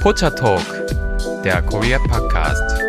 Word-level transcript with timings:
Pocha 0.00 0.30
Talk, 0.30 0.64
der 1.44 1.60
Korea 1.60 1.98
Podcast. 1.98 2.80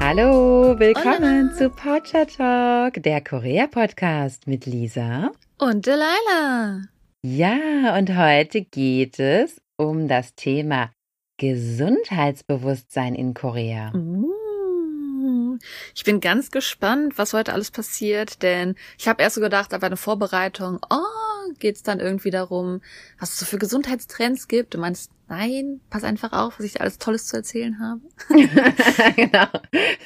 Hallo, 0.00 0.76
willkommen 0.80 1.54
zu 1.54 1.70
Pocha 1.70 2.24
Talk, 2.24 3.00
der 3.04 3.20
Korea 3.20 3.68
Podcast 3.68 4.48
mit 4.48 4.66
Lisa 4.66 5.30
und 5.58 5.86
Delilah. 5.86 6.82
Ja, 7.22 7.96
und 7.96 8.16
heute 8.16 8.62
geht 8.62 9.20
es 9.20 9.60
um 9.76 10.08
das 10.08 10.34
Thema 10.34 10.90
Gesundheitsbewusstsein 11.36 13.14
in 13.14 13.32
Korea. 13.32 13.92
Uh. 13.94 15.58
Ich 15.94 16.02
bin 16.02 16.18
ganz 16.18 16.50
gespannt, 16.50 17.16
was 17.16 17.32
heute 17.32 17.52
alles 17.52 17.70
passiert, 17.70 18.42
denn 18.42 18.74
ich 18.98 19.06
habe 19.06 19.22
erst 19.22 19.36
so 19.36 19.40
gedacht, 19.40 19.72
aber 19.72 19.86
eine 19.86 19.96
Vorbereitung, 19.96 20.80
oh, 20.90 21.52
geht's 21.60 21.84
dann 21.84 22.00
irgendwie 22.00 22.30
darum, 22.32 22.80
was 23.20 23.34
es 23.34 23.38
so 23.38 23.46
für 23.46 23.58
Gesundheitstrends 23.58 24.48
gibt. 24.48 24.74
Du 24.74 24.78
meinst, 24.78 25.12
nein, 25.28 25.80
pass 25.90 26.04
einfach 26.04 26.32
auf, 26.32 26.58
was 26.58 26.66
ich 26.66 26.72
dir 26.74 26.80
alles 26.80 26.98
Tolles 26.98 27.26
zu 27.26 27.36
erzählen 27.36 27.78
habe. 27.78 28.00
genau. 29.16 29.46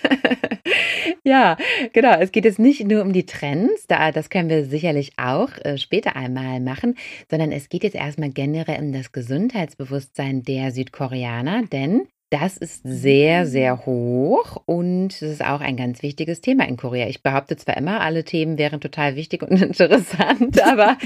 ja, 1.25 1.57
genau. 1.93 2.19
Es 2.21 2.33
geht 2.33 2.45
jetzt 2.45 2.59
nicht 2.59 2.87
nur 2.87 3.03
um 3.03 3.13
die 3.13 3.27
Trends, 3.27 3.87
da, 3.87 4.13
das 4.13 4.31
können 4.31 4.49
wir 4.49 4.65
sicherlich 4.65 5.13
auch 5.17 5.51
äh, 5.65 5.79
später 5.79 6.17
einmal 6.17 6.61
machen, 6.61 6.97
sondern 7.31 7.53
es 7.53 7.69
geht 7.69 7.85
jetzt 7.85 7.97
erstmal 7.97 8.31
generell 8.31 8.81
um 8.81 8.93
das 8.93 9.13
Gesundheitsbewusstsein 9.13 10.43
der 10.43 10.73
Südkoreaner, 10.73 11.63
denn 11.67 12.07
das 12.33 12.57
ist 12.57 12.81
sehr, 12.83 13.47
sehr 13.47 13.85
hoch 13.85 14.63
und 14.65 15.13
es 15.13 15.21
ist 15.21 15.45
auch 15.45 15.61
ein 15.61 15.77
ganz 15.77 16.03
wichtiges 16.03 16.41
Thema 16.41 16.67
in 16.67 16.79
Korea. 16.79 17.07
Ich 17.09 17.23
behaupte 17.23 17.59
zwar 17.59 17.77
immer, 17.77 18.01
alle 18.01 18.25
Themen 18.25 18.57
wären 18.57 18.81
total 18.81 19.17
wichtig 19.17 19.43
und 19.43 19.51
interessant, 19.63 20.63
aber 20.63 20.97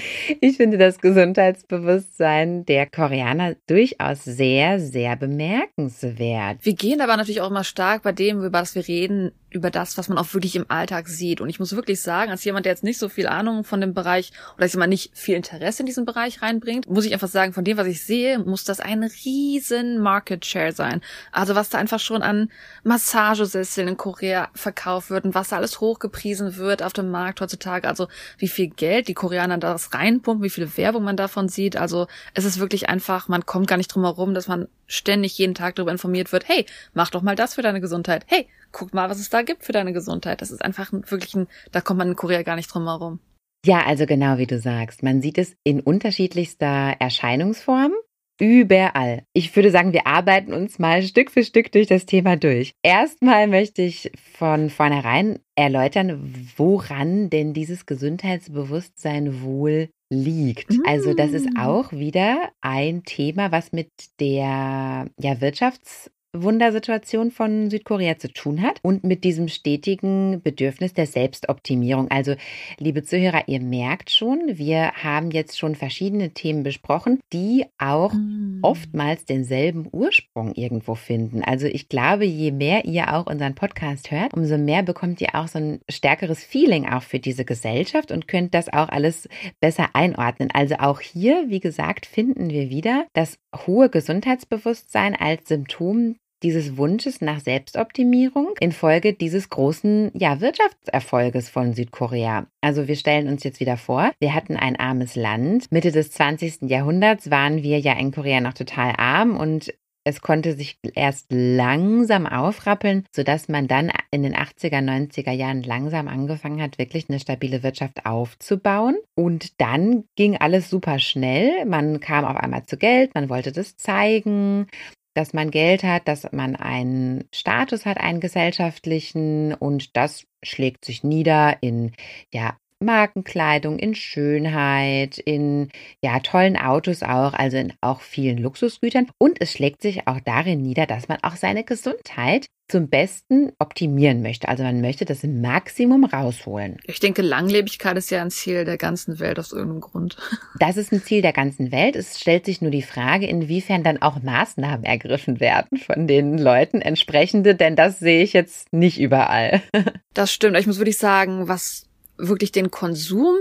ich 0.41 0.57
finde 0.57 0.79
das 0.79 1.01
Gesundheitsbewusstsein 1.01 2.65
der 2.65 2.87
Koreaner 2.87 3.57
durchaus 3.67 4.23
sehr, 4.23 4.79
sehr 4.79 5.17
bemerkenswert. 5.17 6.59
Wir 6.63 6.75
gehen 6.75 7.01
aber 7.01 7.17
natürlich 7.17 7.41
auch 7.41 7.51
immer 7.51 7.65
stark 7.65 8.05
bei 8.05 8.13
dem, 8.13 8.45
über 8.45 8.61
das 8.61 8.77
wir 8.77 8.87
reden, 8.87 9.33
über 9.51 9.71
das, 9.71 9.99
was 9.99 10.09
man 10.09 10.19
auch 10.19 10.33
wirklich 10.35 10.55
im 10.55 10.67
Alltag 10.69 11.09
sieht. 11.09 11.41
Und 11.41 11.49
ich 11.49 11.59
muss 11.59 11.75
wirklich 11.75 12.01
sagen, 12.01 12.31
als 12.31 12.45
jemand, 12.45 12.67
der 12.67 12.73
jetzt 12.73 12.85
nicht 12.85 12.99
so 12.99 13.09
viel 13.09 13.27
Ahnung 13.27 13.65
von 13.65 13.81
dem 13.81 13.95
Bereich 13.95 14.31
oder 14.57 14.67
ich 14.67 14.73
sag 14.73 14.79
mal 14.79 14.87
nicht 14.87 15.11
viel 15.17 15.35
Interesse 15.35 15.83
in 15.83 15.87
diesen 15.87 16.05
Bereich 16.05 16.43
reinbringt, 16.43 16.89
muss 16.89 17.07
ich 17.07 17.13
einfach 17.13 17.29
sagen, 17.29 17.53
von 17.53 17.65
dem, 17.65 17.77
was 17.77 17.87
ich 17.87 18.03
sehe, 18.03 18.39
muss 18.39 18.65
das 18.65 18.81
ein 18.81 19.03
riesen 19.03 19.99
Market 19.99 20.45
Share 20.45 20.73
sein. 20.73 21.01
Also 21.33 21.55
was 21.55 21.69
da 21.69 21.79
einfach 21.79 22.01
schon 22.01 22.23
an 22.23 22.51
Massagesesseln 22.85 23.89
in 23.89 23.97
Korea 23.97 24.49
verkauft 24.55 25.11
wird 25.11 25.25
und 25.25 25.35
was 25.35 25.49
da 25.49 25.57
alles 25.57 25.81
hochgepriesen 25.81 26.57
wird 26.57 26.83
auf 26.83 26.93
dem 26.93 27.11
Markt 27.11 27.41
heutzutage. 27.41 27.89
Also 27.89 28.09
wie 28.39 28.49
viel 28.49 28.69
Geld 28.69 29.09
die 29.09 29.15
Koreaner 29.15 29.59
da 29.59 29.77
reinpumpen, 29.77 30.43
wie 30.43 30.51
viel 30.51 30.77
Werbung 30.77 31.05
man 31.05 31.17
davon 31.17 31.49
sieht. 31.49 31.77
Also 31.77 32.07
es 32.35 32.45
ist 32.45 32.61
wirklich 32.61 32.89
einfach, 32.89 33.29
man 33.29 33.47
kommt 33.47 33.69
gar 33.69 33.77
nicht 33.77 33.89
drum 33.89 34.05
herum, 34.05 34.35
dass 34.35 34.49
man 34.49 34.69
ständig 34.87 35.37
jeden 35.39 35.55
Tag 35.55 35.75
darüber 35.75 35.93
informiert 35.93 36.33
wird, 36.33 36.49
hey, 36.49 36.67
mach 36.95 37.11
doch 37.11 37.23
mal 37.23 37.37
das 37.37 37.55
für 37.55 37.63
deine 37.63 37.81
Gesundheit. 37.81 38.25
Hey, 38.27 38.49
guck 38.73 38.95
mal, 38.95 39.11
was 39.11 39.19
es 39.19 39.31
da 39.31 39.43
gibt 39.43 39.65
für 39.65 39.73
deine 39.73 39.93
Gesundheit. 39.93 40.41
Das 40.43 40.51
ist 40.51 40.63
einfach 40.63 40.93
wirklich 40.93 41.35
ein, 41.35 41.49
da 41.73 41.81
kommt 41.81 41.99
man 41.99 42.09
in 42.09 42.17
Korea 42.17 42.43
gar 42.43 42.57
nicht 42.57 42.73
drum 42.73 42.85
herum. 42.85 43.21
Ja, 43.65 43.85
also 43.85 44.07
genau 44.07 44.39
wie 44.39 44.47
du 44.47 44.61
sagst. 44.61 45.03
Man 45.03 45.21
sieht 45.21 45.39
es 45.39 45.57
in 45.65 45.81
unterschiedlichster 45.81 46.95
Erscheinungsform. 47.01 47.93
Überall. 48.39 49.23
Ich 49.33 49.55
würde 49.57 49.71
sagen, 49.71 49.93
wir 49.93 50.07
arbeiten 50.07 50.53
uns 50.53 50.79
mal 50.79 51.03
Stück 51.03 51.31
für 51.31 51.43
Stück 51.43 51.73
durch 51.73 51.87
das 51.87 52.07
Thema 52.07 52.37
durch. 52.37 52.75
Erstmal 52.83 53.47
möchte 53.47 53.83
ich 53.83 54.11
von 54.39 54.69
vornherein 54.69 55.39
erläutern, 55.55 56.35
woran 56.57 57.31
denn 57.31 57.55
dieses 57.55 57.87
Gesundheitsbewusstsein 57.87 59.43
wohl 59.43 59.89
liegt. 60.11 60.73
Also 60.87 61.15
das 61.15 61.33
ist 61.33 61.47
mm. 61.55 61.59
auch 61.59 61.93
wieder 61.93 62.51
ein 62.61 63.03
Thema, 63.05 63.51
was 63.53 63.73
mit 63.73 63.91
der 64.21 65.09
ja, 65.19 65.33
Wirtschafts- 65.33 66.11
Wundersituation 66.43 67.31
von 67.31 67.71
Südkorea 67.71 68.19
zu 68.19 68.33
tun 68.33 68.63
hat 68.63 68.79
und 68.83 69.05
mit 69.05 69.25
diesem 69.25 69.49
stetigen 69.49 70.43
Bedürfnis 70.43 70.95
der 70.95 71.07
Selbstoptimierung. 71.07 72.11
Also, 72.11 72.35
liebe 72.79 73.03
Zuhörer, 73.03 73.45
ihr 73.47 73.61
merkt 73.61 74.11
schon, 74.11 74.41
wir 74.47 74.93
haben 74.93 75.31
jetzt 75.31 75.59
schon 75.59 75.75
verschiedene 75.75 76.31
Themen 76.31 76.63
besprochen, 76.63 77.21
die 77.33 77.65
auch 77.79 78.13
mm. 78.13 78.61
oftmals 78.63 79.25
denselben 79.25 79.89
Ursprung 79.91 80.55
irgendwo 80.55 80.95
finden. 80.95 81.43
Also, 81.43 81.67
ich 81.67 81.89
glaube, 81.89 82.25
je 82.25 82.53
mehr 82.53 82.85
ihr 82.85 83.15
auch 83.15 83.27
unseren 83.27 83.55
Podcast 83.55 84.11
hört, 84.11 84.35
umso 84.35 84.59
mehr 84.59 84.83
bekommt 84.83 85.21
ihr 85.21 85.35
auch 85.35 85.49
so 85.49 85.59
ein 85.59 85.81
stärkeres 85.89 86.43
Feeling 86.43 86.89
auch 86.89 87.03
für 87.03 87.19
diese 87.19 87.45
Gesellschaft 87.45 88.11
und 88.13 88.29
könnt 88.29 88.55
das 88.55 88.73
auch 88.73 88.89
alles 88.89 89.29
besser 89.61 89.91
einordnen. 89.95 90.51
Also 90.53 90.77
auch 90.77 91.01
hier, 91.01 91.47
wie 91.49 91.61
gesagt, 91.61 92.07
finden 92.07 92.51
wir 92.51 92.71
wieder 92.71 93.07
das 93.13 93.39
hohe 93.67 93.89
Gesundheitsbewusstsein 93.89 95.15
als 95.15 95.49
Symptom 95.49 96.17
dieses 96.43 96.77
Wunsches 96.77 97.21
nach 97.21 97.41
Selbstoptimierung 97.41 98.55
infolge 98.61 99.13
dieses 99.13 99.49
großen 99.49 100.11
ja, 100.15 100.41
Wirtschaftserfolges 100.41 101.49
von 101.49 101.75
Südkorea. 101.75 102.47
Also 102.61 102.89
wir 102.89 102.97
stellen 102.97 103.29
uns 103.29 103.45
jetzt 103.45 103.61
wieder 103.61 103.77
vor, 103.77 104.13
wir 104.19 104.35
hatten 104.35 104.57
ein 104.57 104.77
armes 104.77 105.17
Land. 105.17 105.71
Mitte 105.71 105.93
des 105.93 106.11
20. 106.11 106.63
Jahrhunderts 106.63 107.31
waren 107.31 107.63
wir 107.63 107.79
ja 107.79 107.95
in 107.95 108.13
Korea 108.13 108.41
noch 108.41 108.55
total 108.55 108.95
arm 108.97 109.37
und 109.37 109.73
es 110.07 110.21
konnte 110.21 110.53
sich 110.53 110.79
erst 110.95 111.27
langsam 111.33 112.27
aufrappeln, 112.27 113.05
sodass 113.11 113.49
man 113.49 113.67
dann 113.67 113.91
in 114.13 114.23
den 114.23 114.37
80er, 114.37 114.79
90er 114.79 115.33
Jahren 115.33 115.65
langsam 115.65 116.07
angefangen 116.07 116.63
hat, 116.63 116.79
wirklich 116.79 117.09
eine 117.09 117.19
stabile 117.19 117.65
Wirtschaft 117.65 118.07
aufzubauen. 118.07 118.97
Und 119.17 119.61
dann 119.61 120.05
ging 120.15 120.37
alles 120.37 120.71
super 120.71 121.01
schnell. 121.01 121.65
Man 121.65 121.99
kam 121.99 122.25
auf 122.25 122.37
einmal 122.37 122.65
zu 122.67 122.77
Geld, 122.77 123.17
man 123.17 123.29
wollte 123.29 123.51
das 123.51 123.77
zeigen 123.77 124.69
dass 125.17 125.33
man 125.33 125.51
Geld 125.51 125.83
hat, 125.83 126.09
dass 126.09 126.31
man 126.33 126.57
einen 126.57 127.25
Status 127.35 127.87
hat, 127.87 127.99
einen 127.99 128.21
gesellschaftlichen 128.21 129.55
und 129.55 129.97
das 129.97 130.27
schlägt 130.43 130.85
sich 130.85 131.05
nieder 131.05 131.57
in 131.63 131.93
ja 132.33 132.57
Markenkleidung, 132.81 133.79
in 133.79 133.95
Schönheit, 133.95 135.19
in 135.19 135.71
ja 136.03 136.21
tollen 136.21 136.57
Autos 136.57 137.03
auch, 137.03 137.33
also 137.33 137.57
in 137.57 137.73
auch 137.81 138.01
vielen 138.01 138.39
Luxusgütern 138.39 139.09
und 139.19 139.41
es 139.41 139.53
schlägt 139.53 139.83
sich 139.83 140.07
auch 140.07 140.21
darin 140.21 140.63
nieder, 140.63 140.87
dass 140.87 141.09
man 141.09 141.19
auch 141.23 141.37
seine 141.37 141.65
Gesundheit 141.65 142.47
zum 142.69 142.89
Besten 142.89 143.53
optimieren 143.59 144.23
möchte. 144.23 144.49
Also 144.49 144.65
man 144.65 144.81
möchte 144.81 145.05
das 145.05 145.23
Maximum 145.23 146.05
rausholen. 146.05 146.79
Ich 146.85 146.99
denke, 146.99 147.23
Langlebigkeit 147.23 147.97
ist 147.97 148.11
ja 148.11 148.21
ein 148.21 148.31
Ziel 148.31 148.65
der 148.65 148.77
ganzen 148.77 149.21
Welt 149.21 149.39
aus 149.39 149.53
irgendeinem 149.53 149.81
Grund. 149.81 150.17
Das 150.59 150.77
ist 150.77 150.91
ein 150.91 151.03
Ziel 151.03 151.23
der 151.23 151.35
ganzen 151.35 151.71
Welt. 151.71 151.97
Es 151.97 152.19
stellt 152.19 152.47
sich 152.47 152.61
nur 152.61 152.71
die 152.71 152.83
Frage, 152.83 153.27
inwiefern 153.27 153.85
dann 153.85 154.01
auch 154.01 154.23
Maßnahmen 154.23 154.85
ergriffen 154.85 155.39
werden 155.39 155.79
von 155.79 156.07
den 156.07 156.39
Leuten 156.39 156.81
entsprechende, 156.81 157.55
denn 157.55 157.77
das 157.77 157.99
sehe 157.99 158.23
ich 158.23 158.33
jetzt 158.33 158.73
nicht 158.73 158.99
überall. 158.99 159.63
Das 160.15 160.33
stimmt. 160.33 160.57
Ich 160.57 160.67
muss 160.67 160.79
wirklich 160.79 160.97
sagen, 160.97 161.47
was 161.47 161.86
wirklich 162.19 162.53
den 162.53 162.71
Konsum 162.71 163.37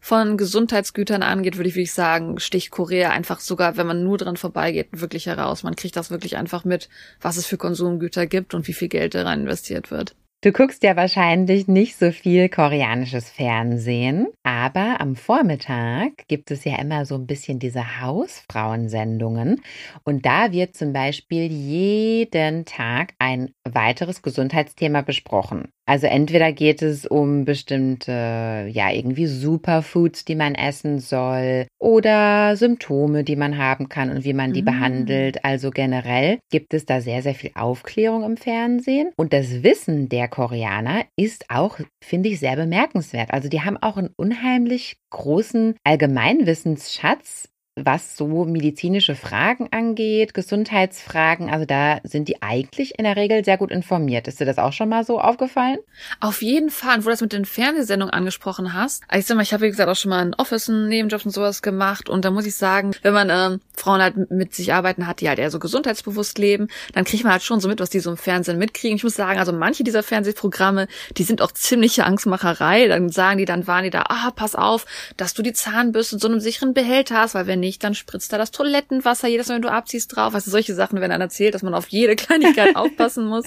von 0.00 0.36
Gesundheitsgütern 0.36 1.22
angeht, 1.22 1.56
würde 1.56 1.68
ich 1.70 1.76
wirklich 1.76 1.94
sagen, 1.94 2.38
sticht 2.38 2.70
Korea 2.70 3.10
einfach 3.10 3.40
sogar, 3.40 3.78
wenn 3.78 3.86
man 3.86 4.04
nur 4.04 4.18
dran 4.18 4.36
vorbeigeht, 4.36 4.88
wirklich 4.92 5.26
heraus. 5.26 5.62
Man 5.62 5.76
kriegt 5.76 5.96
das 5.96 6.10
wirklich 6.10 6.36
einfach 6.36 6.64
mit, 6.64 6.90
was 7.22 7.38
es 7.38 7.46
für 7.46 7.56
Konsumgüter 7.56 8.26
gibt 8.26 8.52
und 8.52 8.68
wie 8.68 8.74
viel 8.74 8.88
Geld 8.88 9.14
da 9.14 9.22
rein 9.22 9.40
investiert 9.40 9.90
wird. 9.90 10.14
Du 10.44 10.52
guckst 10.52 10.82
ja 10.82 10.94
wahrscheinlich 10.94 11.68
nicht 11.68 11.96
so 11.96 12.10
viel 12.10 12.50
koreanisches 12.50 13.30
Fernsehen, 13.30 14.26
aber 14.42 15.00
am 15.00 15.16
Vormittag 15.16 16.28
gibt 16.28 16.50
es 16.50 16.64
ja 16.64 16.78
immer 16.78 17.06
so 17.06 17.14
ein 17.14 17.26
bisschen 17.26 17.58
diese 17.58 18.02
Hausfrauensendungen 18.02 19.62
und 20.04 20.26
da 20.26 20.52
wird 20.52 20.76
zum 20.76 20.92
Beispiel 20.92 21.50
jeden 21.50 22.66
Tag 22.66 23.14
ein 23.18 23.54
weiteres 23.64 24.20
Gesundheitsthema 24.20 25.00
besprochen. 25.00 25.72
Also 25.86 26.06
entweder 26.06 26.52
geht 26.52 26.80
es 26.80 27.06
um 27.06 27.44
bestimmte, 27.44 28.68
ja, 28.70 28.90
irgendwie 28.90 29.26
Superfoods, 29.26 30.24
die 30.24 30.34
man 30.34 30.54
essen 30.54 30.98
soll 30.98 31.66
oder 31.78 32.56
Symptome, 32.56 33.22
die 33.22 33.36
man 33.36 33.58
haben 33.58 33.88
kann 33.88 34.10
und 34.10 34.24
wie 34.24 34.32
man 34.32 34.52
die 34.52 34.62
mm. 34.62 34.64
behandelt. 34.64 35.44
Also 35.44 35.70
generell 35.70 36.38
gibt 36.50 36.72
es 36.72 36.86
da 36.86 37.00
sehr, 37.00 37.22
sehr 37.22 37.34
viel 37.34 37.50
Aufklärung 37.54 38.24
im 38.24 38.36
Fernsehen. 38.38 39.10
Und 39.16 39.32
das 39.34 39.62
Wissen 39.62 40.08
der 40.08 40.28
Koreaner 40.28 41.04
ist 41.16 41.50
auch, 41.50 41.78
finde 42.02 42.30
ich, 42.30 42.40
sehr 42.40 42.56
bemerkenswert. 42.56 43.30
Also 43.32 43.48
die 43.48 43.60
haben 43.60 43.76
auch 43.76 43.98
einen 43.98 44.10
unheimlich 44.16 44.96
großen 45.10 45.76
Allgemeinwissensschatz 45.84 47.50
was 47.76 48.16
so 48.16 48.44
medizinische 48.44 49.16
Fragen 49.16 49.68
angeht, 49.72 50.32
Gesundheitsfragen, 50.32 51.50
also 51.50 51.66
da 51.66 51.98
sind 52.04 52.28
die 52.28 52.40
eigentlich 52.40 52.98
in 52.98 53.04
der 53.04 53.16
Regel 53.16 53.44
sehr 53.44 53.58
gut 53.58 53.72
informiert. 53.72 54.28
Ist 54.28 54.38
dir 54.38 54.44
das 54.44 54.58
auch 54.58 54.72
schon 54.72 54.88
mal 54.88 55.04
so 55.04 55.20
aufgefallen? 55.20 55.78
Auf 56.20 56.40
jeden 56.40 56.70
Fall. 56.70 56.98
Und 56.98 57.04
wo 57.04 57.08
du 57.08 57.10
das 57.10 57.20
mit 57.20 57.32
den 57.32 57.44
Fernsehsendungen 57.44 58.14
angesprochen 58.14 58.74
hast. 58.74 59.02
Ich 59.12 59.26
sag 59.26 59.36
mal, 59.36 59.42
ich 59.42 59.52
habe 59.52 59.64
wie 59.64 59.70
gesagt 59.70 59.90
auch 59.90 59.96
schon 59.96 60.10
mal 60.10 60.20
einen 60.20 60.34
Office, 60.34 60.68
einen 60.68 60.88
Nebenjob 60.88 61.26
und 61.26 61.32
sowas 61.32 61.62
gemacht. 61.62 62.08
Und 62.08 62.24
da 62.24 62.30
muss 62.30 62.46
ich 62.46 62.54
sagen, 62.54 62.92
wenn 63.02 63.12
man 63.12 63.28
äh, 63.28 63.58
Frauen 63.74 64.00
halt 64.00 64.30
mit 64.30 64.54
sich 64.54 64.72
arbeiten 64.72 65.08
hat, 65.08 65.20
die 65.20 65.28
halt 65.28 65.40
eher 65.40 65.50
so 65.50 65.58
gesundheitsbewusst 65.58 66.38
leben, 66.38 66.68
dann 66.92 67.04
kriegt 67.04 67.24
man 67.24 67.32
halt 67.32 67.42
schon 67.42 67.58
so 67.58 67.68
mit, 67.68 67.80
was 67.80 67.90
die 67.90 67.98
so 67.98 68.10
im 68.10 68.16
Fernsehen 68.16 68.58
mitkriegen. 68.58 68.96
Ich 68.96 69.04
muss 69.04 69.16
sagen, 69.16 69.40
also 69.40 69.52
manche 69.52 69.82
dieser 69.82 70.04
Fernsehprogramme, 70.04 70.86
die 71.16 71.24
sind 71.24 71.42
auch 71.42 71.50
ziemliche 71.50 72.04
Angstmacherei. 72.04 72.86
Dann 72.86 73.08
sagen 73.08 73.38
die, 73.38 73.46
dann 73.46 73.66
waren 73.66 73.82
die 73.82 73.90
da, 73.90 74.04
ah, 74.08 74.30
pass 74.30 74.54
auf, 74.54 74.86
dass 75.16 75.34
du 75.34 75.42
die 75.42 75.52
Zahnbürste 75.52 76.16
in 76.16 76.20
so 76.20 76.28
einem 76.28 76.38
sicheren 76.38 76.72
Behälter 76.72 77.16
hast, 77.16 77.34
weil 77.34 77.48
wenn 77.48 77.63
nicht, 77.64 77.82
dann 77.82 77.94
spritzt 77.94 78.32
da 78.32 78.38
das 78.38 78.50
Toilettenwasser 78.50 79.26
jedes 79.26 79.48
Mal, 79.48 79.56
wenn 79.56 79.62
du 79.62 79.70
abziehst 79.70 80.14
drauf. 80.14 80.34
Also 80.34 80.50
solche 80.50 80.74
Sachen 80.74 81.00
werden 81.00 81.10
dann 81.10 81.20
erzählt, 81.20 81.54
dass 81.54 81.62
man 81.62 81.74
auf 81.74 81.88
jede 81.88 82.14
Kleinigkeit 82.16 82.76
aufpassen 82.76 83.26
muss. 83.26 83.46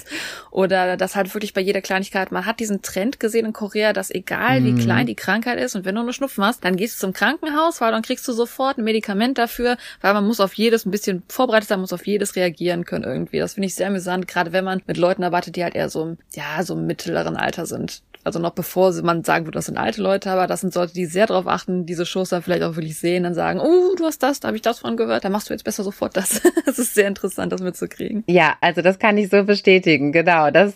Oder 0.52 0.98
dass 0.98 1.16
halt 1.16 1.34
wirklich 1.34 1.54
bei 1.54 1.62
jeder 1.62 1.82
Kleinigkeit, 1.82 2.32
man 2.32 2.46
hat 2.46 2.60
diesen 2.60 2.82
Trend 2.82 3.20
gesehen 3.20 3.46
in 3.46 3.54
Korea, 3.54 3.94
dass 3.94 4.12
egal 4.12 4.64
wie 4.64 4.74
mhm. 4.74 4.80
klein 4.80 5.08
die 5.08 5.16
Krankheit 5.16 5.60
ist 5.60 5.76
und 5.76 5.86
wenn 5.86 5.96
du 5.96 6.04
nur 6.04 6.14
Schnupfen 6.14 6.44
hast, 6.44 6.66
dann 6.66 6.76
gehst 6.76 6.96
du 6.96 7.00
zum 7.00 7.14
Krankenhaus, 7.14 7.80
weil 7.80 7.92
dann 7.92 8.02
kriegst 8.02 8.28
du 8.28 8.34
sofort 8.34 8.78
ein 8.78 8.84
Medikament 8.84 9.38
dafür, 9.38 9.78
weil 10.02 10.14
man 10.14 10.26
muss 10.26 10.40
auf 10.40 10.54
jedes 10.56 10.86
ein 10.86 10.92
bisschen 10.92 11.24
vorbereitet 11.28 11.70
sein, 11.70 11.80
muss 11.80 11.94
auf 11.94 12.08
jedes 12.08 12.36
reagieren 12.36 12.86
können 12.86 13.04
irgendwie. 13.04 13.40
Das 13.40 13.54
finde 13.54 13.68
ich 13.68 13.76
sehr 13.76 13.88
amüsant, 13.88 14.28
gerade 14.28 14.52
wenn 14.52 14.66
man 14.66 14.82
mit 14.88 14.98
Leuten 14.98 15.24
arbeitet, 15.24 15.56
die 15.56 15.64
halt 15.64 15.76
eher 15.76 15.90
so, 15.90 16.18
ja, 16.34 16.64
so 16.64 16.74
im 16.74 16.88
mittleren 16.88 17.38
Alter 17.38 17.66
sind. 17.66 18.02
Also 18.28 18.40
noch 18.40 18.52
bevor 18.52 18.94
man 19.02 19.24
sagen 19.24 19.46
würde, 19.46 19.56
das 19.56 19.66
sind 19.66 19.78
alte 19.78 20.02
Leute, 20.02 20.30
aber 20.30 20.48
das 20.48 20.62
sind 20.62 20.76
Leute, 20.76 20.94
die 20.94 21.06
sehr 21.06 21.26
darauf 21.26 21.48
achten, 21.48 21.86
diese 21.86 22.06
Shows 22.06 22.30
dann 22.30 22.44
vielleicht 22.44 22.64
auch 22.64 22.76
wirklich 22.76 23.00
sehen, 23.00 23.24
dann 23.24 23.34
sagen, 23.34 23.60
oh, 23.60 23.96
du 23.96 24.06
hast 24.06 24.22
das, 24.22 24.40
da 24.40 24.50
habe 24.50 24.58
ich 24.58 24.62
das 24.62 24.80
von 24.80 24.98
gehört, 24.98 25.26
da 25.26 25.30
machst 25.30 25.50
du 25.50 25.54
jetzt 25.54 25.64
besser 25.64 25.84
sofort 25.84 26.16
das. 26.16 26.42
das 26.66 26.78
ist 26.78 26.94
sehr 26.94 27.08
interessant, 27.08 27.52
das 27.52 27.62
mitzukriegen. 27.62 28.24
Ja, 28.28 28.56
also 28.62 28.82
das 28.82 29.00
kann 29.00 29.18
ich 29.18 29.30
so 29.30 29.44
bestätigen, 29.44 30.12
genau. 30.12 30.52
Das 30.52 30.74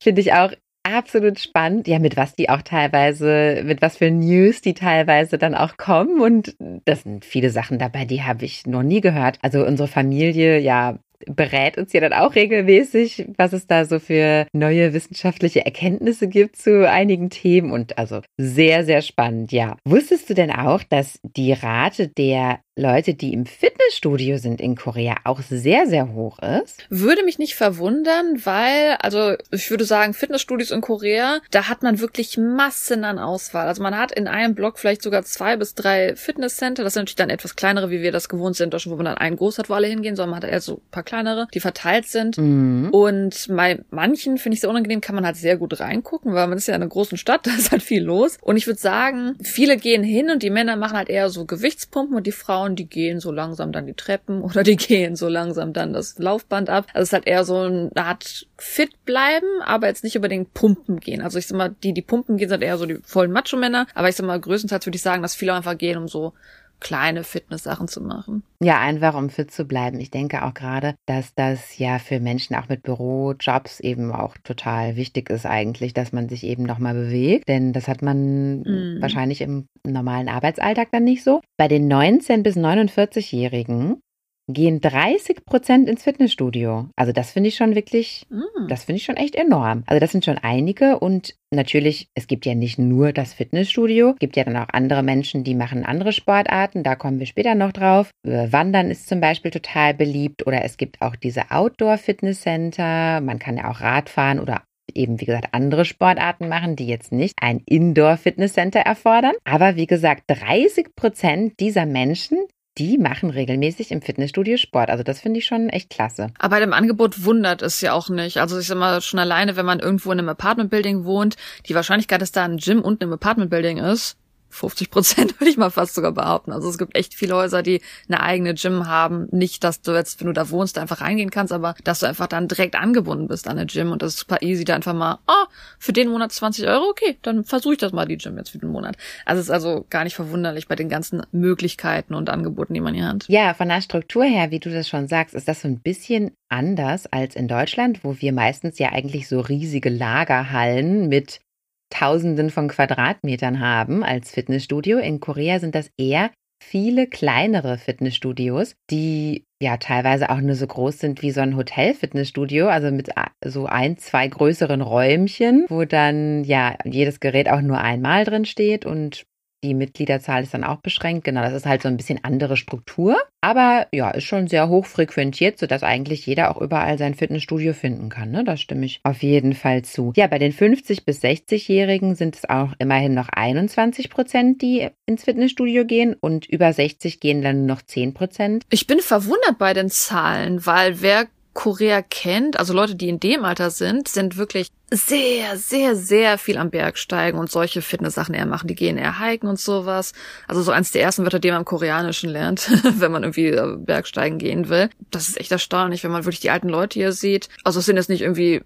finde 0.00 0.20
ich 0.20 0.32
auch 0.32 0.52
absolut 0.82 1.38
spannend. 1.38 1.86
Ja, 1.86 1.98
mit 1.98 2.16
was 2.16 2.34
die 2.34 2.48
auch 2.50 2.62
teilweise, 2.62 3.62
mit 3.64 3.82
was 3.82 3.98
für 3.98 4.10
News 4.10 4.60
die 4.60 4.74
teilweise 4.74 5.38
dann 5.38 5.54
auch 5.54 5.76
kommen. 5.76 6.20
Und 6.20 6.56
das 6.84 7.02
sind 7.02 7.24
viele 7.24 7.50
Sachen 7.50 7.78
dabei, 7.78 8.04
die 8.04 8.22
habe 8.22 8.44
ich 8.44 8.66
noch 8.66 8.82
nie 8.82 9.00
gehört. 9.00 9.38
Also 9.42 9.64
unsere 9.64 9.88
Familie, 9.88 10.58
ja, 10.58 10.98
berät 11.26 11.78
uns 11.78 11.92
ja 11.92 12.00
dann 12.00 12.12
auch 12.12 12.34
regelmäßig, 12.34 13.26
was 13.36 13.52
es 13.52 13.66
da 13.66 13.84
so 13.84 13.98
für 13.98 14.46
neue 14.52 14.92
wissenschaftliche 14.92 15.64
Erkenntnisse 15.64 16.28
gibt 16.28 16.56
zu 16.56 16.88
einigen 16.88 17.30
Themen 17.30 17.70
und 17.70 17.98
also 17.98 18.20
sehr, 18.36 18.84
sehr 18.84 19.02
spannend, 19.02 19.52
ja. 19.52 19.76
Wusstest 19.84 20.30
du 20.30 20.34
denn 20.34 20.50
auch, 20.50 20.82
dass 20.82 21.18
die 21.22 21.52
Rate 21.52 22.08
der 22.08 22.60
Leute, 22.78 23.14
die 23.14 23.32
im 23.32 23.44
Fitnessstudio 23.44 24.38
sind 24.38 24.60
in 24.60 24.76
Korea, 24.76 25.16
auch 25.24 25.40
sehr, 25.42 25.86
sehr 25.86 26.12
hoch 26.12 26.38
ist? 26.38 26.84
Würde 26.88 27.24
mich 27.24 27.38
nicht 27.38 27.56
verwundern, 27.56 28.40
weil, 28.44 28.96
also 29.00 29.34
ich 29.50 29.70
würde 29.70 29.84
sagen, 29.84 30.14
Fitnessstudios 30.14 30.70
in 30.70 30.80
Korea, 30.80 31.40
da 31.50 31.68
hat 31.68 31.82
man 31.82 32.00
wirklich 32.00 32.38
Massen 32.38 33.04
an 33.04 33.18
Auswahl. 33.18 33.66
Also 33.66 33.82
man 33.82 33.98
hat 33.98 34.12
in 34.12 34.28
einem 34.28 34.54
Block 34.54 34.78
vielleicht 34.78 35.02
sogar 35.02 35.24
zwei 35.24 35.56
bis 35.56 35.74
drei 35.74 36.14
Fitnesscenter. 36.16 36.84
Das 36.84 36.94
sind 36.94 37.02
natürlich 37.02 37.16
dann 37.16 37.30
etwas 37.30 37.56
kleinere, 37.56 37.90
wie 37.90 38.00
wir 38.00 38.12
das 38.12 38.28
gewohnt 38.28 38.56
sind 38.56 38.78
wo 38.78 38.96
man 38.96 39.06
dann 39.06 39.18
einen 39.18 39.36
groß 39.36 39.58
hat, 39.58 39.68
wo 39.68 39.74
alle 39.74 39.88
hingehen, 39.88 40.14
sondern 40.14 40.30
man 40.30 40.42
hat 40.42 40.50
eher 40.50 40.60
so 40.60 40.74
ein 40.74 40.90
paar 40.90 41.02
kleinere, 41.02 41.48
die 41.52 41.60
verteilt 41.60 42.06
sind. 42.06 42.38
Mhm. 42.38 42.90
Und 42.90 43.46
bei 43.48 43.80
manchen, 43.90 44.38
finde 44.38 44.54
ich 44.54 44.60
sehr 44.60 44.70
unangenehm, 44.70 45.00
kann 45.00 45.14
man 45.14 45.26
halt 45.26 45.36
sehr 45.36 45.56
gut 45.56 45.80
reingucken, 45.80 46.34
weil 46.34 46.46
man 46.46 46.58
ist 46.58 46.68
ja 46.68 46.74
in 46.74 46.82
einer 46.82 46.88
großen 46.88 47.18
Stadt, 47.18 47.40
da 47.46 47.50
ist 47.50 47.72
halt 47.72 47.82
viel 47.82 48.02
los. 48.02 48.38
Und 48.40 48.56
ich 48.56 48.66
würde 48.66 48.80
sagen, 48.80 49.36
viele 49.42 49.76
gehen 49.76 50.02
hin 50.02 50.30
und 50.30 50.42
die 50.42 50.50
Männer 50.50 50.76
machen 50.76 50.96
halt 50.96 51.08
eher 51.08 51.30
so 51.30 51.44
Gewichtspumpen 51.44 52.16
und 52.16 52.26
die 52.26 52.32
Frauen 52.32 52.67
Frauen, 52.68 52.76
die 52.76 52.86
gehen 52.86 53.20
so 53.20 53.32
langsam 53.32 53.72
dann 53.72 53.86
die 53.86 53.94
Treppen 53.94 54.42
oder 54.42 54.62
die 54.62 54.76
gehen 54.76 55.16
so 55.16 55.28
langsam 55.28 55.72
dann 55.72 55.92
das 55.92 56.18
Laufband 56.18 56.70
ab. 56.70 56.86
Also 56.92 57.02
es 57.02 57.08
ist 57.08 57.12
halt 57.12 57.26
eher 57.26 57.44
so 57.44 57.56
eine 57.56 57.90
Art 57.96 58.46
fit 58.56 59.04
bleiben, 59.04 59.46
aber 59.64 59.86
jetzt 59.86 60.04
nicht 60.04 60.16
unbedingt 60.16 60.54
pumpen 60.54 61.00
gehen. 61.00 61.22
Also 61.22 61.38
ich 61.38 61.46
sag 61.46 61.56
mal, 61.56 61.74
die, 61.82 61.92
die 61.92 62.02
pumpen 62.02 62.36
gehen, 62.36 62.48
sind 62.48 62.62
eher 62.62 62.78
so 62.78 62.86
die 62.86 62.98
vollen 63.02 63.32
Macho-Männer. 63.32 63.86
Aber 63.94 64.08
ich 64.08 64.16
sag 64.16 64.26
mal, 64.26 64.40
größtenteils 64.40 64.86
würde 64.86 64.96
ich 64.96 65.02
sagen, 65.02 65.22
dass 65.22 65.34
viele 65.34 65.54
einfach 65.54 65.76
gehen, 65.76 65.98
um 65.98 66.08
so 66.08 66.34
kleine 66.80 67.24
Fitness-Sachen 67.24 67.88
zu 67.88 68.00
machen. 68.00 68.42
Ja, 68.60 68.80
einfach 68.80 69.14
um 69.14 69.30
fit 69.30 69.50
zu 69.50 69.64
bleiben. 69.64 70.00
Ich 70.00 70.10
denke 70.10 70.44
auch 70.44 70.54
gerade, 70.54 70.94
dass 71.06 71.34
das 71.34 71.78
ja 71.78 71.98
für 71.98 72.20
Menschen 72.20 72.56
auch 72.56 72.68
mit 72.68 72.82
Bürojobs 72.82 73.80
eben 73.80 74.12
auch 74.12 74.36
total 74.44 74.96
wichtig 74.96 75.30
ist 75.30 75.46
eigentlich, 75.46 75.94
dass 75.94 76.12
man 76.12 76.28
sich 76.28 76.44
eben 76.44 76.64
nochmal 76.64 76.94
bewegt. 76.94 77.48
Denn 77.48 77.72
das 77.72 77.88
hat 77.88 78.02
man 78.02 78.60
mm. 78.60 79.00
wahrscheinlich 79.00 79.40
im 79.40 79.66
normalen 79.84 80.28
Arbeitsalltag 80.28 80.88
dann 80.92 81.04
nicht 81.04 81.24
so. 81.24 81.40
Bei 81.56 81.68
den 81.68 81.92
19- 81.92 82.42
bis 82.42 82.56
49-Jährigen 82.56 84.00
gehen 84.48 84.80
30 84.80 85.44
Prozent 85.44 85.88
ins 85.88 86.02
Fitnessstudio. 86.02 86.86
Also 86.96 87.12
das 87.12 87.30
finde 87.30 87.48
ich 87.48 87.56
schon 87.56 87.74
wirklich, 87.74 88.26
mm. 88.30 88.68
das 88.68 88.84
finde 88.84 88.98
ich 88.98 89.04
schon 89.04 89.16
echt 89.16 89.36
enorm. 89.36 89.84
Also 89.86 90.00
das 90.00 90.10
sind 90.10 90.24
schon 90.24 90.38
einige 90.38 90.98
und 90.98 91.34
natürlich, 91.50 92.08
es 92.14 92.26
gibt 92.26 92.46
ja 92.46 92.54
nicht 92.54 92.78
nur 92.78 93.12
das 93.12 93.34
Fitnessstudio, 93.34 94.10
es 94.12 94.18
gibt 94.18 94.36
ja 94.36 94.44
dann 94.44 94.56
auch 94.56 94.68
andere 94.72 95.02
Menschen, 95.02 95.44
die 95.44 95.54
machen 95.54 95.84
andere 95.84 96.12
Sportarten, 96.12 96.82
da 96.82 96.96
kommen 96.96 97.18
wir 97.18 97.26
später 97.26 97.54
noch 97.54 97.72
drauf. 97.72 98.10
Äh, 98.26 98.50
Wandern 98.50 98.90
ist 98.90 99.08
zum 99.08 99.20
Beispiel 99.20 99.50
total 99.50 99.94
beliebt 99.94 100.46
oder 100.46 100.64
es 100.64 100.76
gibt 100.76 101.00
auch 101.02 101.16
diese 101.16 101.50
Outdoor-Fitnesscenter, 101.50 103.20
man 103.20 103.38
kann 103.38 103.58
ja 103.58 103.70
auch 103.70 103.80
Radfahren 103.80 104.40
oder 104.40 104.62
eben, 104.94 105.20
wie 105.20 105.26
gesagt, 105.26 105.48
andere 105.52 105.84
Sportarten 105.84 106.48
machen, 106.48 106.76
die 106.76 106.86
jetzt 106.86 107.12
nicht 107.12 107.34
ein 107.40 107.62
Indoor-Fitnesscenter 107.66 108.80
erfordern. 108.80 109.34
Aber 109.44 109.76
wie 109.76 109.86
gesagt, 109.86 110.24
30 110.28 110.94
Prozent 110.96 111.60
dieser 111.60 111.86
Menschen, 111.86 112.38
die 112.78 112.98
machen 112.98 113.30
regelmäßig 113.30 113.90
im 113.90 114.02
Fitnessstudio 114.02 114.56
Sport. 114.56 114.90
Also 114.90 115.02
das 115.02 115.20
finde 115.20 115.38
ich 115.38 115.46
schon 115.46 115.68
echt 115.68 115.90
klasse. 115.90 116.28
Aber 116.38 116.56
bei 116.56 116.60
dem 116.60 116.72
Angebot 116.72 117.24
wundert 117.24 117.62
es 117.62 117.80
ja 117.80 117.92
auch 117.92 118.08
nicht. 118.08 118.38
Also 118.38 118.58
ich 118.58 118.66
sag 118.66 118.78
mal, 118.78 119.00
schon 119.00 119.18
alleine, 119.18 119.56
wenn 119.56 119.66
man 119.66 119.80
irgendwo 119.80 120.12
in 120.12 120.18
einem 120.18 120.28
Apartment-Building 120.28 121.04
wohnt, 121.04 121.36
die 121.66 121.74
Wahrscheinlichkeit, 121.74 122.22
dass 122.22 122.32
da 122.32 122.44
ein 122.44 122.58
Gym 122.58 122.80
unten 122.80 123.04
im 123.04 123.12
Apartment-Building 123.12 123.78
ist, 123.78 124.16
50 124.50 124.90
Prozent 124.90 125.40
würde 125.40 125.50
ich 125.50 125.56
mal 125.56 125.70
fast 125.70 125.94
sogar 125.94 126.12
behaupten. 126.12 126.52
Also 126.52 126.68
es 126.68 126.78
gibt 126.78 126.96
echt 126.96 127.14
viele 127.14 127.34
Häuser, 127.34 127.62
die 127.62 127.80
eine 128.08 128.22
eigene 128.22 128.54
Gym 128.54 128.86
haben. 128.86 129.28
Nicht, 129.30 129.64
dass 129.64 129.80
du 129.80 129.92
jetzt, 129.92 130.20
wenn 130.20 130.26
du 130.26 130.32
da 130.32 130.50
wohnst, 130.50 130.78
einfach 130.78 131.00
reingehen 131.00 131.30
kannst, 131.30 131.52
aber 131.52 131.74
dass 131.84 132.00
du 132.00 132.06
einfach 132.06 132.26
dann 132.26 132.48
direkt 132.48 132.76
angebunden 132.76 133.28
bist 133.28 133.48
an 133.48 133.58
eine 133.58 133.66
Gym 133.66 133.92
und 133.92 134.02
das 134.02 134.14
ist 134.14 134.20
super 134.20 134.42
easy, 134.42 134.64
da 134.64 134.74
einfach 134.74 134.94
mal, 134.94 135.18
oh, 135.26 135.46
für 135.78 135.92
den 135.92 136.08
Monat 136.08 136.32
20 136.32 136.66
Euro, 136.66 136.88
okay, 136.88 137.18
dann 137.22 137.44
versuche 137.44 137.74
ich 137.74 137.78
das 137.78 137.92
mal, 137.92 138.06
die 138.06 138.16
Gym 138.16 138.36
jetzt 138.36 138.50
für 138.50 138.58
den 138.58 138.70
Monat. 138.70 138.96
Also 139.24 139.40
es 139.40 139.46
ist 139.46 139.52
also 139.52 139.86
gar 139.90 140.04
nicht 140.04 140.16
verwunderlich 140.16 140.68
bei 140.68 140.76
den 140.76 140.88
ganzen 140.88 141.22
Möglichkeiten 141.32 142.14
und 142.14 142.30
Angeboten, 142.30 142.74
die 142.74 142.80
man 142.80 142.94
hier 142.94 143.08
hat. 143.08 143.24
Ja, 143.28 143.54
von 143.54 143.68
der 143.68 143.80
Struktur 143.80 144.24
her, 144.24 144.50
wie 144.50 144.60
du 144.60 144.70
das 144.70 144.88
schon 144.88 145.08
sagst, 145.08 145.34
ist 145.34 145.48
das 145.48 145.62
so 145.62 145.68
ein 145.68 145.80
bisschen 145.80 146.32
anders 146.48 147.06
als 147.06 147.36
in 147.36 147.48
Deutschland, 147.48 148.04
wo 148.04 148.16
wir 148.20 148.32
meistens 148.32 148.78
ja 148.78 148.90
eigentlich 148.92 149.28
so 149.28 149.40
riesige 149.40 149.90
Lagerhallen 149.90 151.08
mit 151.08 151.40
Tausenden 151.90 152.50
von 152.50 152.68
Quadratmetern 152.68 153.60
haben 153.60 154.04
als 154.04 154.30
Fitnessstudio. 154.30 154.98
In 154.98 155.20
Korea 155.20 155.58
sind 155.58 155.74
das 155.74 155.90
eher 155.96 156.30
viele 156.62 157.06
kleinere 157.06 157.78
Fitnessstudios, 157.78 158.74
die 158.90 159.44
ja 159.62 159.76
teilweise 159.76 160.30
auch 160.30 160.40
nur 160.40 160.54
so 160.54 160.66
groß 160.66 160.98
sind 160.98 161.22
wie 161.22 161.30
so 161.30 161.40
ein 161.40 161.56
Hotel-Fitnessstudio, 161.56 162.68
also 162.68 162.90
mit 162.90 163.10
so 163.44 163.66
ein, 163.66 163.96
zwei 163.98 164.28
größeren 164.28 164.80
Räumchen, 164.80 165.66
wo 165.68 165.84
dann 165.84 166.44
ja 166.44 166.76
jedes 166.84 167.20
Gerät 167.20 167.48
auch 167.48 167.60
nur 167.60 167.78
einmal 167.78 168.24
drin 168.24 168.44
steht 168.44 168.86
und 168.86 169.24
die 169.64 169.74
Mitgliederzahl 169.74 170.42
ist 170.42 170.54
dann 170.54 170.64
auch 170.64 170.78
beschränkt. 170.78 171.24
Genau, 171.24 171.42
das 171.42 171.52
ist 171.52 171.66
halt 171.66 171.82
so 171.82 171.88
ein 171.88 171.96
bisschen 171.96 172.22
andere 172.22 172.56
Struktur. 172.56 173.16
Aber 173.40 173.86
ja, 173.92 174.10
ist 174.10 174.24
schon 174.24 174.48
sehr 174.48 174.68
hoch 174.68 174.86
frequentiert, 174.86 175.58
sodass 175.58 175.82
eigentlich 175.82 176.26
jeder 176.26 176.50
auch 176.50 176.60
überall 176.60 176.98
sein 176.98 177.14
Fitnessstudio 177.14 177.72
finden 177.72 178.08
kann. 178.08 178.30
Ne? 178.30 178.44
Da 178.44 178.56
stimme 178.56 178.86
ich 178.86 179.00
auf 179.04 179.22
jeden 179.22 179.54
Fall 179.54 179.82
zu. 179.82 180.12
Ja, 180.16 180.26
bei 180.26 180.38
den 180.38 180.52
50- 180.52 181.04
bis 181.04 181.22
60-Jährigen 181.22 182.14
sind 182.14 182.36
es 182.36 182.48
auch 182.48 182.72
immerhin 182.78 183.14
noch 183.14 183.28
21 183.28 184.10
Prozent, 184.10 184.62
die 184.62 184.88
ins 185.06 185.24
Fitnessstudio 185.24 185.84
gehen 185.84 186.14
und 186.18 186.46
über 186.46 186.72
60 186.72 187.20
gehen 187.20 187.42
dann 187.42 187.58
nur 187.58 187.76
noch 187.76 187.82
10 187.82 188.14
Prozent. 188.14 188.64
Ich 188.70 188.86
bin 188.86 189.00
verwundert 189.00 189.58
bei 189.58 189.72
den 189.72 189.90
Zahlen, 189.90 190.66
weil 190.66 191.00
wer 191.00 191.26
Korea 191.58 192.02
kennt, 192.02 192.56
also 192.56 192.72
Leute, 192.72 192.94
die 192.94 193.08
in 193.08 193.18
dem 193.18 193.44
Alter 193.44 193.70
sind, 193.70 194.06
sind 194.06 194.36
wirklich 194.36 194.68
sehr, 194.92 195.56
sehr, 195.56 195.96
sehr 195.96 196.38
viel 196.38 196.56
am 196.56 196.70
Bergsteigen 196.70 197.36
und 197.36 197.50
solche 197.50 197.82
Fitness-Sachen 197.82 198.32
eher 198.32 198.46
machen. 198.46 198.68
Die 198.68 198.76
gehen 198.76 198.96
eher 198.96 199.18
hiken 199.18 199.48
und 199.48 199.58
sowas. 199.58 200.12
Also 200.46 200.62
so 200.62 200.70
eins 200.70 200.92
der 200.92 201.02
ersten 201.02 201.24
Wörter, 201.24 201.40
die 201.40 201.50
man 201.50 201.62
im 201.62 201.64
Koreanischen 201.64 202.30
lernt, 202.30 202.70
wenn 203.00 203.10
man 203.10 203.24
irgendwie 203.24 203.48
äh, 203.48 203.76
Bergsteigen 203.76 204.38
gehen 204.38 204.68
will. 204.68 204.88
Das 205.10 205.28
ist 205.28 205.36
echt 205.36 205.50
erstaunlich, 205.50 206.04
wenn 206.04 206.12
man 206.12 206.24
wirklich 206.24 206.38
die 206.38 206.50
alten 206.50 206.68
Leute 206.68 207.00
hier 207.00 207.10
sieht. 207.10 207.48
Also 207.64 207.80
es 207.80 207.86
sind 207.86 207.96
jetzt 207.96 208.08
nicht 208.08 208.22
irgendwie 208.22 208.62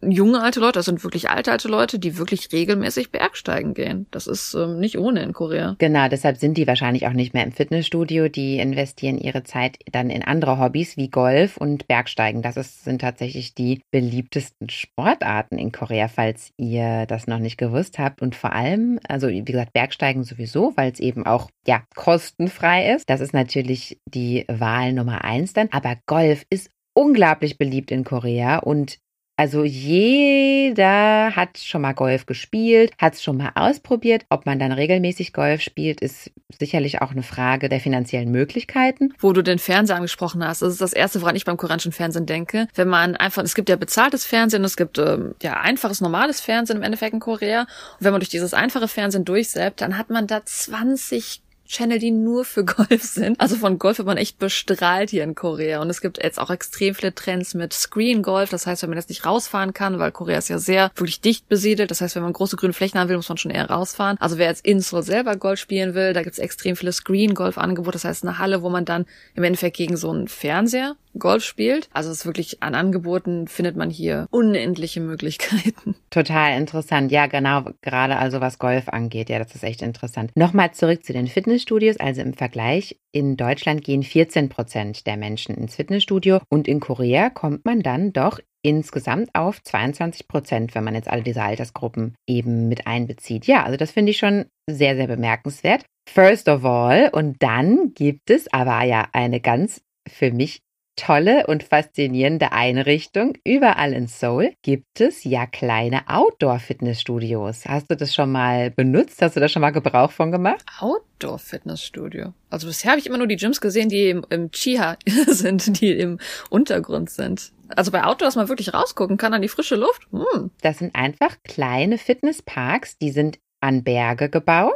junge 0.00 0.42
alte 0.42 0.60
Leute, 0.60 0.78
das 0.78 0.86
sind 0.86 1.02
wirklich 1.04 1.30
alte 1.30 1.52
alte 1.52 1.68
Leute, 1.68 1.98
die 1.98 2.18
wirklich 2.18 2.52
regelmäßig 2.52 3.10
Bergsteigen 3.10 3.74
gehen. 3.74 4.06
Das 4.10 4.26
ist 4.26 4.54
ähm, 4.54 4.78
nicht 4.78 4.98
ohne 4.98 5.22
in 5.22 5.32
Korea. 5.32 5.76
Genau, 5.78 6.08
deshalb 6.08 6.36
sind 6.36 6.56
die 6.56 6.66
wahrscheinlich 6.66 7.06
auch 7.06 7.12
nicht 7.12 7.34
mehr 7.34 7.44
im 7.44 7.52
Fitnessstudio. 7.52 8.28
Die 8.28 8.58
investieren 8.58 9.18
ihre 9.18 9.42
Zeit 9.42 9.78
dann 9.90 10.10
in 10.10 10.22
andere 10.22 10.58
Hobbys 10.58 10.96
wie 10.96 11.08
Golf 11.08 11.56
und 11.56 11.86
Bergsteigen. 11.86 12.42
Das 12.42 12.56
ist, 12.56 12.84
sind 12.84 13.00
tatsächlich 13.00 13.54
die 13.54 13.82
beliebtesten 13.90 14.68
Sportarten 14.68 15.58
in 15.58 15.72
Korea, 15.72 16.08
falls 16.08 16.52
ihr 16.56 17.06
das 17.06 17.26
noch 17.26 17.38
nicht 17.38 17.58
gewusst 17.58 17.98
habt. 17.98 18.22
Und 18.22 18.34
vor 18.34 18.52
allem, 18.52 18.98
also 19.08 19.28
wie 19.28 19.44
gesagt, 19.44 19.72
Bergsteigen 19.72 20.24
sowieso, 20.24 20.72
weil 20.76 20.92
es 20.92 21.00
eben 21.00 21.26
auch 21.26 21.50
ja 21.66 21.82
kostenfrei 21.94 22.94
ist. 22.94 23.08
Das 23.08 23.20
ist 23.20 23.32
natürlich 23.32 23.98
die 24.06 24.44
Wahl 24.48 24.92
Nummer 24.92 25.24
eins 25.24 25.52
dann. 25.52 25.68
Aber 25.72 25.96
Golf 26.06 26.44
ist 26.50 26.70
unglaublich 26.94 27.58
beliebt 27.58 27.90
in 27.90 28.04
Korea 28.04 28.58
und 28.58 28.98
also 29.36 29.64
jeder 29.64 31.36
hat 31.36 31.58
schon 31.58 31.82
mal 31.82 31.92
Golf 31.92 32.24
gespielt, 32.24 32.92
hat 32.98 33.14
es 33.14 33.22
schon 33.22 33.36
mal 33.36 33.52
ausprobiert. 33.54 34.24
Ob 34.30 34.46
man 34.46 34.58
dann 34.58 34.72
regelmäßig 34.72 35.34
Golf 35.34 35.60
spielt, 35.60 36.00
ist 36.00 36.30
sicherlich 36.58 37.02
auch 37.02 37.10
eine 37.10 37.22
Frage 37.22 37.68
der 37.68 37.80
finanziellen 37.80 38.30
Möglichkeiten. 38.30 39.12
Wo 39.18 39.34
du 39.34 39.42
den 39.42 39.58
Fernseher 39.58 39.96
angesprochen 39.96 40.42
hast, 40.42 40.62
das 40.62 40.72
ist 40.72 40.80
das 40.80 40.94
Erste, 40.94 41.20
woran 41.20 41.36
ich 41.36 41.44
beim 41.44 41.58
koreanischen 41.58 41.92
Fernsehen 41.92 42.24
denke. 42.24 42.66
Wenn 42.74 42.88
man 42.88 43.14
einfach, 43.16 43.42
es 43.42 43.54
gibt 43.54 43.68
ja 43.68 43.76
bezahltes 43.76 44.24
Fernsehen, 44.24 44.64
es 44.64 44.76
gibt 44.76 44.98
ähm, 44.98 45.34
ja 45.42 45.60
einfaches, 45.60 46.00
normales 46.00 46.40
Fernsehen 46.40 46.78
im 46.78 46.82
Endeffekt 46.82 47.12
in 47.12 47.20
Korea. 47.20 47.62
Und 47.62 47.68
wenn 48.00 48.12
man 48.12 48.20
durch 48.20 48.30
dieses 48.30 48.54
einfache 48.54 48.88
Fernsehen 48.88 49.26
durchsäppt, 49.26 49.82
dann 49.82 49.98
hat 49.98 50.08
man 50.08 50.26
da 50.26 50.44
20 50.44 51.42
Channel, 51.66 51.98
die 51.98 52.10
nur 52.10 52.44
für 52.44 52.64
Golf 52.64 53.02
sind. 53.02 53.40
Also 53.40 53.56
von 53.56 53.78
Golf 53.78 53.98
wird 53.98 54.06
man 54.06 54.16
echt 54.16 54.38
bestrahlt 54.38 55.10
hier 55.10 55.24
in 55.24 55.34
Korea. 55.34 55.80
Und 55.80 55.90
es 55.90 56.00
gibt 56.00 56.22
jetzt 56.22 56.38
auch 56.38 56.50
extrem 56.50 56.94
viele 56.94 57.14
Trends 57.14 57.54
mit 57.54 57.72
Screen 57.72 58.22
Golf. 58.22 58.50
Das 58.50 58.66
heißt, 58.66 58.82
wenn 58.82 58.90
man 58.90 58.98
jetzt 58.98 59.08
nicht 59.08 59.26
rausfahren 59.26 59.74
kann, 59.74 59.98
weil 59.98 60.12
Korea 60.12 60.38
ist 60.38 60.48
ja 60.48 60.58
sehr 60.58 60.90
wirklich 60.94 61.20
dicht 61.20 61.48
besiedelt. 61.48 61.90
Das 61.90 62.00
heißt, 62.00 62.16
wenn 62.16 62.22
man 62.22 62.32
große 62.32 62.56
grüne 62.56 62.72
Flächen 62.72 62.98
haben 62.98 63.08
will, 63.08 63.16
muss 63.16 63.28
man 63.28 63.38
schon 63.38 63.50
eher 63.50 63.70
rausfahren. 63.70 64.16
Also 64.20 64.38
wer 64.38 64.48
jetzt 64.48 64.64
in 64.64 64.80
Seoul 64.80 65.02
selber 65.02 65.36
Golf 65.36 65.60
spielen 65.60 65.94
will, 65.94 66.12
da 66.12 66.22
gibt 66.22 66.34
es 66.34 66.38
extrem 66.38 66.76
viele 66.76 66.92
Screen 66.92 67.34
Golf 67.34 67.58
Angebote. 67.58 67.92
Das 67.92 68.04
heißt, 68.04 68.24
eine 68.24 68.38
Halle, 68.38 68.62
wo 68.62 68.68
man 68.68 68.84
dann 68.84 69.06
im 69.34 69.44
Endeffekt 69.44 69.76
gegen 69.76 69.96
so 69.96 70.10
einen 70.10 70.28
Fernseher 70.28 70.96
Golf 71.18 71.44
spielt. 71.44 71.88
Also 71.92 72.10
es 72.10 72.18
ist 72.18 72.26
wirklich 72.26 72.62
an 72.62 72.74
Angeboten 72.74 73.48
findet 73.48 73.76
man 73.76 73.90
hier 73.90 74.26
unendliche 74.30 75.00
Möglichkeiten. 75.00 75.96
Total 76.10 76.58
interessant. 76.58 77.12
Ja, 77.12 77.26
genau. 77.26 77.64
Gerade 77.82 78.16
also 78.16 78.40
was 78.40 78.58
Golf 78.58 78.88
angeht. 78.88 79.28
Ja, 79.28 79.38
das 79.38 79.54
ist 79.54 79.64
echt 79.64 79.82
interessant. 79.82 80.32
Nochmal 80.34 80.72
zurück 80.72 81.04
zu 81.04 81.12
den 81.12 81.26
Fitnessstudios. 81.26 81.98
Also 81.98 82.22
im 82.22 82.34
Vergleich 82.34 82.98
in 83.12 83.36
Deutschland 83.36 83.84
gehen 83.84 84.02
14 84.02 84.48
Prozent 84.48 85.06
der 85.06 85.16
Menschen 85.16 85.54
ins 85.54 85.76
Fitnessstudio 85.76 86.40
und 86.48 86.68
in 86.68 86.80
Korea 86.80 87.30
kommt 87.30 87.64
man 87.64 87.80
dann 87.80 88.12
doch 88.12 88.40
insgesamt 88.66 89.30
auf 89.32 89.62
22 89.62 90.26
Prozent, 90.26 90.74
wenn 90.74 90.82
man 90.82 90.96
jetzt 90.96 91.08
alle 91.08 91.22
diese 91.22 91.42
Altersgruppen 91.42 92.16
eben 92.26 92.68
mit 92.68 92.86
einbezieht. 92.86 93.46
Ja, 93.46 93.62
also 93.62 93.76
das 93.76 93.92
finde 93.92 94.10
ich 94.10 94.18
schon 94.18 94.46
sehr, 94.68 94.96
sehr 94.96 95.06
bemerkenswert. 95.06 95.84
First 96.08 96.48
of 96.48 96.64
all, 96.64 97.10
und 97.12 97.42
dann 97.42 97.92
gibt 97.94 98.28
es 98.30 98.52
aber 98.52 98.82
ja 98.82 99.08
eine 99.12 99.40
ganz 99.40 99.82
für 100.08 100.32
mich 100.32 100.60
tolle 100.96 101.46
und 101.46 101.62
faszinierende 101.62 102.52
Einrichtung. 102.52 103.38
Überall 103.44 103.92
in 103.92 104.06
Seoul 104.06 104.54
gibt 104.62 105.00
es 105.00 105.24
ja 105.24 105.46
kleine 105.46 106.08
Outdoor-Fitnessstudios. 106.08 107.66
Hast 107.66 107.90
du 107.90 107.96
das 107.96 108.14
schon 108.14 108.32
mal 108.32 108.70
benutzt? 108.70 109.22
Hast 109.22 109.36
du 109.36 109.40
da 109.40 109.48
schon 109.48 109.62
mal 109.62 109.70
Gebrauch 109.70 110.10
von 110.10 110.32
gemacht? 110.32 110.64
Outdoor-Fitnessstudio. 110.80 112.32
Also 112.50 112.66
bisher 112.66 112.92
habe 112.92 113.00
ich 113.00 113.06
immer 113.06 113.18
nur 113.18 113.26
die 113.26 113.36
Gyms 113.36 113.60
gesehen, 113.60 113.88
die 113.88 114.10
im, 114.10 114.26
im 114.30 114.50
Chiha 114.50 114.96
sind, 115.26 115.80
die 115.80 115.92
im 115.92 116.18
Untergrund 116.50 117.10
sind. 117.10 117.52
Also 117.74 117.90
bei 117.90 118.04
Outdoor, 118.04 118.28
dass 118.28 118.36
man 118.36 118.48
wirklich 118.48 118.74
rausgucken 118.74 119.16
kann 119.16 119.34
an 119.34 119.42
die 119.42 119.48
frische 119.48 119.76
Luft. 119.76 120.06
Hm. 120.12 120.50
Das 120.62 120.78
sind 120.78 120.94
einfach 120.94 121.36
kleine 121.44 121.98
Fitnessparks, 121.98 122.98
die 122.98 123.10
sind 123.10 123.38
an 123.60 123.82
Berge 123.82 124.28
gebaut. 124.28 124.74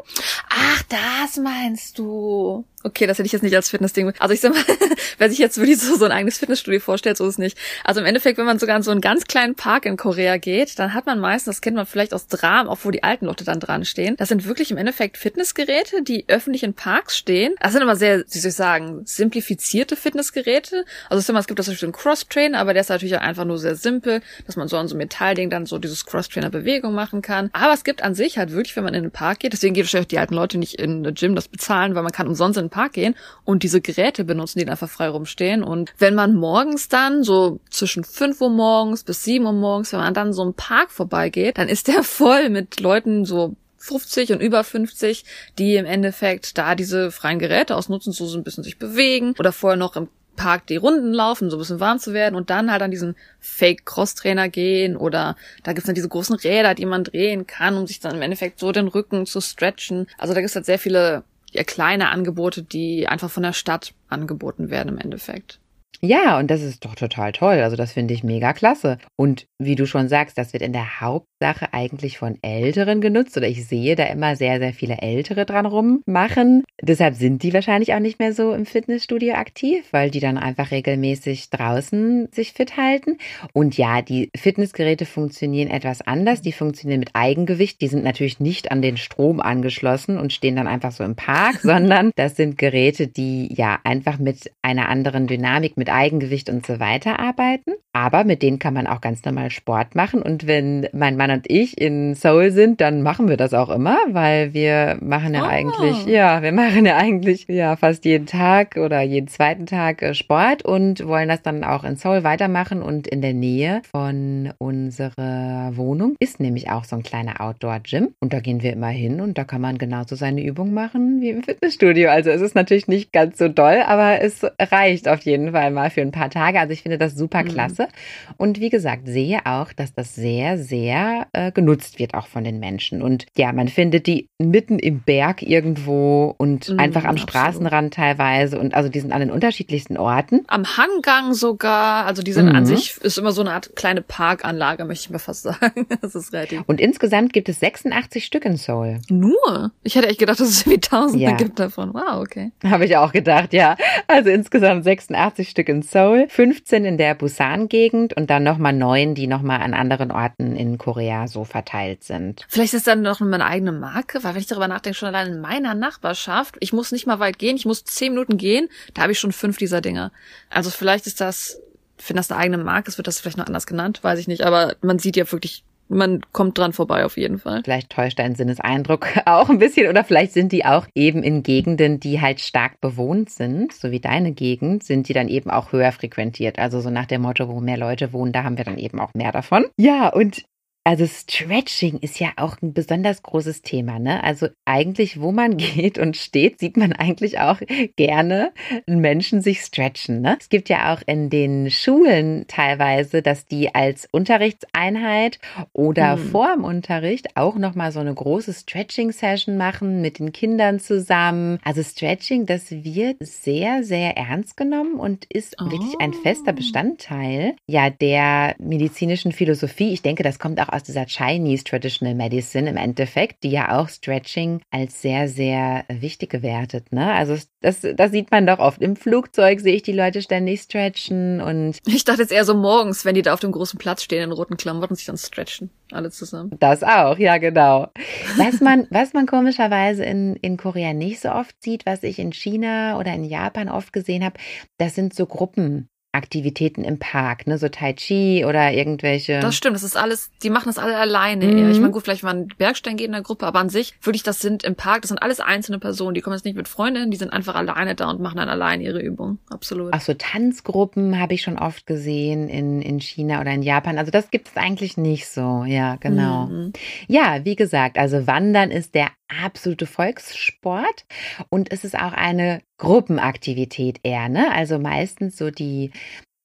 Ach, 0.49 0.83
das 0.89 1.37
meinst 1.37 1.99
du. 1.99 2.65
Okay, 2.82 3.06
das 3.06 3.18
hätte 3.18 3.26
ich 3.26 3.32
jetzt 3.32 3.42
nicht 3.42 3.54
als 3.54 3.68
Fitnessding. 3.68 4.10
Also 4.18 4.32
ich 4.32 4.40
sag 4.40 4.54
mal, 4.54 4.64
wer 5.18 5.28
sich 5.28 5.38
jetzt 5.38 5.58
wirklich 5.58 5.78
so, 5.78 5.96
so 5.96 6.06
ein 6.06 6.12
eigenes 6.12 6.38
Fitnessstudio 6.38 6.80
vorstellt, 6.80 7.18
so 7.18 7.26
ist 7.26 7.34
es 7.34 7.38
nicht. 7.38 7.58
Also 7.84 8.00
im 8.00 8.06
Endeffekt, 8.06 8.38
wenn 8.38 8.46
man 8.46 8.58
sogar 8.58 8.76
in 8.76 8.82
so 8.82 8.90
einen 8.90 9.02
ganz 9.02 9.25
kleinen 9.25 9.54
Park 9.54 9.84
in 9.84 9.99
Korea 9.99 10.38
geht, 10.38 10.78
dann 10.78 10.94
hat 10.94 11.04
man 11.04 11.20
meistens, 11.20 11.56
das 11.56 11.60
kennt 11.60 11.76
man 11.76 11.84
vielleicht 11.84 12.14
aus 12.14 12.26
Dramen, 12.26 12.70
auch 12.70 12.78
wo 12.82 12.90
die 12.90 13.02
alten 13.02 13.26
Leute 13.26 13.44
dann 13.44 13.60
dran 13.60 13.84
stehen. 13.84 14.16
Das 14.16 14.30
sind 14.30 14.46
wirklich 14.46 14.70
im 14.70 14.78
Endeffekt 14.78 15.18
Fitnessgeräte, 15.18 16.02
die 16.02 16.25
öffentlich 16.28 16.62
in 16.62 16.72
Parks 16.72 17.18
stehen. 17.18 17.54
Das 17.60 17.72
sind 17.72 17.82
immer 17.82 17.96
sehr, 17.96 18.20
wie 18.20 18.38
soll 18.38 18.49
ich 18.49 18.54
sagen, 18.54 19.02
simplifizierte 19.04 19.94
Fitnessgeräte. 19.94 20.87
Also 21.10 21.20
ich 21.20 21.26
sag 21.26 21.34
mal, 21.34 21.40
es 21.40 21.46
gibt 21.46 21.58
das 21.58 21.66
zum 21.66 21.75
Beispiel 21.75 21.88
einen 21.88 21.92
Cross-Train, 21.92 22.54
aber 22.54 22.72
der 22.72 22.80
ist 22.80 22.88
natürlich 22.88 23.18
einfach 23.18 23.44
nur 23.44 23.58
sehr 23.58 23.76
simpel, 23.76 24.22
dass 24.46 24.56
man 24.56 24.68
so 24.68 24.78
an 24.78 24.88
so 24.88 24.94
einem 24.94 25.00
Metallding 25.00 25.50
dann 25.50 25.66
so 25.66 25.78
dieses 25.78 26.06
Cross-Trainer-Bewegung 26.06 26.94
machen 26.94 27.20
kann. 27.20 27.50
Aber 27.52 27.75
es 27.75 27.84
gibt 27.84 28.02
an 28.02 28.14
sich 28.14 28.38
halt 28.38 28.52
wirklich, 28.52 28.75
wenn 28.76 28.84
man 28.84 28.94
in 28.94 29.02
den 29.02 29.12
Park 29.12 29.40
geht, 29.40 29.52
deswegen 29.52 29.75
geht 29.75 29.84
wahrscheinlich 29.84 30.08
die 30.08 30.18
alten 30.18 30.34
Leute 30.34 30.56
nicht 30.56 30.76
in 30.76 30.99
eine 30.99 31.12
Gym 31.12 31.34
das 31.34 31.49
bezahlen, 31.49 31.94
weil 31.94 32.02
man 32.02 32.12
kann 32.12 32.26
umsonst 32.26 32.58
in 32.58 32.70
den 32.71 32.75
Park 32.75 32.93
gehen 32.93 33.15
und 33.45 33.62
diese 33.62 33.81
Geräte 33.81 34.25
benutzen, 34.25 34.59
die 34.59 34.69
einfach 34.69 34.89
frei 34.89 35.09
rumstehen. 35.09 35.62
Und 35.62 35.93
wenn 35.99 36.15
man 36.15 36.35
morgens 36.35 36.89
dann 36.89 37.23
so 37.25 37.61
zwischen 37.71 38.05
5 38.05 38.41
Uhr 38.41 38.50
morgens 38.50 39.05
bis 39.05 39.25
7 39.25 39.45
Uhr 39.45 39.53
morgens, 39.53 39.93
wenn 39.93 40.00
man 40.00 40.15
dann 40.15 40.33
so 40.33 40.43
einen 40.43 40.55
Park 40.55 40.91
vorbeigeht, 40.91 41.59
dann 41.59 41.69
ist 41.69 41.89
der 41.89 42.03
voll 42.03 42.49
mit 42.50 42.81
Leuten 42.81 43.25
so 43.25 43.57
50 43.79 44.33
und 44.33 44.41
über 44.41 44.62
50, 44.62 45.25
die 45.59 45.77
im 45.77 45.87
Endeffekt 45.87 46.59
da 46.59 46.75
diese 46.75 47.11
freien 47.11 47.39
Geräte 47.39 47.77
ausnutzen, 47.77 48.12
so, 48.12 48.37
ein 48.37 48.45
bisschen 48.45 48.62
sich 48.62 48.79
bewegen 48.79 49.35
oder 49.39 49.53
vorher 49.53 49.79
noch 49.79 49.97
im 49.97 50.09
Park 50.37 50.67
die 50.69 50.77
Runden 50.77 51.12
laufen, 51.12 51.50
so 51.50 51.57
ein 51.57 51.59
bisschen 51.59 51.81
warm 51.81 51.99
zu 51.99 52.15
werden 52.15 52.35
und 52.35 52.50
dann 52.50 52.73
halt 52.73 52.83
an 52.83 52.91
diesen 52.91 53.15
Fake-Cross-Trainer 53.41 54.49
gehen 54.49 54.97
oder 54.97 55.37
da 55.65 55.73
gibt's 55.73 55.87
dann 55.87 55.95
diese 55.95 56.09
großen 56.09 56.37
Räder, 56.37 56.75
die 56.75 56.87
man 56.87 57.05
drehen 57.05 57.47
kann, 57.47 57.77
um 57.77 57.87
sich 57.87 58.00
dann 58.00 58.15
im 58.15 58.23
Endeffekt 58.23 58.59
so 58.59 58.73
den 58.73 58.89
Rücken 58.89 59.27
zu 59.27 59.41
stretchen. 59.41 60.07
Also 60.17 60.33
da 60.33 60.41
gibt's 60.41 60.55
halt 60.57 60.67
sehr 60.67 60.79
viele 60.79 61.25
kleine 61.64 62.11
Angebote, 62.11 62.62
die 62.62 63.09
einfach 63.09 63.30
von 63.30 63.42
der 63.42 63.52
Stadt 63.52 63.95
angeboten 64.09 64.71
werden 64.71 64.88
im 64.88 64.99
Endeffekt. 64.99 65.61
Ja, 66.00 66.38
und 66.38 66.50
das 66.50 66.62
ist 66.62 66.85
doch 66.85 66.95
total 66.95 67.33
toll. 67.33 67.61
Also 67.61 67.76
das 67.76 67.92
finde 67.92 68.14
ich 68.14 68.25
mega 68.25 68.52
klasse. 68.52 68.99
Und 69.16 69.47
wie 69.59 69.75
du 69.75 69.87
schon 69.87 70.09
sagst, 70.09 70.38
das 70.38 70.52
wird 70.52 70.62
in 70.62 70.73
der 70.73 71.00
Hauptsache 71.42 71.73
eigentlich 71.73 72.18
von 72.18 72.38
Älteren 72.42 73.00
genutzt. 73.00 73.37
Oder 73.37 73.49
ich 73.49 73.66
sehe 73.66 73.97
da 73.97 74.04
immer 74.04 74.37
sehr, 74.37 74.59
sehr 74.59 74.73
viele 74.73 74.99
Ältere 74.99 75.47
dran 75.47 75.66
rummachen. 75.66 76.64
Deshalb 76.82 77.14
sind 77.14 77.42
die 77.42 77.54
wahrscheinlich 77.54 77.94
auch 77.94 78.00
nicht 78.00 78.18
mehr 78.18 78.32
so 78.32 78.52
im 78.52 78.66
Fitnessstudio 78.66 79.35
aktiv, 79.35 79.85
weil 79.90 80.11
die 80.11 80.20
dann 80.20 80.37
einfach 80.37 80.70
regelmäßig 80.70 81.50
draußen 81.50 82.28
sich 82.32 82.52
fit 82.52 82.76
halten. 82.76 83.16
Und 83.52 83.78
ja, 83.78 84.02
die 84.02 84.30
Fitnessgeräte 84.37 85.06
funktionieren 85.06 85.70
etwas 85.70 86.02
anders. 86.02 86.42
Die 86.42 86.52
funktionieren 86.52 87.00
mit 87.00 87.11
Eigengewicht. 87.14 87.80
Die 87.80 87.88
sind 87.88 88.04
natürlich 88.04 88.40
nicht 88.40 88.70
an 88.70 88.82
den 88.82 88.97
Strom 88.97 89.40
angeschlossen 89.40 90.18
und 90.18 90.32
stehen 90.32 90.56
dann 90.56 90.66
einfach 90.66 90.92
so 90.92 91.04
im 91.04 91.16
Park, 91.16 91.56
sondern 91.62 92.11
das 92.16 92.37
sind 92.37 92.59
Geräte, 92.59 93.06
die 93.06 93.52
ja 93.54 93.78
einfach 93.85 94.18
mit 94.18 94.50
einer 94.62 94.88
anderen 94.88 95.26
Dynamik, 95.26 95.76
mit 95.76 95.90
Eigengewicht 95.90 96.50
und 96.50 96.66
so 96.66 96.80
weiter 96.80 97.18
arbeiten. 97.18 97.73
Aber 97.92 98.25
mit 98.25 98.42
denen 98.42 98.59
kann 98.59 98.75
man 98.75 98.87
auch 98.87 99.00
ganz 99.00 99.25
normal 99.25 99.50
Sport 99.50 99.94
machen. 99.94 100.23
Und 100.23 100.47
wenn 100.47 100.87
mein 100.92 101.16
Mann 101.16 101.29
und 101.30 101.50
ich 101.50 101.80
in 101.80 102.14
Seoul 102.14 102.50
sind, 102.50 102.80
dann 102.80 103.02
machen 103.02 103.28
wir 103.28 103.37
das 103.37 103.54
auch 103.54 103.70
immer, 103.70 103.99
weil 104.08 104.54
wir 104.54 104.99
machen 105.00 105.34
ja 105.34 105.42
oh. 105.42 105.46
eigentlich, 105.46 106.06
ja, 106.06 106.42
wir 106.42 106.52
machen 106.52 106.84
ja 106.87 106.96
eigentlich 106.96 107.46
ja 107.49 107.76
fast 107.76 108.04
jeden 108.04 108.26
Tag 108.26 108.76
oder 108.76 109.00
jeden 109.02 109.28
zweiten 109.28 109.66
Tag 109.66 110.02
äh, 110.02 110.14
Sport 110.14 110.64
und 110.64 111.06
wollen 111.06 111.28
das 111.28 111.42
dann 111.42 111.64
auch 111.64 111.84
in 111.84 111.96
Seoul 111.96 112.25
weitermachen. 112.25 112.82
Und 112.82 113.06
in 113.06 113.22
der 113.22 113.34
Nähe 113.34 113.82
von 113.90 114.52
unserer 114.58 115.76
Wohnung 115.76 116.16
ist 116.18 116.40
nämlich 116.40 116.70
auch 116.70 116.84
so 116.84 116.96
ein 116.96 117.02
kleiner 117.02 117.40
Outdoor-Gym. 117.40 118.14
Und 118.20 118.32
da 118.32 118.40
gehen 118.40 118.62
wir 118.62 118.72
immer 118.72 118.88
hin 118.88 119.20
und 119.20 119.38
da 119.38 119.44
kann 119.44 119.60
man 119.60 119.78
genauso 119.78 120.16
seine 120.16 120.42
Übungen 120.42 120.75
machen 120.75 121.20
wie 121.20 121.30
im 121.30 121.42
Fitnessstudio. 121.42 122.10
Also 122.10 122.30
es 122.30 122.40
ist 122.40 122.54
natürlich 122.54 122.88
nicht 122.88 123.12
ganz 123.12 123.38
so 123.38 123.49
doll, 123.49 123.82
aber 123.87 124.20
es 124.20 124.44
reicht 124.58 125.08
auf 125.08 125.20
jeden 125.22 125.52
Fall 125.52 125.70
mal 125.70 125.90
für 125.90 126.02
ein 126.02 126.12
paar 126.12 126.30
Tage. 126.30 126.60
Also 126.60 126.72
ich 126.72 126.82
finde 126.82 126.99
das 126.99 127.14
super 127.14 127.42
mhm. 127.42 127.49
klasse. 127.49 127.82
Mhm. 127.82 128.34
Und 128.37 128.60
wie 128.60 128.70
gesagt, 128.70 129.06
sehe 129.06 129.40
auch, 129.44 129.72
dass 129.72 129.94
das 129.94 130.14
sehr, 130.14 130.58
sehr 130.58 131.20
äh, 131.33 131.53
genutzt 131.53 131.99
wird 131.99 132.15
auch 132.15 132.27
von 132.27 132.45
den 132.45 132.59
Menschen. 132.59 133.03
Und 133.03 133.27
ja, 133.37 133.53
man 133.53 133.69
findet 133.69 134.07
die 134.07 134.29
mitten 134.39 134.79
im 134.79 135.00
Berg 135.00 135.43
irgendwo 135.43 136.35
und 136.39 136.69
mhm, 136.69 136.79
einfach 136.79 137.05
am 137.05 137.11
absolut. 137.11 137.31
Straßenrand 137.31 137.95
teilweise. 137.95 138.59
Und 138.59 138.75
also 138.75 138.89
die 138.89 139.00
sind 139.00 139.12
an 139.12 139.21
den 139.21 139.31
unterschiedlichsten 139.31 139.97
Orten. 139.97 140.45
Am 140.49 140.65
Hanggang 140.77 141.35
sogar. 141.35 142.07
Also 142.07 142.23
die 142.23 142.33
sind 142.33 142.47
mhm. 142.47 142.55
an 142.57 142.67
sich, 142.67 142.97
ist 142.99 143.19
immer 143.19 143.33
so 143.33 143.41
eine 143.43 143.53
Art 143.53 143.75
kleine 143.77 144.03
Parkanlage, 144.03 144.85
möchte 144.85 145.07
ich 145.07 145.11
mal 145.11 145.19
fast 145.19 145.43
sagen. 145.43 145.87
das 146.00 146.15
ist 146.15 146.33
relativ. 146.33 146.62
Und 146.67 146.81
insgesamt 146.81 147.33
gibt 147.33 147.49
es 147.49 147.61
86 147.61 148.25
Stück 148.25 148.45
in 148.45 148.57
Seoul. 148.57 149.00
Nur? 149.09 149.73
Ich 149.83 149.97
hätte 149.97 150.09
echt 150.09 150.19
gedacht, 150.19 150.41
dass 150.41 150.49
es 150.49 150.67
wie 150.67 150.79
Tausende 150.79 151.25
ja. 151.25 151.33
gibt 151.33 151.59
davon. 151.59 151.93
Wow, 151.95 152.21
okay. 152.21 152.53
Habe 152.65 152.85
ich 152.85 152.97
auch 152.97 153.12
gedacht, 153.12 153.53
ja. 153.53 153.77
Also 154.07 154.31
insgesamt 154.31 154.85
86 154.85 155.49
Stück 155.49 155.69
in 155.69 155.83
Seoul, 155.83 156.27
15 156.29 156.85
in 156.85 156.97
der 156.97 157.15
Busan-Gegend 157.15 158.17
und 158.17 158.31
dann 158.31 158.43
nochmal 158.43 158.73
neun, 158.73 159.15
die 159.15 159.27
nochmal 159.27 159.61
an 159.61 159.75
anderen 159.75 160.11
Orten 160.11 160.57
in 160.57 160.79
Korea 160.79 161.10
so 161.29 161.45
verteilt 161.45 162.05
sind. 162.05 162.45
Vielleicht 162.49 162.75
ist 162.75 162.87
dann 162.87 163.02
noch 163.02 163.21
eine 163.21 163.45
eigene 163.45 163.73
Marke, 163.73 164.23
weil 164.23 164.35
wenn 164.35 164.40
ich 164.40 164.47
darüber 164.47 164.69
nachdenke, 164.69 164.99
schon 164.99 165.09
allein 165.09 165.33
in 165.33 165.40
meiner 165.40 165.75
Nachbarschaft, 165.75 166.57
ich 166.61 166.73
muss 166.73 166.93
nicht 166.93 167.07
mal 167.07 167.21
weit 167.21 167.38
gehen, 167.38 167.57
ich 167.57 167.67
muss 167.67 167.85
zehn 167.85 168.12
Minuten 168.12 168.37
gehen, 168.37 168.69
da 168.95 169.02
habe 169.02 169.12
ich 169.12 169.19
schon 169.19 169.33
fünf 169.33 169.59
dieser 169.59 169.81
Dinger. 169.81 170.12
Also 170.49 170.71
vielleicht 170.71 171.07
ist 171.07 171.21
das, 171.21 171.61
wenn 172.07 172.17
das 172.17 172.31
eine 172.31 172.40
eigene 172.40 172.59
Marke 172.59 172.88
ist, 172.88 172.99
wird 172.99 173.07
das 173.07 173.21
vielleicht 173.21 173.38
noch 173.38 173.47
anders 173.47 173.67
genannt, 173.67 174.02
weiß 174.02 174.19
ich 174.19 174.29
nicht, 174.29 174.43
aber 174.43 174.76
man 174.81 174.99
sieht 174.99 175.17
ja 175.17 175.31
wirklich 175.31 175.64
man 175.90 176.21
kommt 176.33 176.57
dran 176.57 176.73
vorbei 176.73 177.05
auf 177.05 177.17
jeden 177.17 177.38
Fall. 177.38 177.62
Vielleicht 177.64 177.90
täuscht 177.90 178.19
dein 178.19 178.35
Sinneseindruck 178.35 179.09
auch 179.26 179.50
ein 179.50 179.59
bisschen 179.59 179.88
oder 179.88 180.05
vielleicht 180.05 180.33
sind 180.33 180.52
die 180.52 180.64
auch 180.64 180.87
eben 180.95 181.23
in 181.23 181.43
Gegenden, 181.43 182.00
die 182.00 182.21
halt 182.21 182.40
stark 182.40 182.81
bewohnt 182.81 183.31
sind, 183.31 183.73
so 183.73 183.90
wie 183.90 184.00
deine 184.00 184.33
Gegend, 184.33 184.85
sind 184.85 185.09
die 185.09 185.12
dann 185.12 185.29
eben 185.29 185.50
auch 185.50 185.73
höher 185.73 185.93
frequentiert. 185.93 186.59
Also 186.59 186.81
so 186.81 186.90
nach 186.90 187.07
dem 187.07 187.23
Motto, 187.23 187.49
wo 187.49 187.61
mehr 187.61 187.76
Leute 187.76 188.12
wohnen, 188.12 188.33
da 188.33 188.45
haben 188.45 188.57
wir 188.57 188.64
dann 188.64 188.79
eben 188.79 189.00
auch 189.00 189.12
mehr 189.14 189.33
davon. 189.33 189.67
Ja, 189.76 190.09
und 190.09 190.45
also 190.82 191.06
Stretching 191.06 191.99
ist 191.99 192.20
ja 192.20 192.30
auch 192.37 192.56
ein 192.62 192.72
besonders 192.72 193.22
großes 193.22 193.60
Thema, 193.60 193.99
ne? 193.99 194.25
Also 194.25 194.49
eigentlich, 194.64 195.20
wo 195.20 195.30
man 195.30 195.56
geht 195.58 195.99
und 195.99 196.16
steht, 196.16 196.58
sieht 196.58 196.76
man 196.78 196.94
eigentlich 196.94 197.38
auch 197.38 197.60
gerne 197.96 198.52
Menschen 198.87 199.42
sich 199.42 199.60
stretchen, 199.60 200.22
ne? 200.22 200.38
Es 200.40 200.49
gibt 200.49 200.70
ja 200.70 200.94
auch 200.94 201.02
in 201.06 201.28
den 201.28 201.70
Schulen 201.70 202.46
teilweise, 202.49 203.20
dass 203.20 203.44
die 203.44 203.75
als 203.75 204.08
Unterrichtseinheit 204.10 205.38
oder 205.75 206.12
hm. 206.12 206.30
vor 206.30 206.54
dem 206.54 206.64
Unterricht 206.64 207.37
auch 207.37 207.56
nochmal 207.56 207.92
so 207.92 208.00
eine 208.00 208.14
große 208.14 208.54
Stretching-Session 208.54 209.58
machen 209.58 210.00
mit 210.00 210.18
den 210.18 210.32
Kindern 210.32 210.80
zusammen. 210.80 211.58
Also 211.62 211.82
Stretching, 211.82 212.46
das 212.46 212.70
wird 212.70 213.18
sehr, 213.20 213.84
sehr 213.84 214.16
ernst 214.16 214.56
genommen 214.56 214.94
und 214.94 215.26
ist 215.26 215.56
oh. 215.60 215.70
wirklich 215.70 215.94
ein 216.00 216.14
fester 216.14 216.52
oh. 216.52 216.56
Bestandteil 216.56 217.54
ja 217.66 217.90
der 217.90 218.54
medizinischen 218.58 219.32
Philosophie. 219.32 219.92
Ich 219.92 220.00
denke, 220.00 220.22
das 220.22 220.38
kommt 220.38 220.58
auch 220.60 220.70
aus 220.73 220.83
dieser 220.83 221.07
Chinese 221.07 221.65
Traditional 221.65 222.15
Medicine 222.15 222.69
im 222.69 222.77
Endeffekt, 222.77 223.43
die 223.45 223.50
ja 223.50 223.79
auch 223.79 223.89
Stretching 223.89 224.61
als 224.71 225.03
sehr, 225.03 225.29
sehr 225.29 225.85
wichtig 225.89 226.31
gewertet. 226.31 226.93
Ne? 226.93 227.12
Also 227.12 227.37
das, 227.61 227.81
das 227.81 228.11
sieht 228.11 228.31
man 228.31 228.47
doch 228.47 228.59
oft. 228.59 228.81
Im 228.81 228.97
Flugzeug 228.97 229.61
sehe 229.61 229.75
ich 229.75 229.83
die 229.83 229.93
Leute 229.93 230.23
ständig 230.23 230.62
stretchen 230.62 231.41
und. 231.41 231.79
Ich 231.87 232.05
dachte 232.05 232.23
jetzt 232.23 232.33
eher 232.33 232.45
so 232.45 232.55
morgens, 232.55 233.05
wenn 233.05 233.15
die 233.15 233.23
da 233.23 233.35
auf 233.35 233.41
dem 233.41 233.53
großen 233.53 233.79
Platz 233.79 234.03
stehen 234.03 234.23
in 234.23 234.33
roten 234.33 234.57
Klamotten 234.57 234.95
sich 234.95 235.07
dann 235.07 235.19
stretchen. 235.19 235.71
Alle 235.93 236.11
zusammen. 236.11 236.53
Das 236.59 236.83
auch, 236.83 237.19
ja, 237.19 237.39
genau. 237.39 237.89
Was 238.37 238.61
man, 238.61 238.87
was 238.91 239.12
man 239.12 239.27
komischerweise 239.27 240.05
in, 240.05 240.37
in 240.37 240.57
Korea 240.57 240.93
nicht 240.93 241.21
so 241.21 241.31
oft 241.31 241.55
sieht, 241.62 241.85
was 241.85 242.03
ich 242.03 242.19
in 242.19 242.33
China 242.33 242.99
oder 242.99 243.12
in 243.12 243.25
Japan 243.25 243.69
oft 243.69 243.93
gesehen 243.93 244.25
habe, 244.25 244.39
das 244.79 244.95
sind 244.95 245.15
so 245.15 245.27
Gruppen. 245.27 245.89
Aktivitäten 246.12 246.83
im 246.83 246.99
Park, 246.99 247.47
ne, 247.47 247.57
so 247.57 247.69
Tai 247.69 247.93
Chi 247.93 248.45
oder 248.45 248.73
irgendwelche. 248.73 249.38
Das 249.38 249.55
stimmt, 249.55 249.76
das 249.76 249.85
ist 249.85 249.97
alles, 249.97 250.33
die 250.43 250.50
machen 250.50 250.67
das 250.67 250.76
alle 250.76 250.97
alleine. 250.97 251.47
Mhm. 251.47 251.57
Eher. 251.57 251.71
Ich 251.71 251.79
meine, 251.79 251.93
gut, 251.93 252.02
vielleicht 252.02 252.25
mal 252.25 252.31
einen 252.31 252.49
Bergstein 252.49 252.97
gehen 252.97 253.07
in 253.07 253.12
der 253.12 253.23
Gruppe, 253.23 253.47
aber 253.47 253.61
an 253.61 253.69
sich 253.69 253.95
wirklich, 254.02 254.25
das 254.25 254.40
sind 254.40 254.64
im 254.64 254.75
Park, 254.75 255.02
das 255.02 255.11
sind 255.11 255.23
alles 255.23 255.38
einzelne 255.38 255.79
Personen, 255.79 256.14
die 256.14 256.21
kommen 256.21 256.35
jetzt 256.35 256.45
nicht 256.45 256.57
mit 256.57 256.67
Freundinnen, 256.67 257.12
die 257.12 257.17
sind 257.17 257.33
einfach 257.33 257.55
alleine 257.55 257.95
da 257.95 258.11
und 258.11 258.21
machen 258.21 258.38
dann 258.38 258.49
allein 258.49 258.81
ihre 258.81 259.00
Übung. 259.00 259.38
Absolut. 259.50 259.90
Ach 259.93 260.00
so, 260.00 260.14
Tanzgruppen 260.14 261.21
habe 261.21 261.35
ich 261.35 261.43
schon 261.43 261.59
oft 261.59 261.87
gesehen 261.87 262.49
in, 262.49 262.83
in 262.83 263.00
China 263.00 263.40
oder 263.40 263.52
in 263.52 263.62
Japan. 263.62 263.97
Also 263.97 264.11
das 264.11 264.33
gibt 264.33 264.49
es 264.49 264.57
eigentlich 264.57 264.97
nicht 264.97 265.29
so. 265.29 265.62
Ja, 265.64 265.95
genau. 265.95 266.47
Mhm. 266.47 266.73
Ja, 267.07 267.45
wie 267.45 267.55
gesagt, 267.55 267.99
also 267.99 268.26
Wandern 268.26 268.73
ist 268.73 268.97
der 268.97 269.11
absolute 269.42 269.87
Volkssport 269.87 271.04
und 271.49 271.72
es 271.72 271.84
ist 271.84 271.96
auch 271.96 272.12
eine 272.12 272.62
Gruppenaktivität 272.78 274.00
eher, 274.02 274.28
ne? 274.28 274.52
Also 274.52 274.78
meistens 274.78 275.37
so 275.37 275.50
die 275.50 275.92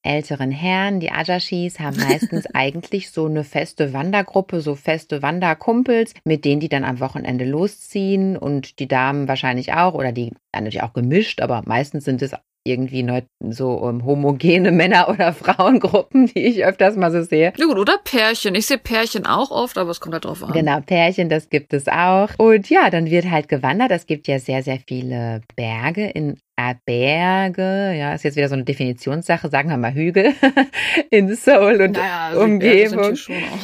älteren 0.06 0.50
Herren, 0.50 1.00
die 1.00 1.10
Ajashis, 1.10 1.80
haben 1.80 1.96
meistens 1.96 2.46
eigentlich 2.54 3.10
so 3.10 3.26
eine 3.26 3.44
feste 3.44 3.92
Wandergruppe, 3.92 4.60
so 4.60 4.74
feste 4.74 5.20
Wanderkumpels, 5.22 6.14
mit 6.24 6.44
denen 6.44 6.60
die 6.60 6.68
dann 6.68 6.84
am 6.84 7.00
Wochenende 7.00 7.44
losziehen 7.44 8.36
und 8.36 8.78
die 8.78 8.88
Damen 8.88 9.28
wahrscheinlich 9.28 9.72
auch 9.74 9.94
oder 9.94 10.12
die 10.12 10.32
natürlich 10.54 10.82
auch 10.82 10.92
gemischt, 10.92 11.40
aber 11.40 11.62
meistens 11.66 12.04
sind 12.04 12.22
es 12.22 12.32
irgendwie 12.66 13.06
so 13.50 13.72
um, 13.72 14.04
homogene 14.04 14.70
Männer- 14.72 15.08
oder 15.08 15.32
Frauengruppen, 15.32 16.26
die 16.26 16.46
ich 16.46 16.64
öfters 16.64 16.96
mal 16.96 17.10
so 17.10 17.22
sehe. 17.22 17.52
Ja 17.56 17.66
gut, 17.66 17.78
oder 17.78 17.98
Pärchen. 18.02 18.54
Ich 18.54 18.66
sehe 18.66 18.78
Pärchen 18.78 19.26
auch 19.26 19.50
oft, 19.50 19.78
aber 19.78 19.90
es 19.90 20.00
kommt 20.00 20.14
halt 20.14 20.24
drauf 20.24 20.42
an. 20.42 20.52
Genau, 20.52 20.80
Pärchen, 20.80 21.28
das 21.28 21.48
gibt 21.48 21.72
es 21.72 21.88
auch. 21.88 22.28
Und 22.38 22.68
ja, 22.70 22.90
dann 22.90 23.10
wird 23.10 23.30
halt 23.30 23.48
gewandert. 23.48 23.90
Es 23.90 24.06
gibt 24.06 24.28
ja 24.28 24.38
sehr, 24.38 24.62
sehr 24.62 24.78
viele 24.86 25.42
Berge 25.56 26.06
in 26.06 26.38
Berge, 26.86 27.94
ja, 27.98 28.14
ist 28.14 28.24
jetzt 28.24 28.36
wieder 28.36 28.48
so 28.48 28.54
eine 28.54 28.64
Definitionssache, 28.64 29.50
sagen 29.50 29.68
wir 29.68 29.76
mal 29.76 29.92
Hügel 29.92 30.32
in 31.10 31.34
Seoul 31.34 31.82
und 31.82 31.92
naja, 31.92 32.28
also 32.28 32.40
Umgebung. 32.40 33.14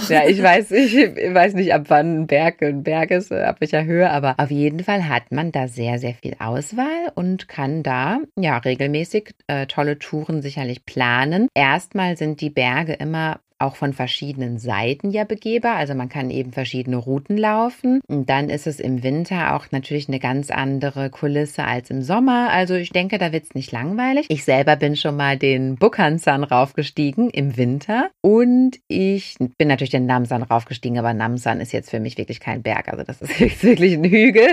Ja, 0.08 0.26
ich 0.26 0.42
weiß, 0.42 0.70
ich 0.72 0.94
weiß 0.94 1.54
nicht, 1.54 1.72
ab 1.72 1.84
wann 1.88 2.22
ein 2.22 2.26
Berg 2.26 2.62
ein 2.62 2.82
Berg 2.82 3.10
ist, 3.10 3.32
ab 3.32 3.56
welcher 3.60 3.84
Höhe, 3.84 4.10
aber 4.10 4.34
auf 4.38 4.50
jeden 4.50 4.80
Fall 4.80 5.08
hat 5.08 5.32
man 5.32 5.52
da 5.52 5.68
sehr, 5.68 5.98
sehr 5.98 6.14
viel 6.14 6.36
Auswahl 6.38 7.12
und 7.14 7.48
kann 7.48 7.82
da 7.82 8.18
ja 8.38 8.58
regelmäßig 8.58 9.34
äh, 9.46 9.66
tolle 9.66 9.98
Touren 9.98 10.42
sicherlich 10.42 10.84
planen. 10.84 11.48
Erstmal 11.54 12.16
sind 12.16 12.40
die 12.40 12.50
Berge 12.50 12.92
immer 12.92 13.40
auch 13.62 13.76
von 13.76 13.92
verschiedenen 13.92 14.58
Seiten 14.58 15.10
ja 15.10 15.24
begehbar. 15.24 15.76
Also 15.76 15.94
man 15.94 16.08
kann 16.08 16.30
eben 16.30 16.52
verschiedene 16.52 16.96
Routen 16.96 17.36
laufen. 17.36 18.00
Und 18.08 18.28
dann 18.28 18.50
ist 18.50 18.66
es 18.66 18.80
im 18.80 19.02
Winter 19.02 19.54
auch 19.54 19.66
natürlich 19.70 20.08
eine 20.08 20.18
ganz 20.18 20.50
andere 20.50 21.10
Kulisse 21.10 21.64
als 21.64 21.90
im 21.90 22.02
Sommer. 22.02 22.50
Also 22.50 22.74
ich 22.74 22.90
denke, 22.90 23.18
da 23.18 23.32
wird 23.32 23.44
es 23.44 23.54
nicht 23.54 23.72
langweilig. 23.72 24.26
Ich 24.28 24.44
selber 24.44 24.76
bin 24.76 24.96
schon 24.96 25.16
mal 25.16 25.36
den 25.36 25.76
Bukhansan 25.76 26.44
raufgestiegen 26.44 27.30
im 27.30 27.56
Winter. 27.56 28.10
Und 28.20 28.78
ich 28.88 29.36
bin 29.58 29.68
natürlich 29.68 29.90
den 29.90 30.06
Namsan 30.06 30.42
raufgestiegen, 30.42 30.98
aber 30.98 31.14
Namsan 31.14 31.60
ist 31.60 31.72
jetzt 31.72 31.90
für 31.90 32.00
mich 32.00 32.18
wirklich 32.18 32.40
kein 32.40 32.62
Berg. 32.62 32.88
Also 32.88 33.04
das 33.04 33.22
ist 33.22 33.40
wirklich 33.62 33.94
ein 33.94 34.04
Hügel, 34.04 34.48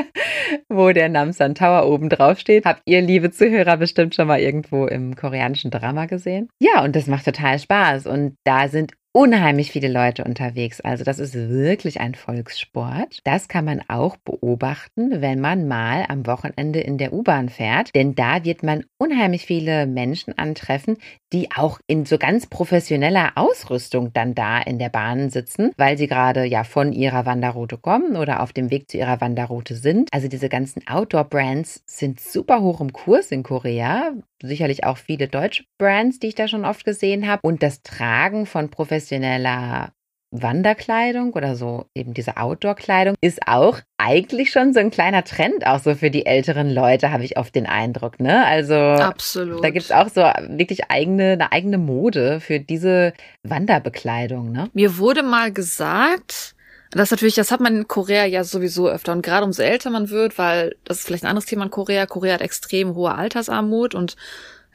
wo 0.70 0.92
der 0.92 1.10
Namsan 1.10 1.56
Tower 1.56 1.88
oben 1.88 2.10
drauf 2.10 2.39
steht. 2.39 2.66
Habt 2.66 2.82
ihr, 2.86 3.01
liebe 3.01 3.32
Zuhörer, 3.32 3.78
bestimmt 3.78 4.16
schon 4.16 4.28
mal 4.28 4.39
irgendwo 4.39 4.86
im 4.86 5.16
koreanischen 5.16 5.72
Drama 5.72 6.06
gesehen? 6.06 6.50
Ja, 6.60 6.84
und 6.84 6.96
das 6.96 7.08
macht 7.08 7.25
total 7.25 7.60
Spaß. 7.60 8.08
Und 8.08 8.36
da 8.43 8.67
sind 8.67 8.93
unheimlich 9.12 9.72
viele 9.72 9.88
Leute 9.88 10.24
unterwegs. 10.24 10.82
Also 10.82 11.04
das 11.04 11.19
ist 11.19 11.34
wirklich 11.34 12.00
ein 12.00 12.15
Volkssport. 12.15 13.19
Das 13.24 13.48
kann 13.48 13.65
man 13.65 13.82
auch 13.88 14.17
beobachten, 14.17 15.22
wenn 15.22 15.39
man 15.39 15.67
mal 15.67 16.06
am 16.08 16.28
Wochenende 16.28 16.80
in 16.80 16.98
der 16.98 17.13
U-Bahn 17.13 17.50
fährt. 17.50 17.93
Denn 17.95 18.15
da 18.15 18.43
wird 18.45 18.63
man 18.63 18.86
unheimlich 18.98 19.45
viele 19.45 19.88
Menschen 19.88 20.38
antreffen, 20.38 20.98
die 21.34 21.50
auch 21.56 21.80
in 21.88 22.06
so 22.06 22.17
ganz 22.17 22.48
professioneller 22.48 23.32
Ausrüstung 23.36 24.13
dann 24.13 24.36
da 24.36 24.60
in 24.60 24.80
der 24.80 24.89
Bahn 24.89 25.30
sitzen, 25.30 25.72
weil 25.78 25.98
sie 25.98 26.08
gerade 26.08 26.45
ja 26.45 26.63
von 26.63 26.93
ihrer 26.93 27.26
Wanderroute 27.26 27.78
kommen 27.78 28.15
oder 28.15 28.41
auf 28.41 28.54
dem 28.54 28.72
Weg 28.72 28.89
zu 28.89 28.98
ihrer 28.98 29.22
Wanderroute 29.22 29.76
sind. 29.76 30.10
Also 30.12 30.28
diese 30.28 30.50
ganzen 30.50 30.88
Outdoor-Brands 30.88 31.84
sind 31.86 32.19
super 32.19 32.62
hoch 32.62 32.82
im 32.82 32.93
Kurs 32.93 33.32
in 33.32 33.43
Korea. 33.43 34.12
Sicherlich 34.41 34.86
auch 34.86 34.98
viele 34.98 35.28
deutsche 35.28 35.65
Brands, 35.78 36.19
die 36.19 36.28
ich 36.28 36.36
da 36.36 36.48
schon 36.48 36.63
oft 36.63 36.86
gesehen 36.86 37.28
habe. 37.28 37.41
Und 37.43 37.62
das 37.62 37.82
Tragen 37.82 38.45
von 38.45 38.69
professioneller 38.99 39.93
Wanderkleidung 40.31 41.33
oder 41.33 41.55
so 41.55 41.85
eben 41.95 42.13
diese 42.13 42.38
Outdoor-Kleidung 42.38 43.15
ist 43.19 43.47
auch 43.47 43.79
eigentlich 43.97 44.51
schon 44.51 44.73
so 44.73 44.79
ein 44.79 44.91
kleiner 44.91 45.23
Trend 45.23 45.65
auch 45.65 45.79
so 45.79 45.95
für 45.95 46.12
die 46.12 46.27
älteren 46.27 46.69
Leute, 46.69 47.12
habe 47.12 47.23
ich 47.23 47.38
oft 47.38 47.55
den 47.55 47.65
Eindruck, 47.65 48.19
ne? 48.19 48.45
Also 48.45 48.75
Absolut. 48.75 49.63
da 49.63 49.71
gibt 49.71 49.85
es 49.85 49.91
auch 49.91 50.07
so 50.09 50.21
wirklich 50.21 50.91
eigene, 50.91 51.31
eine 51.31 51.51
eigene 51.51 51.79
Mode 51.79 52.41
für 52.41 52.59
diese 52.59 53.13
Wanderbekleidung, 53.41 54.51
ne? 54.51 54.69
Mir 54.73 54.99
wurde 54.99 55.23
mal 55.23 55.51
gesagt, 55.51 56.53
das 56.91 57.09
natürlich, 57.09 57.35
das 57.35 57.51
hat 57.51 57.59
man 57.59 57.77
in 57.77 57.88
Korea 57.88 58.25
ja 58.25 58.43
sowieso 58.43 58.88
öfter. 58.88 59.13
Und 59.13 59.23
gerade 59.23 59.45
umso 59.45 59.63
älter 59.63 59.89
man 59.89 60.12
wird, 60.12 60.38
weil 60.38 60.75
das 60.85 60.99
ist 60.99 61.07
vielleicht 61.07 61.23
ein 61.23 61.29
anderes 61.29 61.45
Thema 61.45 61.63
in 61.63 61.71
Korea. 61.71 62.05
Korea 62.05 62.35
hat 62.35 62.41
extrem 62.41 62.93
hohe 62.93 63.15
Altersarmut 63.15 63.95
und 63.95 64.15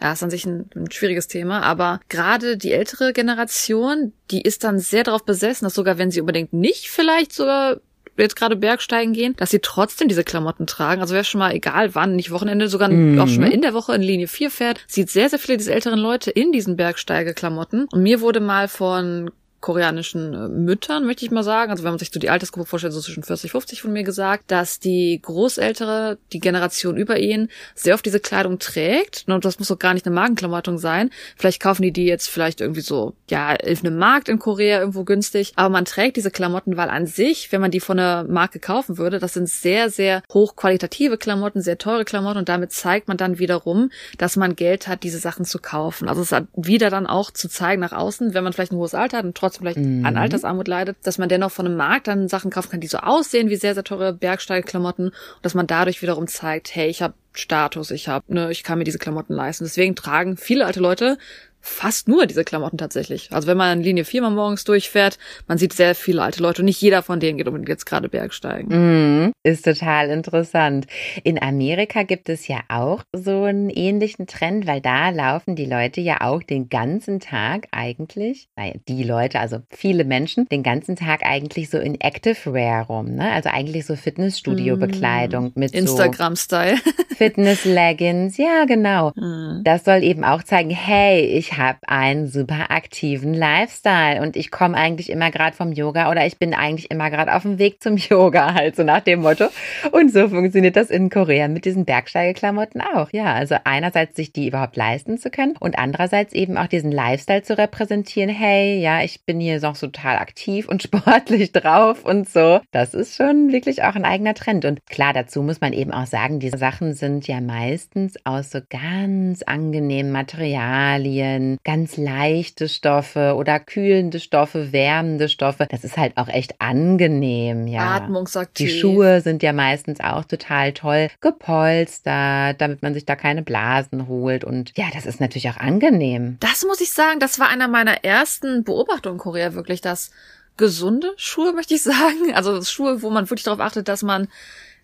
ja, 0.04 0.12
ist 0.12 0.22
an 0.22 0.28
sich 0.28 0.44
ein, 0.44 0.68
ein 0.76 0.90
schwieriges 0.90 1.28
Thema, 1.28 1.62
aber 1.62 1.98
gerade 2.10 2.58
die 2.58 2.72
ältere 2.72 3.14
Generation, 3.14 4.12
die 4.30 4.42
ist 4.42 4.62
dann 4.62 4.78
sehr 4.78 5.02
darauf 5.02 5.24
besessen, 5.24 5.64
dass 5.64 5.72
sogar 5.72 5.96
wenn 5.96 6.10
sie 6.10 6.20
unbedingt 6.20 6.52
nicht 6.52 6.90
vielleicht 6.90 7.32
sogar 7.32 7.80
jetzt 8.18 8.36
gerade 8.36 8.54
Bergsteigen 8.54 9.14
gehen, 9.14 9.34
dass 9.38 9.50
sie 9.50 9.60
trotzdem 9.60 10.08
diese 10.08 10.22
Klamotten 10.22 10.66
tragen. 10.66 11.00
Also 11.00 11.14
wäre 11.14 11.24
schon 11.24 11.38
mal 11.38 11.54
egal 11.54 11.94
wann, 11.94 12.16
nicht 12.16 12.30
Wochenende, 12.30 12.68
sogar 12.68 12.90
mhm. 12.90 13.18
auch 13.18 13.28
schon 13.28 13.40
mal 13.40 13.50
in 13.50 13.62
der 13.62 13.72
Woche 13.72 13.94
in 13.94 14.02
Linie 14.02 14.28
4 14.28 14.50
fährt, 14.50 14.84
sieht 14.86 15.08
sehr, 15.08 15.30
sehr 15.30 15.38
viele 15.38 15.56
dieser 15.56 15.72
älteren 15.72 15.98
Leute 15.98 16.30
in 16.30 16.52
diesen 16.52 16.76
Bergsteigeklamotten. 16.76 17.88
Und 17.90 18.02
mir 18.02 18.20
wurde 18.20 18.40
mal 18.40 18.68
von 18.68 19.30
koreanischen 19.64 20.34
äh, 20.34 20.48
Müttern, 20.48 21.06
möchte 21.06 21.24
ich 21.24 21.30
mal 21.30 21.42
sagen, 21.42 21.70
also 21.70 21.84
wenn 21.84 21.92
man 21.92 21.98
sich 21.98 22.10
so 22.12 22.20
die 22.20 22.28
Altersgruppe 22.28 22.68
vorstellt, 22.68 22.92
so 22.92 23.00
zwischen 23.00 23.22
40, 23.22 23.50
50 23.50 23.80
von 23.80 23.94
mir 23.94 24.02
gesagt, 24.02 24.50
dass 24.50 24.78
die 24.78 25.18
Großältere, 25.22 26.18
die 26.34 26.38
Generation 26.38 26.98
über 26.98 27.18
ihnen, 27.18 27.48
sehr 27.74 27.94
oft 27.94 28.04
diese 28.04 28.20
Kleidung 28.20 28.58
trägt. 28.58 29.24
Und 29.26 29.42
das 29.46 29.58
muss 29.58 29.70
auch 29.70 29.78
gar 29.78 29.94
nicht 29.94 30.04
eine 30.04 30.14
Magenklamottung 30.14 30.76
sein. 30.76 31.08
Vielleicht 31.38 31.62
kaufen 31.62 31.80
die 31.80 31.92
die 31.92 32.04
jetzt 32.04 32.28
vielleicht 32.28 32.60
irgendwie 32.60 32.82
so, 32.82 33.14
ja, 33.30 33.52
auf 33.54 33.82
einem 33.82 33.96
Markt 33.96 34.28
in 34.28 34.38
Korea 34.38 34.80
irgendwo 34.80 35.04
günstig. 35.04 35.54
Aber 35.56 35.70
man 35.70 35.86
trägt 35.86 36.18
diese 36.18 36.30
Klamotten, 36.30 36.76
weil 36.76 36.90
an 36.90 37.06
sich, 37.06 37.50
wenn 37.50 37.62
man 37.62 37.70
die 37.70 37.80
von 37.80 37.98
einer 37.98 38.24
Marke 38.24 38.60
kaufen 38.60 38.98
würde, 38.98 39.18
das 39.18 39.32
sind 39.32 39.48
sehr, 39.48 39.88
sehr 39.88 40.22
hochqualitative 40.30 41.16
Klamotten, 41.16 41.62
sehr 41.62 41.78
teure 41.78 42.04
Klamotten 42.04 42.40
und 42.40 42.50
damit 42.50 42.72
zeigt 42.72 43.08
man 43.08 43.16
dann 43.16 43.38
wiederum, 43.38 43.90
dass 44.18 44.36
man 44.36 44.56
Geld 44.56 44.88
hat, 44.88 45.04
diese 45.04 45.18
Sachen 45.18 45.46
zu 45.46 45.58
kaufen. 45.58 46.06
Also 46.06 46.20
es 46.20 46.32
hat 46.32 46.48
wieder 46.54 46.90
dann 46.90 47.06
auch 47.06 47.30
zu 47.30 47.48
zeigen 47.48 47.80
nach 47.80 47.92
außen, 47.92 48.34
wenn 48.34 48.44
man 48.44 48.52
vielleicht 48.52 48.72
ein 48.72 48.76
hohes 48.76 48.94
Alter 48.94 49.16
hat 49.16 49.24
und 49.24 49.34
trotzdem 49.34 49.53
vielleicht 49.58 49.78
mhm. 49.78 50.04
an 50.04 50.16
Altersarmut 50.16 50.68
leidet, 50.68 50.96
dass 51.02 51.18
man 51.18 51.28
dennoch 51.28 51.50
von 51.50 51.66
einem 51.66 51.76
Markt 51.76 52.08
dann 52.08 52.28
Sachen 52.28 52.50
kaufen 52.50 52.70
kann, 52.70 52.80
die 52.80 52.86
so 52.86 52.98
aussehen 52.98 53.50
wie 53.50 53.56
sehr, 53.56 53.74
sehr 53.74 53.84
teure 53.84 54.12
Bergsteigklamotten 54.12 55.08
und 55.08 55.14
dass 55.42 55.54
man 55.54 55.66
dadurch 55.66 56.02
wiederum 56.02 56.26
zeigt, 56.26 56.74
hey, 56.74 56.88
ich 56.88 57.02
habe 57.02 57.14
Status, 57.32 57.90
ich 57.90 58.08
habe, 58.08 58.24
ne, 58.32 58.50
ich 58.50 58.62
kann 58.62 58.78
mir 58.78 58.84
diese 58.84 58.98
Klamotten 58.98 59.34
leisten. 59.34 59.64
Deswegen 59.64 59.96
tragen 59.96 60.36
viele 60.36 60.66
alte 60.66 60.80
Leute 60.80 61.18
fast 61.64 62.08
nur 62.08 62.26
diese 62.26 62.44
Klamotten 62.44 62.76
tatsächlich. 62.76 63.28
Also 63.32 63.48
wenn 63.48 63.56
man 63.56 63.78
in 63.78 63.84
Linie 63.84 64.04
4 64.04 64.20
mal 64.22 64.30
morgens 64.30 64.64
durchfährt, 64.64 65.18
man 65.48 65.56
sieht 65.56 65.72
sehr 65.72 65.94
viele 65.94 66.22
alte 66.22 66.42
Leute 66.42 66.60
und 66.62 66.66
nicht 66.66 66.80
jeder 66.80 67.02
von 67.02 67.20
denen 67.20 67.38
geht 67.38 67.46
unbedingt 67.46 67.70
jetzt 67.70 67.86
gerade 67.86 68.08
Bergsteigen. 68.08 69.28
Mm, 69.28 69.32
ist 69.42 69.64
total 69.64 70.10
interessant. 70.10 70.86
In 71.22 71.40
Amerika 71.40 72.02
gibt 72.02 72.28
es 72.28 72.46
ja 72.48 72.60
auch 72.68 73.02
so 73.12 73.44
einen 73.44 73.70
ähnlichen 73.70 74.26
Trend, 74.26 74.66
weil 74.66 74.82
da 74.82 75.08
laufen 75.08 75.56
die 75.56 75.64
Leute 75.64 76.02
ja 76.02 76.20
auch 76.20 76.42
den 76.42 76.68
ganzen 76.68 77.18
Tag 77.18 77.68
eigentlich, 77.70 78.48
naja, 78.56 78.74
die 78.86 79.02
Leute, 79.02 79.40
also 79.40 79.58
viele 79.70 80.04
Menschen, 80.04 80.46
den 80.50 80.62
ganzen 80.62 80.96
Tag 80.96 81.24
eigentlich 81.24 81.70
so 81.70 81.78
in 81.78 81.98
Active 82.00 82.52
Wear 82.52 82.82
rum, 82.82 83.14
ne? 83.14 83.32
Also 83.32 83.48
eigentlich 83.48 83.86
so 83.86 83.96
Fitnessstudio-Bekleidung 83.96 85.46
mm, 85.54 85.58
mit 85.58 85.72
Instagram-Style. 85.72 86.76
So 86.76 87.14
Fitness-Leggings, 87.16 88.36
ja 88.36 88.64
genau. 88.66 89.12
Mm. 89.24 89.62
Das 89.62 89.84
soll 89.84 90.02
eben 90.02 90.24
auch 90.24 90.42
zeigen, 90.42 90.70
hey, 90.70 91.20
ich 91.24 91.53
habe 91.56 91.78
einen 91.86 92.26
super 92.26 92.70
aktiven 92.70 93.34
Lifestyle 93.34 94.22
und 94.22 94.36
ich 94.36 94.50
komme 94.50 94.76
eigentlich 94.76 95.10
immer 95.10 95.30
gerade 95.30 95.56
vom 95.56 95.72
Yoga 95.72 96.10
oder 96.10 96.26
ich 96.26 96.38
bin 96.38 96.54
eigentlich 96.54 96.90
immer 96.90 97.10
gerade 97.10 97.34
auf 97.34 97.42
dem 97.42 97.58
Weg 97.58 97.82
zum 97.82 97.96
Yoga, 98.10 98.54
halt 98.54 98.76
so 98.76 98.82
nach 98.82 99.00
dem 99.00 99.20
Motto. 99.20 99.46
Und 99.92 100.12
so 100.12 100.28
funktioniert 100.28 100.76
das 100.76 100.90
in 100.90 101.10
Korea 101.10 101.48
mit 101.48 101.64
diesen 101.64 101.84
Bergsteigeklamotten 101.84 102.80
auch. 102.80 103.10
Ja, 103.12 103.34
also 103.34 103.56
einerseits 103.64 104.16
sich 104.16 104.32
die 104.32 104.48
überhaupt 104.48 104.76
leisten 104.76 105.18
zu 105.18 105.30
können 105.30 105.54
und 105.60 105.78
andererseits 105.78 106.32
eben 106.32 106.56
auch 106.56 106.66
diesen 106.66 106.92
Lifestyle 106.92 107.42
zu 107.42 107.56
repräsentieren. 107.56 108.30
Hey, 108.30 108.80
ja, 108.80 109.02
ich 109.02 109.24
bin 109.24 109.40
hier 109.40 109.60
noch 109.60 109.76
so 109.76 109.86
total 109.86 110.18
aktiv 110.18 110.68
und 110.68 110.82
sportlich 110.84 111.52
drauf 111.52 112.04
und 112.04 112.28
so. 112.28 112.60
Das 112.70 112.94
ist 112.94 113.16
schon 113.16 113.52
wirklich 113.52 113.82
auch 113.82 113.94
ein 113.94 114.04
eigener 114.04 114.34
Trend. 114.34 114.64
Und 114.64 114.86
klar, 114.86 115.12
dazu 115.12 115.42
muss 115.42 115.60
man 115.60 115.72
eben 115.72 115.92
auch 115.92 116.06
sagen, 116.06 116.40
diese 116.40 116.58
Sachen 116.58 116.94
sind 116.94 117.26
ja 117.26 117.40
meistens 117.40 118.14
aus 118.24 118.50
so 118.50 118.60
ganz 118.68 119.42
angenehmen 119.42 120.12
Materialien, 120.12 121.43
ganz 121.64 121.96
leichte 121.96 122.68
Stoffe 122.68 123.34
oder 123.36 123.60
kühlende 123.60 124.20
Stoffe, 124.20 124.72
wärmende 124.72 125.28
Stoffe. 125.28 125.66
Das 125.70 125.84
ist 125.84 125.96
halt 125.96 126.16
auch 126.16 126.28
echt 126.28 126.60
angenehm, 126.60 127.66
ja. 127.66 127.94
Atmungsaktiv. 127.96 128.68
Die 128.68 128.78
Schuhe 128.78 129.20
sind 129.20 129.42
ja 129.42 129.52
meistens 129.52 130.00
auch 130.00 130.24
total 130.24 130.72
toll 130.72 131.08
gepolstert, 131.20 132.60
damit 132.60 132.82
man 132.82 132.94
sich 132.94 133.04
da 133.04 133.16
keine 133.16 133.42
Blasen 133.42 134.08
holt. 134.08 134.44
Und 134.44 134.72
ja, 134.76 134.86
das 134.92 135.06
ist 135.06 135.20
natürlich 135.20 135.48
auch 135.50 135.56
angenehm. 135.56 136.36
Das 136.40 136.64
muss 136.64 136.80
ich 136.80 136.92
sagen, 136.92 137.20
das 137.20 137.38
war 137.38 137.48
einer 137.48 137.68
meiner 137.68 138.04
ersten 138.04 138.64
Beobachtungen 138.64 139.16
in 139.16 139.20
Korea, 139.20 139.54
wirklich 139.54 139.80
das 139.80 140.10
gesunde 140.56 141.12
Schuhe, 141.16 141.52
möchte 141.52 141.74
ich 141.74 141.82
sagen. 141.82 142.34
Also 142.34 142.62
Schuhe, 142.62 143.02
wo 143.02 143.10
man 143.10 143.28
wirklich 143.30 143.44
darauf 143.44 143.60
achtet, 143.60 143.88
dass 143.88 144.02
man 144.02 144.28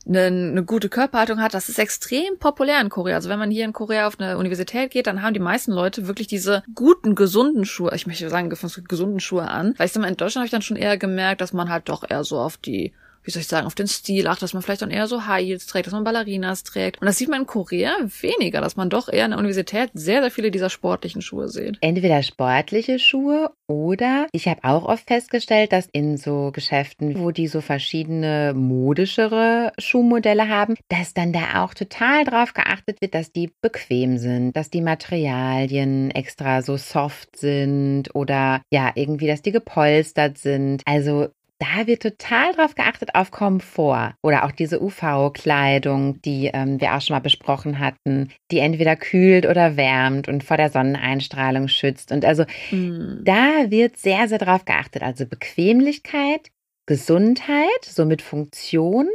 eine, 0.06 0.26
eine 0.26 0.64
gute 0.64 0.88
Körperhaltung 0.88 1.40
hat, 1.40 1.54
das 1.54 1.68
ist 1.68 1.78
extrem 1.78 2.38
populär 2.38 2.80
in 2.80 2.88
Korea. 2.88 3.16
Also 3.16 3.28
wenn 3.28 3.38
man 3.38 3.50
hier 3.50 3.64
in 3.64 3.72
Korea 3.72 4.06
auf 4.06 4.18
eine 4.18 4.38
Universität 4.38 4.90
geht, 4.90 5.06
dann 5.06 5.22
haben 5.22 5.34
die 5.34 5.40
meisten 5.40 5.72
Leute 5.72 6.06
wirklich 6.06 6.26
diese 6.26 6.62
guten, 6.74 7.14
gesunden 7.14 7.64
Schuhe, 7.64 7.92
ich 7.94 8.06
möchte 8.06 8.28
sagen, 8.28 8.48
gesunden 8.48 9.20
Schuhe 9.20 9.48
an. 9.48 9.74
Weil 9.76 9.86
ich 9.86 9.92
sag 9.92 10.00
mal, 10.00 10.08
in 10.08 10.16
Deutschland 10.16 10.42
habe 10.42 10.46
ich 10.46 10.52
dann 10.52 10.62
schon 10.62 10.76
eher 10.76 10.96
gemerkt, 10.96 11.40
dass 11.40 11.52
man 11.52 11.68
halt 11.68 11.88
doch 11.88 12.08
eher 12.08 12.24
so 12.24 12.38
auf 12.38 12.56
die 12.56 12.92
wie 13.22 13.30
soll 13.30 13.42
ich 13.42 13.48
sagen, 13.48 13.66
auf 13.66 13.74
den 13.74 13.86
Stil 13.86 14.26
achtet, 14.26 14.42
dass 14.42 14.54
man 14.54 14.62
vielleicht 14.62 14.82
dann 14.82 14.90
eher 14.90 15.06
so 15.06 15.26
High 15.26 15.44
Heels 15.44 15.66
trägt, 15.66 15.86
dass 15.86 15.92
man 15.92 16.04
Ballerinas 16.04 16.62
trägt. 16.62 17.00
Und 17.00 17.06
das 17.06 17.18
sieht 17.18 17.28
man 17.28 17.40
in 17.42 17.46
Korea 17.46 17.92
weniger, 18.20 18.60
dass 18.60 18.76
man 18.76 18.90
doch 18.90 19.08
eher 19.08 19.24
in 19.24 19.32
der 19.32 19.38
Universität 19.38 19.90
sehr, 19.94 20.20
sehr 20.22 20.30
viele 20.30 20.50
dieser 20.50 20.70
sportlichen 20.70 21.22
Schuhe 21.22 21.48
sieht. 21.48 21.78
Entweder 21.80 22.22
sportliche 22.22 22.98
Schuhe 22.98 23.50
oder 23.66 24.26
ich 24.32 24.48
habe 24.48 24.64
auch 24.64 24.84
oft 24.84 25.06
festgestellt, 25.06 25.72
dass 25.72 25.88
in 25.92 26.16
so 26.16 26.50
Geschäften, 26.52 27.18
wo 27.18 27.30
die 27.30 27.46
so 27.46 27.60
verschiedene 27.60 28.52
modischere 28.54 29.72
Schuhmodelle 29.78 30.48
haben, 30.48 30.74
dass 30.88 31.14
dann 31.14 31.32
da 31.32 31.64
auch 31.64 31.74
total 31.74 32.24
drauf 32.24 32.54
geachtet 32.54 33.00
wird, 33.00 33.14
dass 33.14 33.32
die 33.32 33.52
bequem 33.60 34.18
sind, 34.18 34.56
dass 34.56 34.70
die 34.70 34.80
Materialien 34.80 36.10
extra 36.10 36.62
so 36.62 36.76
soft 36.76 37.36
sind 37.36 38.14
oder 38.14 38.62
ja, 38.72 38.92
irgendwie, 38.94 39.26
dass 39.26 39.42
die 39.42 39.52
gepolstert 39.52 40.38
sind. 40.38 40.82
Also 40.86 41.28
da 41.60 41.86
wird 41.86 42.02
total 42.02 42.54
drauf 42.54 42.74
geachtet 42.74 43.14
auf 43.14 43.30
Komfort 43.30 44.14
oder 44.22 44.44
auch 44.44 44.50
diese 44.50 44.82
UV-Kleidung, 44.82 46.20
die 46.22 46.50
ähm, 46.52 46.80
wir 46.80 46.94
auch 46.94 47.02
schon 47.02 47.14
mal 47.14 47.20
besprochen 47.20 47.78
hatten, 47.78 48.32
die 48.50 48.58
entweder 48.58 48.96
kühlt 48.96 49.44
oder 49.46 49.76
wärmt 49.76 50.26
und 50.26 50.42
vor 50.42 50.56
der 50.56 50.70
Sonneneinstrahlung 50.70 51.68
schützt. 51.68 52.12
Und 52.12 52.24
also 52.24 52.44
mm. 52.70 53.24
da 53.24 53.70
wird 53.70 53.98
sehr, 53.98 54.26
sehr 54.26 54.38
drauf 54.38 54.64
geachtet. 54.64 55.02
Also 55.02 55.26
Bequemlichkeit, 55.26 56.48
Gesundheit, 56.86 57.84
somit 57.84 58.22
Funktion 58.22 59.08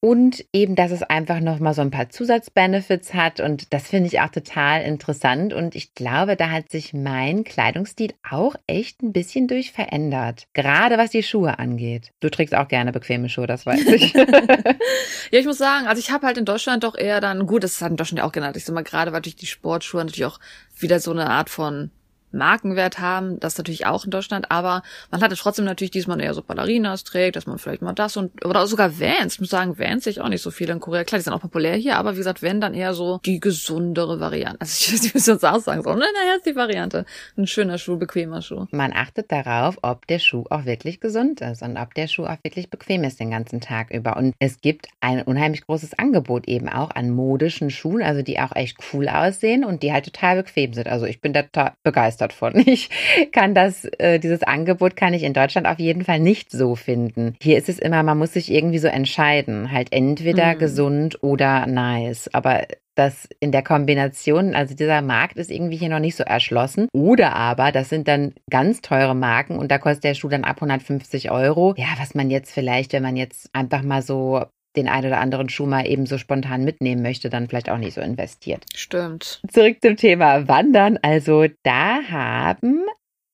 und 0.00 0.46
eben, 0.54 0.76
dass 0.76 0.90
es 0.90 1.02
einfach 1.02 1.40
nochmal 1.40 1.74
so 1.74 1.82
ein 1.82 1.90
paar 1.90 2.08
Zusatzbenefits 2.08 3.12
hat. 3.12 3.38
Und 3.38 3.72
das 3.74 3.88
finde 3.88 4.08
ich 4.08 4.20
auch 4.20 4.30
total 4.30 4.82
interessant. 4.82 5.52
Und 5.52 5.74
ich 5.74 5.94
glaube, 5.94 6.36
da 6.36 6.50
hat 6.50 6.70
sich 6.70 6.94
mein 6.94 7.44
Kleidungsstil 7.44 8.14
auch 8.28 8.54
echt 8.66 9.02
ein 9.02 9.12
bisschen 9.12 9.46
durch 9.46 9.72
verändert. 9.72 10.46
Gerade 10.54 10.96
was 10.96 11.10
die 11.10 11.22
Schuhe 11.22 11.58
angeht. 11.58 12.12
Du 12.20 12.30
trägst 12.30 12.54
auch 12.54 12.68
gerne 12.68 12.92
bequeme 12.92 13.28
Schuhe, 13.28 13.46
das 13.46 13.66
weiß 13.66 13.86
ich. 13.88 14.14
ja, 15.30 15.38
ich 15.38 15.46
muss 15.46 15.58
sagen, 15.58 15.86
also 15.86 16.00
ich 16.00 16.10
habe 16.10 16.26
halt 16.26 16.38
in 16.38 16.46
Deutschland 16.46 16.82
doch 16.82 16.96
eher 16.96 17.20
dann, 17.20 17.46
gut, 17.46 17.62
das 17.62 17.82
hat 17.82 17.90
in 17.90 17.96
Deutschland 17.96 18.20
ja 18.20 18.24
auch 18.24 18.32
genannt. 18.32 18.56
Ich 18.56 18.64
sag 18.64 18.74
mal, 18.74 18.82
gerade 18.82 19.12
weil 19.12 19.20
durch 19.20 19.36
die 19.36 19.46
Sportschuhe 19.46 20.02
natürlich 20.02 20.24
auch 20.24 20.40
wieder 20.78 20.98
so 20.98 21.10
eine 21.10 21.28
Art 21.28 21.50
von 21.50 21.90
Markenwert 22.32 22.98
haben, 22.98 23.40
das 23.40 23.58
natürlich 23.58 23.86
auch 23.86 24.04
in 24.04 24.10
Deutschland, 24.10 24.50
aber 24.50 24.82
man 25.10 25.20
hatte 25.22 25.36
trotzdem 25.36 25.64
natürlich 25.64 25.90
diesmal 25.90 26.20
eher 26.20 26.34
so 26.34 26.42
Ballerinas 26.42 27.04
trägt, 27.04 27.36
dass 27.36 27.46
man 27.46 27.58
vielleicht 27.58 27.82
mal 27.82 27.92
das 27.92 28.16
und, 28.16 28.44
oder 28.44 28.66
sogar 28.66 29.00
Vans, 29.00 29.34
ich 29.34 29.40
muss 29.40 29.50
sagen, 29.50 29.78
Vans 29.78 30.04
sehe 30.04 30.12
ich 30.12 30.20
auch 30.20 30.28
nicht 30.28 30.42
so 30.42 30.50
viel 30.50 30.68
in 30.70 30.80
Korea. 30.80 31.04
Klar, 31.04 31.18
die 31.18 31.24
sind 31.24 31.32
auch 31.32 31.40
populär 31.40 31.74
hier, 31.74 31.96
aber 31.96 32.14
wie 32.14 32.18
gesagt, 32.18 32.42
wenn, 32.42 32.60
dann 32.60 32.74
eher 32.74 32.94
so 32.94 33.18
die 33.24 33.40
gesundere 33.40 34.20
Variante. 34.20 34.60
Also 34.60 34.94
ich, 34.94 35.04
ich 35.04 35.14
muss 35.14 35.26
jetzt 35.26 35.44
auch 35.44 35.60
sagen, 35.60 35.82
so, 35.82 35.90
naja, 35.90 36.36
ist 36.36 36.46
die 36.46 36.56
Variante. 36.56 37.04
Ein 37.36 37.46
schöner 37.46 37.78
Schuh, 37.78 37.96
bequemer 37.96 38.42
Schuh. 38.42 38.66
Man 38.70 38.92
achtet 38.92 39.30
darauf, 39.32 39.78
ob 39.82 40.06
der 40.06 40.18
Schuh 40.18 40.44
auch 40.50 40.64
wirklich 40.64 41.00
gesund 41.00 41.40
ist 41.40 41.62
und 41.62 41.76
ob 41.76 41.94
der 41.94 42.06
Schuh 42.06 42.24
auch 42.24 42.38
wirklich 42.42 42.70
bequem 42.70 43.04
ist 43.04 43.20
den 43.20 43.30
ganzen 43.30 43.60
Tag 43.60 43.90
über. 43.90 44.16
Und 44.16 44.34
es 44.38 44.60
gibt 44.60 44.88
ein 45.00 45.22
unheimlich 45.22 45.66
großes 45.66 45.98
Angebot 45.98 46.48
eben 46.48 46.68
auch 46.68 46.90
an 46.90 47.10
modischen 47.10 47.70
Schuhen, 47.70 48.02
also 48.02 48.22
die 48.22 48.38
auch 48.38 48.54
echt 48.54 48.78
cool 48.92 49.08
aussehen 49.08 49.64
und 49.64 49.82
die 49.82 49.92
halt 49.92 50.04
total 50.04 50.36
bequem 50.36 50.72
sind. 50.72 50.88
Also 50.88 51.06
ich 51.06 51.20
bin 51.20 51.32
da 51.32 51.74
begeistert 51.82 52.19
begeistert 52.20 52.32
von. 52.32 52.54
Ich 52.70 52.88
kann 53.32 53.54
das, 53.54 53.84
äh, 53.98 54.18
dieses 54.20 54.42
Angebot 54.42 54.94
kann 54.94 55.14
ich 55.14 55.22
in 55.22 55.32
Deutschland 55.32 55.66
auf 55.66 55.78
jeden 55.78 56.04
Fall 56.04 56.20
nicht 56.20 56.50
so 56.50 56.76
finden. 56.76 57.34
Hier 57.42 57.58
ist 57.58 57.68
es 57.68 57.78
immer, 57.78 58.02
man 58.02 58.18
muss 58.18 58.34
sich 58.34 58.52
irgendwie 58.52 58.78
so 58.78 58.86
entscheiden. 58.86 59.72
Halt 59.72 59.92
entweder 59.92 60.54
mhm. 60.54 60.58
gesund 60.58 61.22
oder 61.22 61.66
nice. 61.66 62.28
Aber 62.32 62.66
das 62.94 63.28
in 63.40 63.50
der 63.50 63.62
Kombination, 63.62 64.54
also 64.54 64.74
dieser 64.74 65.02
Markt 65.02 65.36
ist 65.36 65.50
irgendwie 65.50 65.76
hier 65.76 65.88
noch 65.88 66.00
nicht 66.00 66.16
so 66.16 66.22
erschlossen. 66.22 66.88
Oder 66.92 67.34
aber, 67.34 67.72
das 67.72 67.88
sind 67.88 68.06
dann 68.06 68.34
ganz 68.50 68.82
teure 68.82 69.14
Marken 69.14 69.58
und 69.58 69.70
da 69.70 69.78
kostet 69.78 70.04
der 70.04 70.14
Schuh 70.14 70.28
dann 70.28 70.44
ab 70.44 70.56
150 70.56 71.30
Euro. 71.30 71.74
Ja, 71.76 71.88
was 71.98 72.14
man 72.14 72.30
jetzt 72.30 72.52
vielleicht, 72.52 72.92
wenn 72.92 73.02
man 73.02 73.16
jetzt 73.16 73.48
einfach 73.52 73.82
mal 73.82 74.02
so 74.02 74.44
den 74.76 74.88
ein 74.88 75.04
oder 75.04 75.20
anderen 75.20 75.48
Schuh 75.48 75.66
mal 75.66 75.86
eben 75.86 76.06
so 76.06 76.18
spontan 76.18 76.64
mitnehmen 76.64 77.02
möchte, 77.02 77.30
dann 77.30 77.48
vielleicht 77.48 77.70
auch 77.70 77.78
nicht 77.78 77.94
so 77.94 78.00
investiert. 78.00 78.64
Stimmt. 78.74 79.40
Zurück 79.50 79.78
zum 79.82 79.96
Thema 79.96 80.48
Wandern. 80.48 80.98
Also 81.02 81.46
da 81.62 82.02
haben 82.08 82.82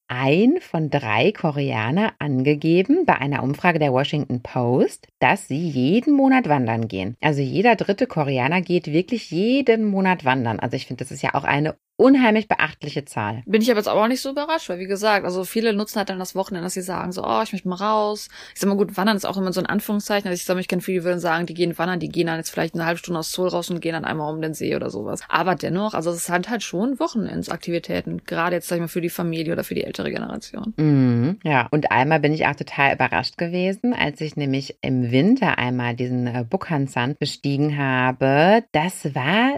ein 0.09 0.59
von 0.61 0.89
drei 0.89 1.33
Koreaner 1.33 2.13
angegeben 2.19 3.05
bei 3.07 3.17
einer 3.17 3.43
Umfrage 3.43 3.79
der 3.79 3.93
Washington 3.93 4.43
Post, 4.43 5.09
dass 5.19 5.49
sie 5.49 5.69
jeden 5.69 6.15
Monat 6.15 6.49
wandern 6.49 6.89
gehen. 6.89 7.17
Also 7.21 7.41
jeder 7.41 7.77
dritte 7.77 8.07
Koreaner 8.07 8.61
geht 8.63 8.87
wirklich 8.87 9.31
jeden 9.31 9.85
Monat 9.85 10.25
wandern. 10.25 10.61
Also 10.61 10.77
ich 10.77 10.87
finde, 10.87 11.03
das 11.05 11.11
ist 11.11 11.23
ja 11.23 11.35
auch 11.35 11.45
eine 11.45 11.75
unheimlich 11.97 12.49
beachtliche 12.49 13.05
Zahl. 13.05 13.43
Bin 13.47 13.63
ich 13.63 13.71
aber 13.71 13.79
jetzt 13.79 13.89
auch 13.89 14.07
nicht 14.07 14.21
so 14.21 14.31
überrascht, 14.31 14.69
weil 14.69 14.79
wie 14.79 14.87
gesagt, 14.87 15.25
also 15.25 15.45
viele 15.45 15.73
nutzen 15.73 15.99
halt 15.99 16.11
dann 16.11 16.19
das 16.19 16.35
Wochenende, 16.35 16.67
dass 16.67 16.75
sie 16.75 16.83
sagen 16.83 17.13
so, 17.13 17.25
oh, 17.25 17.41
ich 17.43 17.53
möchte 17.53 17.69
mal 17.69 17.77
raus. 17.77 18.29
Ich 18.55 18.61
sag 18.61 18.69
mal 18.69 18.77
gut, 18.77 18.97
wandern 18.97 19.17
ist 19.17 19.25
auch 19.25 19.37
immer 19.37 19.53
so 19.53 19.61
ein 19.61 19.67
Anführungszeichen. 19.67 20.29
Also 20.29 20.39
ich 20.39 20.45
sag 20.45 20.55
mal, 20.55 20.61
ich 20.61 20.69
kenne 20.69 20.83
viele, 20.83 21.01
die 21.01 21.05
würden 21.05 21.21
sagen, 21.21 21.47
die 21.47 21.55
gehen 21.55 21.77
wandern, 21.79 22.01
die 22.01 22.09
gehen 22.09 22.27
dann 22.27 22.37
jetzt 22.37 22.51
vielleicht 22.51 22.75
eine 22.75 22.85
halbe 22.85 22.99
Stunde 22.99 23.21
aus 23.21 23.33
Seoul 23.33 23.49
raus 23.49 23.71
und 23.71 23.81
gehen 23.81 23.95
dann 23.95 24.05
einmal 24.05 24.33
um 24.33 24.43
den 24.43 24.55
See 24.55 24.77
oder 24.77 24.91
sowas. 24.91 25.21
Aber 25.29 25.55
dennoch, 25.55 25.95
also 25.95 26.11
es 26.11 26.27
sind 26.27 26.51
halt 26.51 26.63
schon 26.63 26.99
Wochenendsaktivitäten, 26.99 28.25
gerade 28.25 28.57
jetzt 28.57 28.69
sag 28.69 28.77
ich 28.77 28.81
mal 28.83 28.89
für 28.89 29.01
die 29.01 29.11
Familie 29.11 29.53
oder 29.53 29.65
für 29.65 29.75
die 29.75 29.85
ältere 29.85 30.11
Generation. 30.11 30.75
Mhm, 30.77 31.41
ja, 31.45 31.67
und 31.71 31.91
einmal 31.91 32.21
bin 32.21 32.33
ich 32.33 32.47
auch 32.47 32.57
total 32.57 32.95
überrascht 32.95 33.39
gewesen, 33.39 33.95
als 33.95 34.21
ich 34.21 34.37
nämlich 34.37 34.77
im 34.83 35.11
Winter 35.11 35.59
einmal 35.59 35.97
diesen 35.97 36.27
äh, 36.27 36.45
Bukhansan 36.49 37.17
bestiegen 37.19 37.79
habe. 37.79 38.65
Das 38.73 39.15
war 39.15 39.53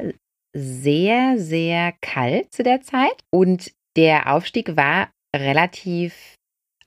sehr, 0.58 1.38
sehr 1.38 1.92
kalt 2.00 2.52
zu 2.52 2.62
der 2.62 2.80
Zeit 2.80 3.22
und 3.30 3.72
der 3.96 4.32
Aufstieg 4.32 4.76
war 4.76 5.08
relativ 5.34 6.34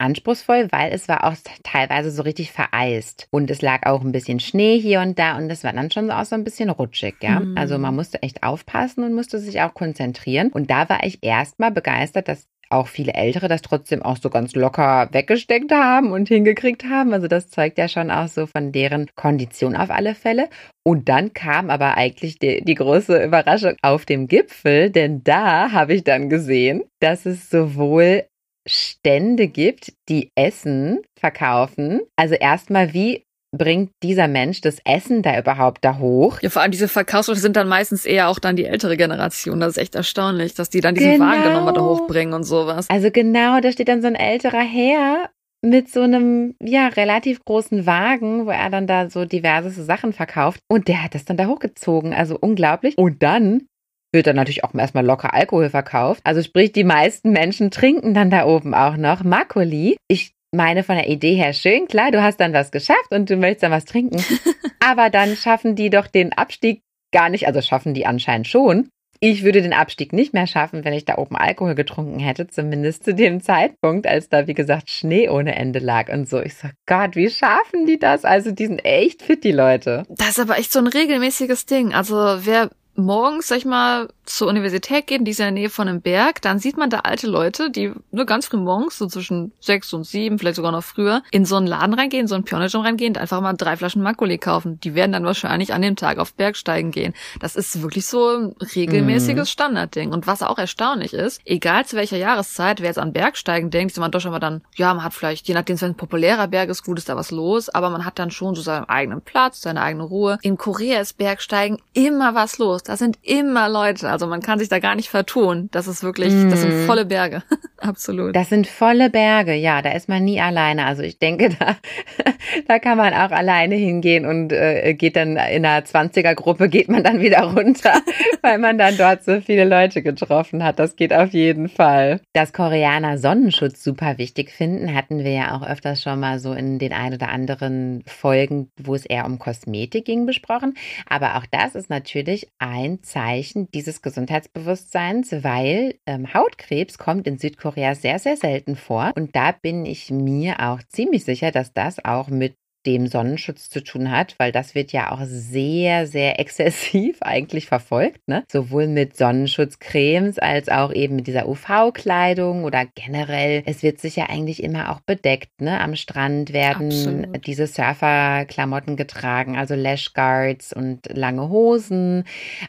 anspruchsvoll, 0.01 0.67
weil 0.71 0.91
es 0.91 1.07
war 1.07 1.25
auch 1.25 1.35
teilweise 1.63 2.11
so 2.11 2.23
richtig 2.23 2.51
vereist 2.51 3.27
und 3.31 3.51
es 3.51 3.61
lag 3.61 3.85
auch 3.85 4.01
ein 4.01 4.11
bisschen 4.11 4.39
Schnee 4.39 4.79
hier 4.79 5.01
und 5.01 5.19
da 5.19 5.37
und 5.37 5.49
es 5.49 5.63
war 5.63 5.73
dann 5.73 5.91
schon 5.91 6.09
auch 6.09 6.25
so 6.25 6.35
ein 6.35 6.43
bisschen 6.43 6.69
rutschig, 6.69 7.15
ja. 7.21 7.41
Mhm. 7.41 7.57
Also 7.57 7.77
man 7.77 7.95
musste 7.95 8.21
echt 8.23 8.43
aufpassen 8.43 9.03
und 9.03 9.13
musste 9.13 9.39
sich 9.39 9.61
auch 9.61 9.73
konzentrieren 9.73 10.49
und 10.49 10.69
da 10.71 10.89
war 10.89 11.03
ich 11.03 11.19
erstmal 11.21 11.71
begeistert, 11.71 12.27
dass 12.27 12.47
auch 12.71 12.87
viele 12.87 13.13
Ältere 13.13 13.47
das 13.47 13.61
trotzdem 13.61 14.01
auch 14.01 14.17
so 14.17 14.29
ganz 14.29 14.55
locker 14.55 15.09
weggesteckt 15.11 15.71
haben 15.71 16.11
und 16.11 16.27
hingekriegt 16.27 16.85
haben. 16.85 17.13
Also 17.13 17.27
das 17.27 17.49
zeugt 17.49 17.77
ja 17.77 17.87
schon 17.87 18.11
auch 18.11 18.27
so 18.27 18.47
von 18.47 18.71
deren 18.71 19.07
Kondition 19.15 19.75
auf 19.75 19.89
alle 19.89 20.15
Fälle. 20.15 20.49
Und 20.83 21.09
dann 21.09 21.33
kam 21.33 21.69
aber 21.69 21.97
eigentlich 21.97 22.39
die, 22.39 22.63
die 22.63 22.75
große 22.75 23.23
Überraschung 23.23 23.75
auf 23.81 24.05
dem 24.05 24.27
Gipfel, 24.27 24.89
denn 24.89 25.23
da 25.23 25.71
habe 25.71 25.93
ich 25.93 26.03
dann 26.03 26.29
gesehen, 26.29 26.83
dass 26.99 27.25
es 27.25 27.49
sowohl 27.49 28.25
Stände 28.67 29.47
gibt, 29.47 29.93
die 30.09 30.31
Essen 30.35 31.01
verkaufen. 31.19 32.01
Also 32.15 32.35
erstmal 32.35 32.93
wie 32.93 33.23
bringt 33.51 33.91
dieser 34.01 34.27
Mensch 34.27 34.61
das 34.61 34.77
Essen 34.85 35.21
da 35.21 35.37
überhaupt 35.37 35.83
da 35.83 35.97
hoch? 35.97 36.39
Ja, 36.41 36.49
vor 36.49 36.61
allem 36.61 36.71
diese 36.71 36.87
Verkaufsleute 36.87 37.39
sind 37.39 37.55
dann 37.55 37.67
meistens 37.67 38.05
eher 38.05 38.29
auch 38.29 38.39
dann 38.39 38.55
die 38.55 38.65
ältere 38.65 38.97
Generation. 38.97 39.59
Das 39.59 39.71
ist 39.71 39.77
echt 39.77 39.95
erstaunlich, 39.95 40.53
dass 40.53 40.69
die 40.69 40.81
dann 40.81 40.95
diesen 40.95 41.13
genau. 41.13 41.25
Wagen 41.25 41.43
dann 41.43 41.53
nochmal 41.53 41.73
da 41.73 41.81
hochbringen 41.81 42.33
und 42.33 42.43
sowas. 42.43 42.89
Also 42.89 43.11
genau, 43.11 43.59
da 43.59 43.71
steht 43.71 43.89
dann 43.89 44.01
so 44.01 44.07
ein 44.07 44.15
älterer 44.15 44.61
Herr 44.61 45.29
mit 45.63 45.89
so 45.89 46.01
einem, 46.01 46.55
ja, 46.59 46.87
relativ 46.87 47.43
großen 47.45 47.85
Wagen, 47.85 48.47
wo 48.47 48.49
er 48.49 48.69
dann 48.69 48.87
da 48.87 49.09
so 49.09 49.25
diverse 49.25 49.83
Sachen 49.83 50.11
verkauft. 50.13 50.59
Und 50.67 50.87
der 50.87 51.03
hat 51.03 51.13
das 51.13 51.25
dann 51.25 51.37
da 51.37 51.45
hochgezogen. 51.45 52.13
Also 52.13 52.37
unglaublich. 52.39 52.97
Und 52.97 53.21
dann 53.21 53.67
wird 54.11 54.27
dann 54.27 54.35
natürlich 54.35 54.63
auch 54.63 54.73
erstmal 54.73 55.05
locker 55.05 55.33
Alkohol 55.33 55.69
verkauft. 55.69 56.21
Also 56.23 56.41
sprich, 56.41 56.71
die 56.71 56.83
meisten 56.83 57.31
Menschen 57.31 57.71
trinken 57.71 58.13
dann 58.13 58.29
da 58.29 58.45
oben 58.45 58.73
auch 58.73 58.97
noch 58.97 59.23
Makoli. 59.23 59.97
Ich 60.07 60.33
meine 60.51 60.83
von 60.83 60.95
der 60.95 61.09
Idee 61.09 61.35
her 61.35 61.53
schön, 61.53 61.87
klar, 61.87 62.11
du 62.11 62.21
hast 62.21 62.39
dann 62.39 62.53
was 62.53 62.71
geschafft 62.71 63.11
und 63.11 63.29
du 63.29 63.37
möchtest 63.37 63.63
dann 63.63 63.71
was 63.71 63.85
trinken. 63.85 64.23
Aber 64.79 65.09
dann 65.09 65.35
schaffen 65.35 65.75
die 65.75 65.89
doch 65.89 66.07
den 66.07 66.33
Abstieg 66.33 66.83
gar 67.11 67.29
nicht, 67.29 67.47
also 67.47 67.61
schaffen 67.61 67.93
die 67.93 68.05
anscheinend 68.05 68.47
schon. 68.47 68.89
Ich 69.23 69.43
würde 69.43 69.61
den 69.61 69.73
Abstieg 69.73 70.13
nicht 70.13 70.33
mehr 70.33 70.47
schaffen, 70.47 70.83
wenn 70.83 70.93
ich 70.93 71.05
da 71.05 71.19
oben 71.19 71.35
Alkohol 71.35 71.75
getrunken 71.75 72.19
hätte, 72.19 72.47
zumindest 72.47 73.03
zu 73.03 73.13
dem 73.13 73.39
Zeitpunkt, 73.39 74.07
als 74.07 74.29
da, 74.29 74.47
wie 74.47 74.55
gesagt, 74.55 74.89
Schnee 74.89 75.29
ohne 75.29 75.53
Ende 75.55 75.77
lag 75.77 76.11
und 76.11 76.27
so. 76.27 76.41
Ich 76.41 76.55
sag, 76.55 76.71
Gott, 76.87 77.15
wie 77.15 77.29
schaffen 77.29 77.85
die 77.85 77.99
das? 77.99 78.25
Also, 78.25 78.49
die 78.49 78.65
sind 78.65 78.83
echt 78.83 79.21
fit, 79.21 79.43
die 79.43 79.51
Leute. 79.51 80.05
Das 80.09 80.29
ist 80.29 80.39
aber 80.39 80.57
echt 80.57 80.71
so 80.73 80.79
ein 80.79 80.87
regelmäßiges 80.87 81.67
Ding. 81.67 81.93
Also, 81.93 82.15
wer 82.15 82.71
morgens, 82.95 83.47
sag 83.47 83.57
ich 83.57 83.65
mal, 83.65 84.09
zur 84.25 84.47
Universität 84.47 85.07
geht, 85.07 85.25
die 85.25 85.31
ist 85.31 85.39
in 85.39 85.45
der 85.45 85.51
Nähe 85.51 85.69
von 85.69 85.87
einem 85.87 86.01
Berg, 86.01 86.41
dann 86.41 86.59
sieht 86.59 86.77
man 86.77 86.89
da 86.89 86.99
alte 86.99 87.27
Leute, 87.27 87.69
die 87.69 87.91
nur 88.11 88.25
ganz 88.25 88.47
früh 88.47 88.57
morgens, 88.57 88.97
so 88.97 89.07
zwischen 89.07 89.51
sechs 89.59 89.91
und 89.93 90.05
sieben, 90.05 90.39
vielleicht 90.39 90.55
sogar 90.55 90.71
noch 90.71 90.83
früher, 90.83 91.23
in 91.31 91.45
so 91.45 91.57
einen 91.57 91.67
Laden 91.67 91.93
reingehen, 91.93 92.27
so 92.27 92.35
einen 92.35 92.45
Pioniergym 92.45 92.81
reingehen, 92.81 93.17
einfach 93.17 93.41
mal 93.41 93.53
drei 93.53 93.75
Flaschen 93.77 94.01
Makoli 94.01 94.37
kaufen. 94.37 94.79
Die 94.81 94.95
werden 94.95 95.11
dann 95.11 95.25
wahrscheinlich 95.25 95.73
an 95.73 95.81
dem 95.81 95.95
Tag 95.95 96.17
auf 96.17 96.33
Bergsteigen 96.33 96.91
gehen. 96.91 97.13
Das 97.39 97.55
ist 97.55 97.81
wirklich 97.81 98.05
so 98.05 98.29
ein 98.29 98.55
regelmäßiges 98.75 99.49
mhm. 99.49 99.51
Standardding. 99.51 100.11
Und 100.11 100.27
was 100.27 100.43
auch 100.43 100.57
erstaunlich 100.57 101.13
ist, 101.13 101.41
egal 101.45 101.85
zu 101.85 101.95
welcher 101.95 102.17
Jahreszeit, 102.17 102.79
wer 102.79 102.87
jetzt 102.87 102.99
an 102.99 103.13
Bergsteigen 103.13 103.69
denkt, 103.69 103.91
ist 103.91 103.99
man 103.99 104.11
doch 104.11 104.21
schon 104.21 104.31
mal 104.31 104.39
dann, 104.39 104.61
ja, 104.75 104.93
man 104.93 105.03
hat 105.03 105.13
vielleicht, 105.13 105.47
je 105.47 105.53
nachdem, 105.53 105.79
wenn 105.81 105.91
ein 105.91 105.95
populärer 105.95 106.47
Berg 106.47 106.69
ist, 106.69 106.83
gut 106.83 106.97
ist 106.97 107.09
da 107.09 107.15
was 107.15 107.31
los, 107.31 107.69
aber 107.69 107.89
man 107.89 108.05
hat 108.05 108.19
dann 108.19 108.31
schon 108.31 108.55
so 108.55 108.61
seinen 108.61 108.85
eigenen 108.85 109.21
Platz, 109.21 109.61
seine 109.61 109.81
eigene 109.81 110.03
Ruhe. 110.03 110.37
In 110.41 110.57
Korea 110.57 111.01
ist 111.01 111.17
Bergsteigen 111.17 111.79
immer 111.93 112.35
was 112.35 112.57
los. 112.57 112.80
Da 112.83 112.97
sind 112.97 113.17
immer 113.21 113.69
Leute. 113.69 114.09
Also 114.09 114.27
man 114.27 114.41
kann 114.41 114.59
sich 114.59 114.69
da 114.69 114.79
gar 114.79 114.95
nicht 114.95 115.09
vertun. 115.09 115.69
Das 115.71 115.87
ist 115.87 116.03
wirklich, 116.03 116.33
mm. 116.33 116.49
das 116.49 116.61
sind 116.61 116.73
mhm. 116.73 116.85
volle 116.85 117.05
Berge. 117.05 117.43
Absolut. 117.77 118.35
Das 118.35 118.49
sind 118.49 118.67
volle 118.67 119.09
Berge, 119.09 119.53
ja. 119.53 119.81
Da 119.81 119.91
ist 119.91 120.07
man 120.07 120.23
nie 120.23 120.39
alleine. 120.39 120.85
Also 120.85 121.01
ich 121.01 121.17
denke, 121.17 121.49
da, 121.49 121.77
da 122.67 122.79
kann 122.79 122.97
man 122.97 123.13
auch 123.13 123.31
alleine 123.31 123.75
hingehen 123.75 124.25
und 124.25 124.53
äh, 124.53 124.93
geht 124.93 125.15
dann 125.15 125.31
in 125.31 125.65
einer 125.65 125.83
20er-Gruppe, 125.83 126.69
geht 126.69 126.89
man 126.89 127.03
dann 127.03 127.19
wieder 127.21 127.41
runter, 127.55 128.01
weil 128.41 128.59
man 128.59 128.77
dann 128.77 128.97
dort 128.97 129.23
so 129.23 129.41
viele 129.41 129.65
Leute 129.65 130.01
getroffen 130.01 130.63
hat. 130.63 130.79
Das 130.79 130.95
geht 130.95 131.13
auf 131.13 131.31
jeden 131.31 131.69
Fall. 131.69 132.21
Dass 132.33 132.53
Koreaner 132.53 133.17
Sonnenschutz 133.17 133.83
super 133.83 134.17
wichtig 134.17 134.51
finden, 134.51 134.93
hatten 134.93 135.23
wir 135.23 135.31
ja 135.31 135.55
auch 135.55 135.67
öfters 135.67 136.01
schon 136.01 136.19
mal 136.19 136.39
so 136.39 136.53
in 136.53 136.79
den 136.79 136.93
ein 136.93 137.13
oder 137.13 137.29
anderen 137.29 138.03
Folgen, 138.05 138.69
wo 138.77 138.95
es 138.95 139.05
eher 139.05 139.25
um 139.25 139.39
Kosmetik 139.39 140.05
ging, 140.05 140.25
besprochen. 140.25 140.75
Aber 141.09 141.35
auch 141.37 141.45
das 141.51 141.75
ist 141.75 141.89
natürlich 141.89 142.47
ein 142.71 143.03
Zeichen 143.03 143.69
dieses 143.71 144.01
Gesundheitsbewusstseins, 144.01 145.43
weil 145.43 145.95
ähm, 146.05 146.33
Hautkrebs 146.33 146.97
kommt 146.97 147.27
in 147.27 147.37
Südkorea 147.37 147.95
sehr, 147.95 148.17
sehr 148.17 148.37
selten 148.37 148.77
vor. 148.77 149.11
Und 149.15 149.35
da 149.35 149.51
bin 149.51 149.85
ich 149.85 150.09
mir 150.09 150.61
auch 150.61 150.81
ziemlich 150.87 151.25
sicher, 151.25 151.51
dass 151.51 151.73
das 151.73 152.03
auch 152.03 152.29
mit 152.29 152.55
dem 152.85 153.07
Sonnenschutz 153.07 153.69
zu 153.69 153.83
tun 153.83 154.11
hat, 154.11 154.35
weil 154.37 154.51
das 154.51 154.75
wird 154.75 154.91
ja 154.91 155.11
auch 155.11 155.21
sehr, 155.23 156.07
sehr 156.07 156.39
exzessiv 156.39 157.17
eigentlich 157.21 157.67
verfolgt, 157.67 158.27
ne? 158.27 158.43
Sowohl 158.51 158.87
mit 158.87 159.15
Sonnenschutzcremes 159.17 160.39
als 160.39 160.69
auch 160.69 160.91
eben 160.91 161.15
mit 161.15 161.27
dieser 161.27 161.47
UV-Kleidung 161.47 162.63
oder 162.63 162.85
generell. 162.95 163.63
Es 163.65 163.83
wird 163.83 163.99
sich 163.99 164.15
ja 164.15 164.27
eigentlich 164.29 164.63
immer 164.63 164.91
auch 164.91 165.01
bedeckt, 165.01 165.61
ne? 165.61 165.79
Am 165.79 165.95
Strand 165.95 166.53
werden 166.53 166.87
Absolut. 166.87 167.45
diese 167.45 167.67
Surferklamotten 167.67 168.95
getragen, 168.95 169.57
also 169.57 169.75
Lashguards 169.75 170.73
und 170.73 171.07
lange 171.13 171.49
Hosen, 171.49 172.23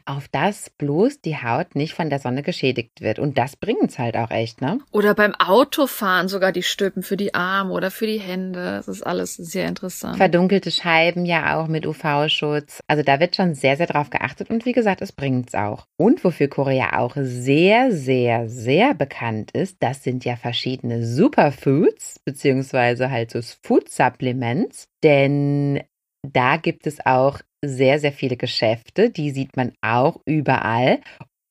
auf 0.05 0.29
das 0.29 0.71
bloß 0.71 1.21
die 1.21 1.37
Haut 1.37 1.75
nicht 1.75 1.95
von 1.95 2.11
der 2.11 2.19
Sonne 2.19 2.43
geschädigt 2.43 3.01
wird. 3.01 3.19
Und 3.19 3.39
das 3.39 3.57
bringt 3.57 3.91
es 3.91 3.99
halt 3.99 4.17
auch 4.17 4.31
echt, 4.31 4.61
ne? 4.61 4.79
Oder 4.91 5.15
beim 5.15 5.35
Autofahren 5.35 6.29
sogar 6.29 6.53
die 6.53 6.63
Stülpen 6.63 7.03
für 7.03 7.17
die 7.17 7.35
Arme 7.35 7.73
oder 7.73 7.91
für 7.91 8.07
die 8.07 8.21
Hände. 8.21 8.75
Das 8.77 8.89
ist 8.89 9.03
alles 9.03 9.35
sehr 9.35 9.67
interessant 9.69 10.02
interessant. 10.03 10.17
Verdunkelte 10.19 10.71
Scheiben 10.71 11.25
ja 11.25 11.59
auch 11.59 11.69
mit 11.69 11.87
UV-Schutz. 11.87 12.81
Also 12.87 13.03
da 13.03 13.21
wird 13.21 13.37
schon 13.37 13.55
sehr, 13.55 13.77
sehr 13.77 13.87
drauf 13.87 14.11
geachtet 14.11 14.51
und 14.51 14.65
wie 14.67 14.73
gesagt, 14.73 15.03
es 15.03 15.13
bringt 15.13 15.49
es 15.49 15.55
auch. 15.55 15.87
Und 15.97 16.23
wofür 16.25 16.49
Korea 16.49 16.99
auch 16.99 17.15
sehr, 17.17 17.93
sehr, 17.93 18.49
sehr 18.49 18.95
bekannt 18.95 19.51
ist, 19.53 19.77
das 19.81 20.03
sind 20.03 20.25
ja 20.25 20.37
verschiedene 20.37 21.05
Superfoods, 21.05 22.21
beziehungsweise 22.25 23.11
halt 23.11 23.31
so 23.31 23.41
Food 23.63 23.89
Supplements. 23.89 24.85
Denn 25.03 25.83
da 26.23 26.57
gibt 26.57 26.87
es 26.87 27.05
auch 27.05 27.41
sehr, 27.65 27.99
sehr 27.99 28.13
viele 28.13 28.37
Geschäfte, 28.37 29.11
die 29.11 29.31
sieht 29.31 29.57
man 29.57 29.73
auch 29.83 30.21
überall. 30.27 31.01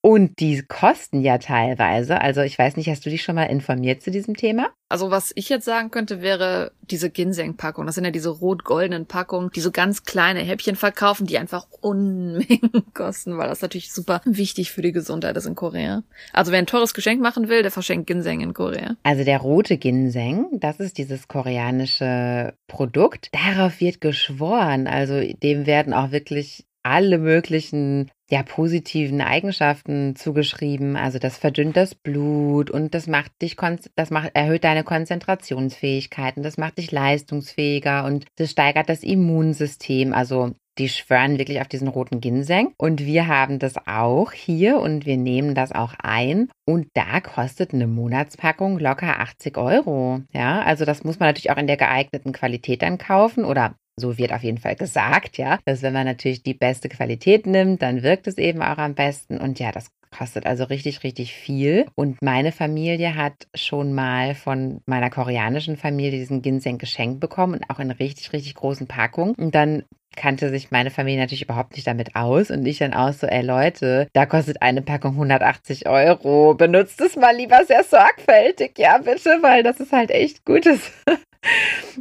Und 0.02 0.40
die 0.40 0.64
kosten 0.64 1.22
ja 1.22 1.38
teilweise. 1.38 2.22
Also 2.22 2.42
ich 2.42 2.58
weiß 2.58 2.76
nicht, 2.76 2.90
hast 2.90 3.06
du 3.06 3.12
dich 3.12 3.22
schon 3.22 3.36
mal 3.36 3.46
informiert 3.46 4.02
zu 4.02 4.10
diesem 4.10 4.36
Thema? 4.36 4.70
Also 4.90 5.12
was 5.12 5.32
ich 5.36 5.48
jetzt 5.48 5.64
sagen 5.64 5.92
könnte, 5.92 6.22
wäre 6.22 6.72
diese 6.82 7.12
Ginseng-Packung. 7.12 7.86
Das 7.86 7.96
sind 7.96 8.04
ja 8.04 8.12
diese 8.12 8.30
rot-goldenen 8.30 9.06
Packungen, 9.06 9.52
die 9.56 9.62
so 9.62 9.72
ganz 9.72 10.04
kleine 10.04 10.40
Häppchen 10.40 10.76
verkaufen, 10.76 11.28
die 11.28 11.38
einfach 11.38 11.68
Unmengen 11.82 12.84
kosten, 12.96 13.38
weil 13.38 13.48
das 13.48 13.62
natürlich 13.62 13.94
super 13.94 14.22
wichtig 14.26 14.72
für 14.72 14.82
die 14.82 14.92
Gesundheit 14.92 15.38
ist 15.38 15.46
in 15.46 15.56
Korea. 15.56 16.04
Also 16.34 16.52
wer 16.52 16.60
ein 16.60 16.66
teures 16.66 16.96
Geschenk 16.96 17.22
machen 17.22 17.48
will, 17.48 17.62
der 17.62 17.72
verschenkt 17.72 18.08
Ginseng 18.08 18.42
in 18.42 18.54
Korea. 18.54 18.98
Also 19.04 19.24
der 19.24 19.38
rote 19.38 19.78
Ginseng, 19.78 20.48
das 20.60 20.80
ist 20.80 20.98
dieses 20.98 21.28
koreanische 21.28 22.56
Produkt. 22.68 23.30
Darauf 23.34 23.80
wird 23.80 24.02
geschworen. 24.02 24.88
Also 24.88 25.22
dem 25.22 25.68
werden 25.68 25.94
auch 25.94 26.12
wirklich 26.12 26.66
alle 26.84 27.18
möglichen 27.18 28.10
ja, 28.30 28.44
positiven 28.44 29.22
Eigenschaften 29.22 30.16
zugeschrieben. 30.16 30.96
Also 30.96 31.20
das 31.20 31.38
verdünnt 31.38 31.76
das 31.76 31.96
Blut 31.96 32.72
und 32.72 32.94
das 32.96 33.08
macht 33.08 33.32
dich, 33.42 33.58
das 33.96 34.10
macht, 34.10 34.32
erhöht 34.34 34.64
deine 34.64 34.84
Konzentrationsfähigkeiten, 34.84 36.42
das 36.42 36.58
macht 36.58 36.78
dich 36.78 36.92
leistungsfähiger 36.92 38.06
und 38.06 38.26
das 38.38 38.52
steigert 38.52 38.88
das 38.88 39.04
Immunsystem. 39.04 40.14
Also 40.14 40.54
die 40.78 40.90
schwören 40.90 41.38
wirklich 41.38 41.60
auf 41.60 41.68
diesen 41.68 41.88
roten 41.88 42.22
Ginseng. 42.22 42.74
Und 42.78 43.06
wir 43.06 43.28
haben 43.28 43.60
das 43.60 43.76
auch 43.88 44.32
hier 44.32 44.80
und 44.80 45.06
wir 45.06 45.18
nehmen 45.18 45.54
das 45.54 45.72
auch 45.72 45.94
ein. 46.02 46.50
Und 46.66 46.88
da 46.94 47.20
kostet 47.20 47.74
eine 47.74 47.88
Monatspackung 47.88 48.80
locker 48.80 49.20
80 49.20 49.58
Euro. 49.58 50.22
Ja, 50.32 50.62
also 50.62 50.86
das 50.86 51.04
muss 51.04 51.20
man 51.20 51.30
natürlich 51.30 51.52
auch 51.52 51.58
in 51.58 51.68
der 51.68 51.78
geeigneten 51.78 52.32
Qualität 52.32 52.82
dann 52.82 52.98
kaufen 52.98 53.44
oder 53.44 53.76
so 53.98 54.18
wird 54.18 54.34
auf 54.34 54.44
jeden 54.44 54.58
Fall 54.58 54.76
gesagt, 54.76 55.38
ja, 55.38 55.60
dass 55.66 55.82
wenn 55.82 55.94
man 55.94 56.06
natürlich 56.06 56.44
die 56.44 56.54
beste 56.54 56.90
Qualität 56.90 57.46
nimmt, 57.46 57.82
dann 57.82 58.04
wirkt 58.04 58.28
es 58.28 58.38
eben 58.38 58.62
auch 58.62 58.78
am 58.78 58.96
besten. 58.96 59.38
Und 59.40 59.60
ja, 59.60 59.72
das 59.72 59.92
kostet 60.16 60.46
also 60.46 60.66
richtig, 60.66 61.04
richtig 61.04 61.34
viel. 61.34 61.86
Und 61.96 62.22
meine 62.22 62.52
Familie 62.52 63.16
hat 63.16 63.48
schon 63.56 63.94
mal 63.94 64.36
von 64.36 64.82
meiner 64.86 65.10
koreanischen 65.10 65.78
Familie 65.78 66.20
diesen 66.20 66.42
Ginseng 66.42 66.78
geschenkt 66.78 67.20
bekommen 67.20 67.56
und 67.56 67.70
auch 67.70 67.80
in 67.80 67.92
richtig, 67.92 68.34
richtig 68.34 68.56
großen 68.56 68.88
Packungen. 68.88 69.36
Und 69.36 69.56
dann 69.56 69.84
kannte 70.16 70.50
sich 70.50 70.72
meine 70.72 70.90
Familie 70.90 71.22
natürlich 71.22 71.44
überhaupt 71.44 71.74
nicht 71.74 71.88
damit 71.88 72.16
aus 72.16 72.52
und 72.52 72.66
ich 72.66 72.80
dann 72.80 72.94
auch 72.94 73.14
so, 73.14 73.28
ey 73.28 73.42
Leute, 73.42 74.08
da 74.14 74.26
kostet 74.26 74.62
eine 74.62 74.82
Packung 74.82 75.14
180 75.14 75.88
Euro, 75.88 76.54
benutzt 76.54 77.00
es 77.00 77.16
mal 77.16 77.36
lieber 77.36 77.64
sehr 77.66 77.84
sorgfältig, 77.84 78.78
ja 78.78 78.98
bitte, 78.98 79.38
weil 79.42 79.64
das 79.64 79.80
ist 79.80 79.94
halt 79.94 80.12
echt 80.12 80.46
gutes 80.46 80.92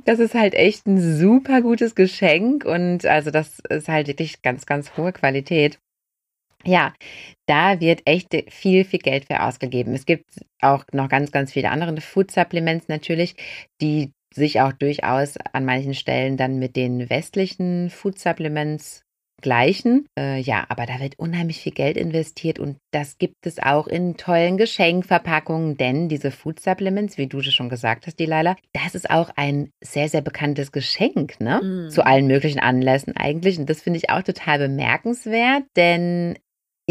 das 0.04 0.18
ist 0.18 0.34
halt 0.34 0.54
echt 0.54 0.86
ein 0.86 1.00
super 1.00 1.62
gutes 1.62 1.94
Geschenk 1.94 2.64
und 2.64 3.06
also 3.06 3.30
das 3.30 3.60
ist 3.68 3.88
halt 3.88 4.08
wirklich 4.08 4.42
ganz, 4.42 4.66
ganz 4.66 4.96
hohe 4.96 5.12
Qualität. 5.12 5.78
Ja, 6.64 6.92
da 7.46 7.80
wird 7.80 8.02
echt 8.04 8.36
viel, 8.48 8.84
viel 8.84 8.98
Geld 8.98 9.26
für 9.26 9.42
ausgegeben. 9.42 9.94
Es 9.94 10.06
gibt 10.06 10.26
auch 10.60 10.84
noch 10.92 11.08
ganz, 11.08 11.32
ganz 11.32 11.52
viele 11.52 11.70
andere 11.70 11.98
Food 12.00 12.30
Supplements 12.30 12.88
natürlich, 12.88 13.34
die 13.80 14.12
sich 14.32 14.60
auch 14.60 14.72
durchaus 14.72 15.36
an 15.52 15.64
manchen 15.64 15.94
Stellen 15.94 16.36
dann 16.36 16.58
mit 16.58 16.76
den 16.76 17.10
westlichen 17.10 17.90
Food 17.90 18.18
Supplements 18.18 19.02
gleichen. 19.40 20.06
Äh, 20.18 20.40
ja, 20.40 20.64
aber 20.68 20.86
da 20.86 21.00
wird 21.00 21.18
unheimlich 21.18 21.60
viel 21.60 21.72
Geld 21.72 21.96
investiert 21.96 22.58
und 22.58 22.76
das 22.92 23.18
gibt 23.18 23.46
es 23.46 23.58
auch 23.58 23.86
in 23.86 24.16
tollen 24.16 24.56
Geschenkverpackungen, 24.56 25.76
denn 25.76 26.08
diese 26.08 26.30
Food 26.30 26.60
Supplements, 26.60 27.18
wie 27.18 27.26
du 27.26 27.40
schon 27.42 27.68
gesagt 27.68 28.06
hast, 28.06 28.18
die 28.18 28.26
Leila, 28.26 28.56
das 28.72 28.94
ist 28.94 29.10
auch 29.10 29.30
ein 29.36 29.70
sehr, 29.82 30.08
sehr 30.08 30.20
bekanntes 30.20 30.72
Geschenk, 30.72 31.40
ne? 31.40 31.60
Mm. 31.62 31.90
Zu 31.90 32.04
allen 32.04 32.26
möglichen 32.26 32.60
Anlässen 32.60 33.16
eigentlich. 33.16 33.58
Und 33.58 33.68
das 33.68 33.80
finde 33.80 33.98
ich 33.98 34.10
auch 34.10 34.22
total 34.22 34.58
bemerkenswert, 34.58 35.64
denn 35.76 36.38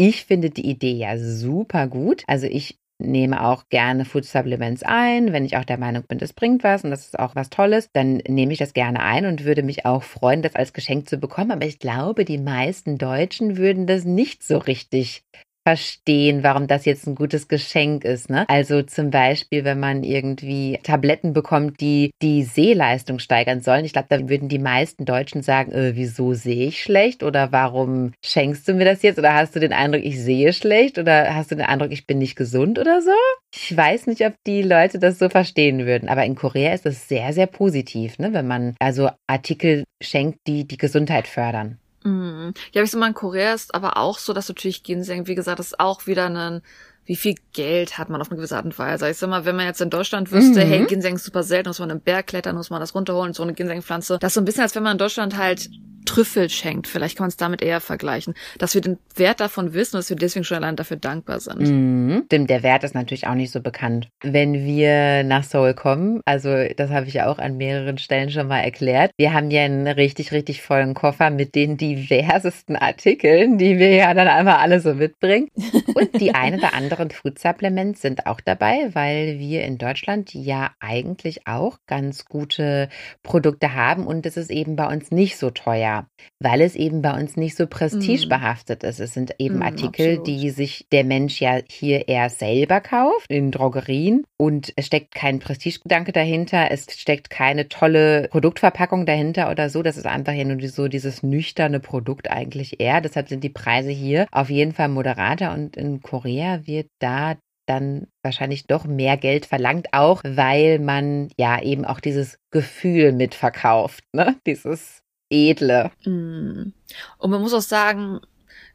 ich 0.00 0.24
finde 0.24 0.48
die 0.48 0.66
Idee 0.66 0.92
ja 0.92 1.18
super 1.18 1.86
gut. 1.86 2.22
Also 2.26 2.46
ich 2.46 2.78
nehme 2.98 3.44
auch 3.44 3.68
gerne 3.68 4.06
Food 4.06 4.24
Supplements 4.24 4.82
ein, 4.82 5.32
wenn 5.32 5.44
ich 5.44 5.56
auch 5.58 5.64
der 5.64 5.78
Meinung 5.78 6.04
bin, 6.08 6.18
das 6.18 6.32
bringt 6.32 6.64
was 6.64 6.84
und 6.84 6.90
das 6.90 7.04
ist 7.04 7.18
auch 7.18 7.34
was 7.34 7.50
Tolles, 7.50 7.90
dann 7.92 8.16
nehme 8.28 8.52
ich 8.52 8.58
das 8.58 8.72
gerne 8.72 9.00
ein 9.00 9.26
und 9.26 9.44
würde 9.44 9.62
mich 9.62 9.84
auch 9.84 10.02
freuen, 10.02 10.40
das 10.42 10.54
als 10.54 10.72
Geschenk 10.72 11.08
zu 11.08 11.18
bekommen. 11.18 11.50
Aber 11.50 11.66
ich 11.66 11.78
glaube, 11.78 12.24
die 12.24 12.38
meisten 12.38 12.96
Deutschen 12.96 13.58
würden 13.58 13.86
das 13.86 14.04
nicht 14.04 14.42
so 14.42 14.56
richtig 14.56 15.22
verstehen, 15.66 16.42
warum 16.42 16.66
das 16.66 16.84
jetzt 16.84 17.06
ein 17.06 17.14
gutes 17.14 17.48
Geschenk 17.48 18.04
ist. 18.04 18.30
Ne? 18.30 18.48
Also 18.48 18.82
zum 18.82 19.10
Beispiel, 19.10 19.64
wenn 19.64 19.80
man 19.80 20.04
irgendwie 20.04 20.78
Tabletten 20.82 21.32
bekommt, 21.32 21.80
die 21.80 22.10
die 22.22 22.44
Sehleistung 22.44 23.18
steigern 23.18 23.60
sollen. 23.60 23.84
Ich 23.84 23.92
glaube, 23.92 24.08
da 24.08 24.28
würden 24.28 24.48
die 24.48 24.58
meisten 24.58 25.04
Deutschen 25.04 25.42
sagen, 25.42 25.72
äh, 25.72 25.96
wieso 25.96 26.34
sehe 26.34 26.68
ich 26.68 26.82
schlecht 26.82 27.22
oder 27.22 27.52
warum 27.52 28.12
schenkst 28.24 28.66
du 28.68 28.74
mir 28.74 28.84
das 28.84 29.02
jetzt 29.02 29.18
oder 29.18 29.34
hast 29.34 29.54
du 29.54 29.60
den 29.60 29.72
Eindruck, 29.72 30.04
ich 30.04 30.20
sehe 30.20 30.52
schlecht 30.52 30.98
oder 30.98 31.34
hast 31.34 31.50
du 31.50 31.56
den 31.56 31.66
Eindruck, 31.66 31.92
ich 31.92 32.06
bin 32.06 32.18
nicht 32.18 32.36
gesund 32.36 32.78
oder 32.78 33.02
so? 33.02 33.10
Ich 33.54 33.76
weiß 33.76 34.06
nicht, 34.06 34.24
ob 34.24 34.34
die 34.46 34.62
Leute 34.62 34.98
das 34.98 35.18
so 35.18 35.28
verstehen 35.28 35.86
würden, 35.86 36.08
aber 36.08 36.24
in 36.24 36.36
Korea 36.36 36.72
ist 36.72 36.86
das 36.86 37.08
sehr, 37.08 37.32
sehr 37.32 37.46
positiv, 37.46 38.18
ne? 38.18 38.32
wenn 38.32 38.46
man 38.46 38.74
also 38.78 39.10
Artikel 39.26 39.84
schenkt, 40.00 40.38
die 40.46 40.66
die 40.66 40.78
Gesundheit 40.78 41.26
fördern. 41.26 41.79
Mhm. 42.02 42.54
Ja, 42.72 42.82
ich 42.82 42.90
sag 42.90 43.00
mal, 43.00 43.08
in 43.08 43.14
Korea 43.14 43.52
ist 43.52 43.74
aber 43.74 43.96
auch 43.96 44.18
so, 44.18 44.32
dass 44.32 44.48
natürlich 44.48 44.82
Ginseng, 44.82 45.26
wie 45.26 45.34
gesagt, 45.34 45.60
ist 45.60 45.78
auch 45.80 46.06
wieder 46.06 46.26
ein 46.26 46.62
wie 47.10 47.16
viel 47.16 47.34
Geld 47.54 47.98
hat 47.98 48.08
man 48.08 48.20
auf 48.20 48.30
eine 48.30 48.36
gewisse 48.36 48.56
Art 48.56 48.66
und 48.66 48.78
Weise. 48.78 49.10
Ich 49.10 49.16
sag 49.16 49.28
mal, 49.28 49.44
wenn 49.44 49.56
man 49.56 49.66
jetzt 49.66 49.80
in 49.80 49.90
Deutschland 49.90 50.30
wüsste, 50.30 50.64
mhm. 50.64 50.68
hey, 50.68 50.86
Ginseng 50.86 51.16
ist 51.16 51.24
super 51.24 51.42
selten, 51.42 51.68
muss 51.68 51.80
man 51.80 51.90
einen 51.90 52.00
Berg 52.00 52.28
klettern, 52.28 52.54
muss 52.54 52.70
man 52.70 52.78
das 52.78 52.94
runterholen, 52.94 53.32
so 53.32 53.42
eine 53.42 53.52
Ginsengpflanze. 53.52 54.18
Das 54.20 54.30
ist 54.30 54.34
so 54.34 54.40
ein 54.40 54.44
bisschen, 54.44 54.62
als 54.62 54.76
wenn 54.76 54.84
man 54.84 54.92
in 54.92 54.98
Deutschland 54.98 55.36
halt 55.36 55.70
Trüffel 56.10 56.50
schenkt. 56.50 56.88
Vielleicht 56.88 57.16
kann 57.16 57.24
man 57.24 57.28
es 57.28 57.36
damit 57.36 57.62
eher 57.62 57.80
vergleichen. 57.80 58.34
Dass 58.58 58.74
wir 58.74 58.80
den 58.80 58.98
Wert 59.14 59.38
davon 59.38 59.74
wissen 59.74 59.94
und 59.94 60.00
dass 60.00 60.10
wir 60.10 60.16
deswegen 60.16 60.44
schon 60.44 60.56
allein 60.56 60.74
dafür 60.74 60.96
dankbar 60.96 61.38
sind. 61.38 61.60
Mhm. 61.60 62.22
Stimmt, 62.26 62.50
der 62.50 62.64
Wert 62.64 62.82
ist 62.82 62.96
natürlich 62.96 63.28
auch 63.28 63.34
nicht 63.34 63.52
so 63.52 63.60
bekannt. 63.60 64.08
Wenn 64.20 64.64
wir 64.64 65.22
nach 65.22 65.44
Seoul 65.44 65.74
kommen, 65.74 66.20
also 66.24 66.48
das 66.76 66.90
habe 66.90 67.06
ich 67.06 67.14
ja 67.14 67.28
auch 67.28 67.38
an 67.38 67.56
mehreren 67.56 67.96
Stellen 67.98 68.30
schon 68.30 68.48
mal 68.48 68.58
erklärt, 68.58 69.12
wir 69.18 69.32
haben 69.32 69.52
ja 69.52 69.62
einen 69.62 69.86
richtig, 69.86 70.32
richtig 70.32 70.62
vollen 70.62 70.94
Koffer 70.94 71.30
mit 71.30 71.54
den 71.54 71.76
diversesten 71.76 72.74
Artikeln, 72.74 73.56
die 73.56 73.78
wir 73.78 73.94
ja 73.94 74.12
dann 74.12 74.26
einmal 74.26 74.56
alle 74.56 74.80
so 74.80 74.94
mitbringen. 74.94 75.48
Und 75.94 76.20
die 76.20 76.34
ein 76.34 76.54
oder 76.54 76.74
anderen 76.74 77.10
Food 77.10 77.38
Supplements 77.38 78.02
sind 78.02 78.26
auch 78.26 78.40
dabei, 78.40 78.90
weil 78.94 79.38
wir 79.38 79.62
in 79.62 79.78
Deutschland 79.78 80.34
ja 80.34 80.70
eigentlich 80.80 81.46
auch 81.46 81.78
ganz 81.86 82.24
gute 82.24 82.88
Produkte 83.22 83.74
haben 83.74 84.06
und 84.06 84.26
es 84.26 84.36
ist 84.36 84.50
eben 84.50 84.76
bei 84.76 84.92
uns 84.92 85.10
nicht 85.10 85.36
so 85.36 85.50
teuer 85.50 85.99
weil 86.40 86.60
es 86.60 86.76
eben 86.76 87.02
bei 87.02 87.18
uns 87.18 87.36
nicht 87.36 87.56
so 87.56 87.66
prestigebehaftet 87.66 88.82
ist. 88.84 89.00
Es 89.00 89.14
sind 89.14 89.34
eben 89.38 89.58
mm, 89.58 89.62
Artikel, 89.62 90.18
absolut. 90.18 90.26
die 90.26 90.50
sich 90.50 90.86
der 90.92 91.04
Mensch 91.04 91.40
ja 91.40 91.60
hier 91.68 92.08
eher 92.08 92.30
selber 92.30 92.80
kauft 92.80 93.26
in 93.28 93.50
Drogerien 93.50 94.24
und 94.36 94.72
es 94.76 94.86
steckt 94.86 95.14
kein 95.14 95.38
Prestigegedanke 95.38 96.12
dahinter, 96.12 96.70
es 96.70 96.86
steckt 96.90 97.30
keine 97.30 97.68
tolle 97.68 98.28
Produktverpackung 98.30 99.06
dahinter 99.06 99.50
oder 99.50 99.70
so. 99.70 99.82
Das 99.82 99.96
ist 99.96 100.06
einfach 100.06 100.32
ja 100.32 100.44
nur 100.44 100.60
so 100.68 100.88
dieses 100.88 101.22
nüchterne 101.22 101.80
Produkt 101.80 102.30
eigentlich 102.30 102.80
eher. 102.80 103.00
Deshalb 103.00 103.28
sind 103.28 103.44
die 103.44 103.50
Preise 103.50 103.90
hier 103.90 104.26
auf 104.32 104.50
jeden 104.50 104.72
Fall 104.72 104.88
moderater 104.88 105.52
und 105.52 105.76
in 105.76 106.00
Korea 106.02 106.66
wird 106.66 106.88
da 106.98 107.36
dann 107.70 108.08
wahrscheinlich 108.24 108.66
doch 108.66 108.84
mehr 108.84 109.16
Geld 109.16 109.46
verlangt, 109.46 109.88
auch 109.92 110.22
weil 110.24 110.80
man 110.80 111.28
ja 111.38 111.62
eben 111.62 111.84
auch 111.84 112.00
dieses 112.00 112.38
Gefühl 112.50 113.12
mitverkauft, 113.12 114.02
ne? 114.12 114.36
Dieses 114.46 115.02
edle. 115.30 115.90
Mm. 116.04 116.72
Und 117.18 117.30
man 117.30 117.40
muss 117.40 117.54
auch 117.54 117.62
sagen, 117.62 118.20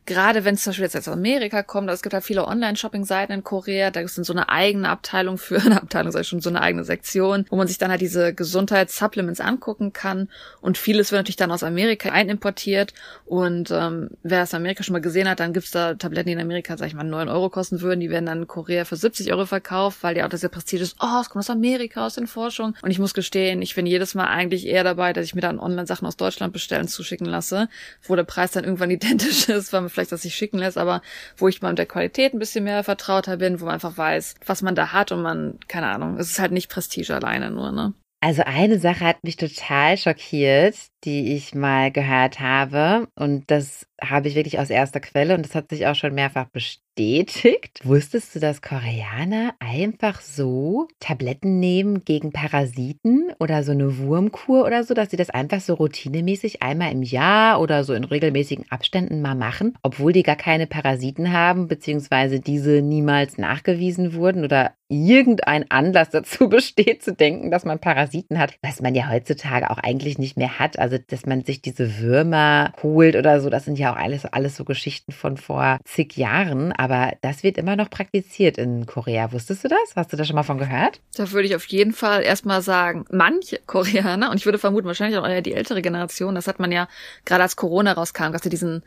gerade 0.05 0.45
wenn 0.45 0.55
es 0.55 0.63
zum 0.63 0.71
Beispiel 0.71 0.85
jetzt 0.85 0.95
aus 0.95 1.07
Amerika 1.07 1.63
kommt, 1.63 1.89
also 1.89 1.97
es 1.97 2.03
gibt 2.03 2.13
halt 2.13 2.23
viele 2.23 2.47
Online-Shopping-Seiten 2.47 3.31
in 3.31 3.43
Korea, 3.43 3.89
da 3.89 4.01
ist 4.01 4.17
dann 4.17 4.23
so 4.23 4.33
eine 4.33 4.49
eigene 4.49 4.89
Abteilung 4.89 5.37
für, 5.37 5.59
eine 5.65 5.81
Abteilung 5.81 6.11
sag 6.11 6.21
ich 6.21 6.27
schon, 6.27 6.41
so 6.41 6.49
eine 6.49 6.61
eigene 6.61 6.83
Sektion, 6.83 7.45
wo 7.49 7.55
man 7.55 7.67
sich 7.67 7.77
dann 7.77 7.89
halt 7.89 8.01
diese 8.01 8.33
Gesundheitssupplements 8.33 9.41
angucken 9.41 9.93
kann. 9.93 10.29
Und 10.61 10.77
vieles 10.77 11.11
wird 11.11 11.19
natürlich 11.19 11.35
dann 11.37 11.51
aus 11.51 11.63
Amerika 11.63 12.09
einimportiert. 12.09 12.93
Und 13.25 13.71
ähm, 13.71 14.09
wer 14.21 14.43
es 14.43 14.53
in 14.53 14.57
Amerika 14.57 14.83
schon 14.83 14.93
mal 14.93 14.99
gesehen 14.99 15.27
hat, 15.27 15.39
dann 15.39 15.53
gibt's 15.53 15.71
da 15.71 15.95
Tabletten, 15.95 16.27
die 16.27 16.33
in 16.33 16.41
Amerika, 16.41 16.77
sag 16.77 16.87
ich 16.87 16.93
mal, 16.93 17.03
neun 17.03 17.27
Euro 17.27 17.49
kosten 17.49 17.81
würden, 17.81 17.99
die 17.99 18.09
werden 18.09 18.25
dann 18.27 18.41
in 18.43 18.47
Korea 18.47 18.85
für 18.85 18.95
70 18.95 19.31
Euro 19.31 19.45
verkauft, 19.45 19.99
weil 20.01 20.17
ja 20.17 20.25
auch 20.25 20.29
das 20.29 20.43
ja 20.43 20.49
Prestige 20.49 20.83
ist, 20.83 20.97
oh, 21.01 21.21
es 21.21 21.29
kommt 21.29 21.43
aus 21.43 21.49
Amerika, 21.49 22.05
aus 22.05 22.15
den 22.15 22.27
Forschungen. 22.27 22.75
Und 22.81 22.91
ich 22.91 22.99
muss 22.99 23.13
gestehen, 23.13 23.61
ich 23.61 23.73
bin 23.73 23.85
jedes 23.87 24.13
Mal 24.13 24.27
eigentlich 24.27 24.67
eher 24.67 24.83
dabei, 24.83 25.13
dass 25.13 25.25
ich 25.25 25.33
mir 25.33 25.41
dann 25.41 25.59
Online-Sachen 25.59 26.07
aus 26.07 26.17
Deutschland 26.17 26.53
bestellen, 26.53 26.87
zuschicken 26.87 27.25
lasse, 27.25 27.69
wo 28.03 28.15
der 28.15 28.23
Preis 28.23 28.51
dann 28.51 28.63
irgendwann 28.63 28.91
identisch 28.95 29.49
ist, 29.49 29.73
weil 29.73 29.81
man 29.81 29.89
vielleicht 29.95 30.12
das 30.12 30.21
sich 30.21 30.36
schicken 30.36 30.60
lässt, 30.60 30.77
aber 30.77 31.01
wo 31.38 31.47
ich 31.47 31.62
mal 31.62 31.69
mit 31.69 31.79
der 31.79 31.86
Qualität 31.86 32.34
ein 32.34 32.39
bisschen 32.39 32.63
mehr 32.63 32.84
vertrauter 32.84 33.38
bin, 33.38 33.60
wo 33.60 33.65
man 33.65 33.75
einfach 33.75 33.97
weiß, 33.97 34.36
was 34.45 34.62
man 34.62 34.75
da 34.75 34.93
hat 34.93 35.12
und 35.12 35.21
man, 35.21 35.60
keine 35.67 35.88
Ahnung, 35.88 36.17
es 36.17 36.29
ist 36.29 36.39
halt 36.39 36.51
nicht 36.51 36.69
Prestige 36.69 37.15
alleine 37.15 37.51
nur, 37.51 37.71
ne? 37.71 37.93
Also 38.21 38.41
eine 38.43 38.79
Sache 38.79 39.05
hat 39.05 39.23
mich 39.23 39.36
total 39.36 39.97
schockiert, 39.97 40.75
die 41.05 41.35
ich 41.35 41.53
mal 41.53 41.91
gehört 41.91 42.39
habe. 42.39 43.07
Und 43.15 43.49
das 43.51 43.87
habe 44.01 44.27
ich 44.27 44.35
wirklich 44.35 44.59
aus 44.59 44.69
erster 44.69 44.99
Quelle 44.99 45.35
und 45.35 45.45
das 45.45 45.55
hat 45.55 45.69
sich 45.69 45.87
auch 45.87 45.95
schon 45.95 46.13
mehrfach 46.13 46.45
bestätigt. 46.45 47.79
Wusstest 47.83 48.35
du, 48.35 48.39
dass 48.39 48.61
Koreaner 48.61 49.53
einfach 49.59 50.21
so 50.21 50.87
Tabletten 50.99 51.59
nehmen 51.59 52.03
gegen 52.03 52.31
Parasiten 52.31 53.31
oder 53.39 53.63
so 53.63 53.71
eine 53.71 53.97
Wurmkur 53.97 54.65
oder 54.65 54.83
so, 54.83 54.93
dass 54.93 55.11
sie 55.11 55.17
das 55.17 55.29
einfach 55.29 55.61
so 55.61 55.75
routinemäßig 55.75 56.61
einmal 56.61 56.91
im 56.91 57.03
Jahr 57.03 57.61
oder 57.61 57.83
so 57.83 57.93
in 57.93 58.03
regelmäßigen 58.03 58.65
Abständen 58.69 59.21
mal 59.21 59.35
machen, 59.35 59.77
obwohl 59.81 60.13
die 60.13 60.23
gar 60.23 60.35
keine 60.35 60.67
Parasiten 60.67 61.31
haben, 61.31 61.67
beziehungsweise 61.67 62.39
diese 62.39 62.81
niemals 62.81 63.37
nachgewiesen 63.37 64.13
wurden 64.13 64.43
oder 64.43 64.73
irgendein 64.87 65.69
Anlass 65.69 66.09
dazu 66.09 66.49
besteht 66.49 67.03
zu 67.03 67.13
denken, 67.13 67.51
dass 67.51 67.65
man 67.65 67.79
Parasiten 67.79 68.39
hat, 68.39 68.55
was 68.61 68.81
man 68.81 68.95
ja 68.95 69.09
heutzutage 69.09 69.69
auch 69.69 69.79
eigentlich 69.79 70.17
nicht 70.17 70.37
mehr 70.37 70.59
hat. 70.59 70.77
Also, 70.79 70.94
dass 70.99 71.25
man 71.25 71.43
sich 71.43 71.62
diese 71.62 71.99
Würmer 71.99 72.73
holt 72.84 73.15
oder 73.15 73.41
so, 73.41 73.49
das 73.49 73.65
sind 73.65 73.77
ja 73.77 73.93
auch 73.93 73.97
alles, 73.97 74.25
alles 74.25 74.55
so 74.55 74.65
Geschichten 74.65 75.12
von 75.12 75.38
vor 75.38 75.79
zig 75.86 76.17
Jahren. 76.17 76.71
Aber 76.71 77.13
das 77.21 77.43
wird 77.43 77.58
immer 77.58 77.75
noch 77.75 77.89
praktiziert 77.89 78.58
in 78.58 78.86
Korea. 78.86 79.31
Wusstest 79.31 79.63
du 79.63 79.67
das? 79.67 79.95
Hast 79.95 80.13
du 80.13 80.17
da 80.17 80.25
schon 80.25 80.36
mal 80.36 80.43
von 80.43 80.58
gehört? 80.58 81.01
Da 81.15 81.31
würde 81.31 81.47
ich 81.47 81.55
auf 81.55 81.65
jeden 81.65 81.93
Fall 81.93 82.23
erstmal 82.23 82.62
sagen, 82.62 83.05
manche 83.12 83.60
Koreaner, 83.65 84.31
und 84.31 84.38
ich 84.38 84.45
würde 84.45 84.60
vermuten, 84.60 84.88
wahrscheinlich 84.88 85.17
auch 85.17 85.27
eher 85.27 85.41
die 85.41 85.53
ältere 85.53 85.81
Generation, 85.81 86.36
das 86.36 86.47
hat 86.47 86.60
man 86.60 86.71
ja 86.71 86.88
gerade 87.25 87.43
als 87.43 87.55
Corona 87.55 87.93
rauskam, 87.93 88.31
dass 88.31 88.43
sie 88.43 88.49
diesen 88.49 88.84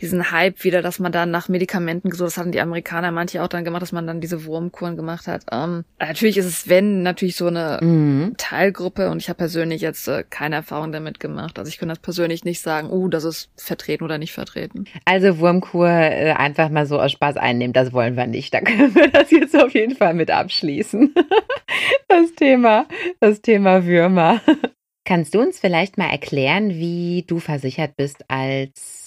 diesen 0.00 0.30
Hype 0.30 0.62
wieder, 0.62 0.80
dass 0.80 0.98
man 0.98 1.10
dann 1.10 1.30
nach 1.30 1.48
Medikamenten 1.48 2.10
so, 2.12 2.24
das 2.24 2.38
hatten 2.38 2.52
die 2.52 2.60
Amerikaner 2.60 3.10
manche 3.10 3.42
auch 3.42 3.48
dann 3.48 3.64
gemacht, 3.64 3.82
dass 3.82 3.92
man 3.92 4.06
dann 4.06 4.20
diese 4.20 4.44
Wurmkuren 4.44 4.96
gemacht 4.96 5.26
hat. 5.26 5.44
Ähm, 5.50 5.84
natürlich 5.98 6.38
ist 6.38 6.46
es, 6.46 6.68
wenn, 6.68 7.02
natürlich 7.02 7.36
so 7.36 7.46
eine 7.46 7.78
mhm. 7.82 8.34
Teilgruppe 8.36 9.10
und 9.10 9.20
ich 9.20 9.28
habe 9.28 9.38
persönlich 9.38 9.82
jetzt 9.82 10.06
äh, 10.08 10.24
keine 10.28 10.56
Erfahrung 10.56 10.92
damit 10.92 11.18
gemacht. 11.18 11.58
Also 11.58 11.68
ich 11.68 11.78
kann 11.78 11.88
das 11.88 11.98
persönlich 11.98 12.44
nicht 12.44 12.60
sagen, 12.60 12.90
uh, 12.90 13.08
das 13.08 13.24
ist 13.24 13.50
vertreten 13.56 14.04
oder 14.04 14.18
nicht 14.18 14.32
vertreten. 14.32 14.84
Also 15.04 15.38
Wurmkur 15.38 15.88
äh, 15.88 16.32
einfach 16.32 16.68
mal 16.68 16.86
so 16.86 17.00
aus 17.00 17.12
Spaß 17.12 17.36
einnehmen, 17.36 17.72
das 17.72 17.92
wollen 17.92 18.16
wir 18.16 18.26
nicht. 18.26 18.54
Da 18.54 18.60
können 18.60 18.94
wir 18.94 19.08
das 19.08 19.30
jetzt 19.30 19.56
auf 19.60 19.74
jeden 19.74 19.96
Fall 19.96 20.14
mit 20.14 20.30
abschließen. 20.30 21.14
das 22.08 22.34
Thema, 22.36 22.86
das 23.20 23.40
Thema 23.40 23.84
Würmer. 23.84 24.40
Kannst 25.04 25.34
du 25.34 25.40
uns 25.40 25.58
vielleicht 25.58 25.96
mal 25.96 26.10
erklären, 26.10 26.68
wie 26.68 27.24
du 27.26 27.38
versichert 27.38 27.96
bist 27.96 28.26
als 28.28 28.97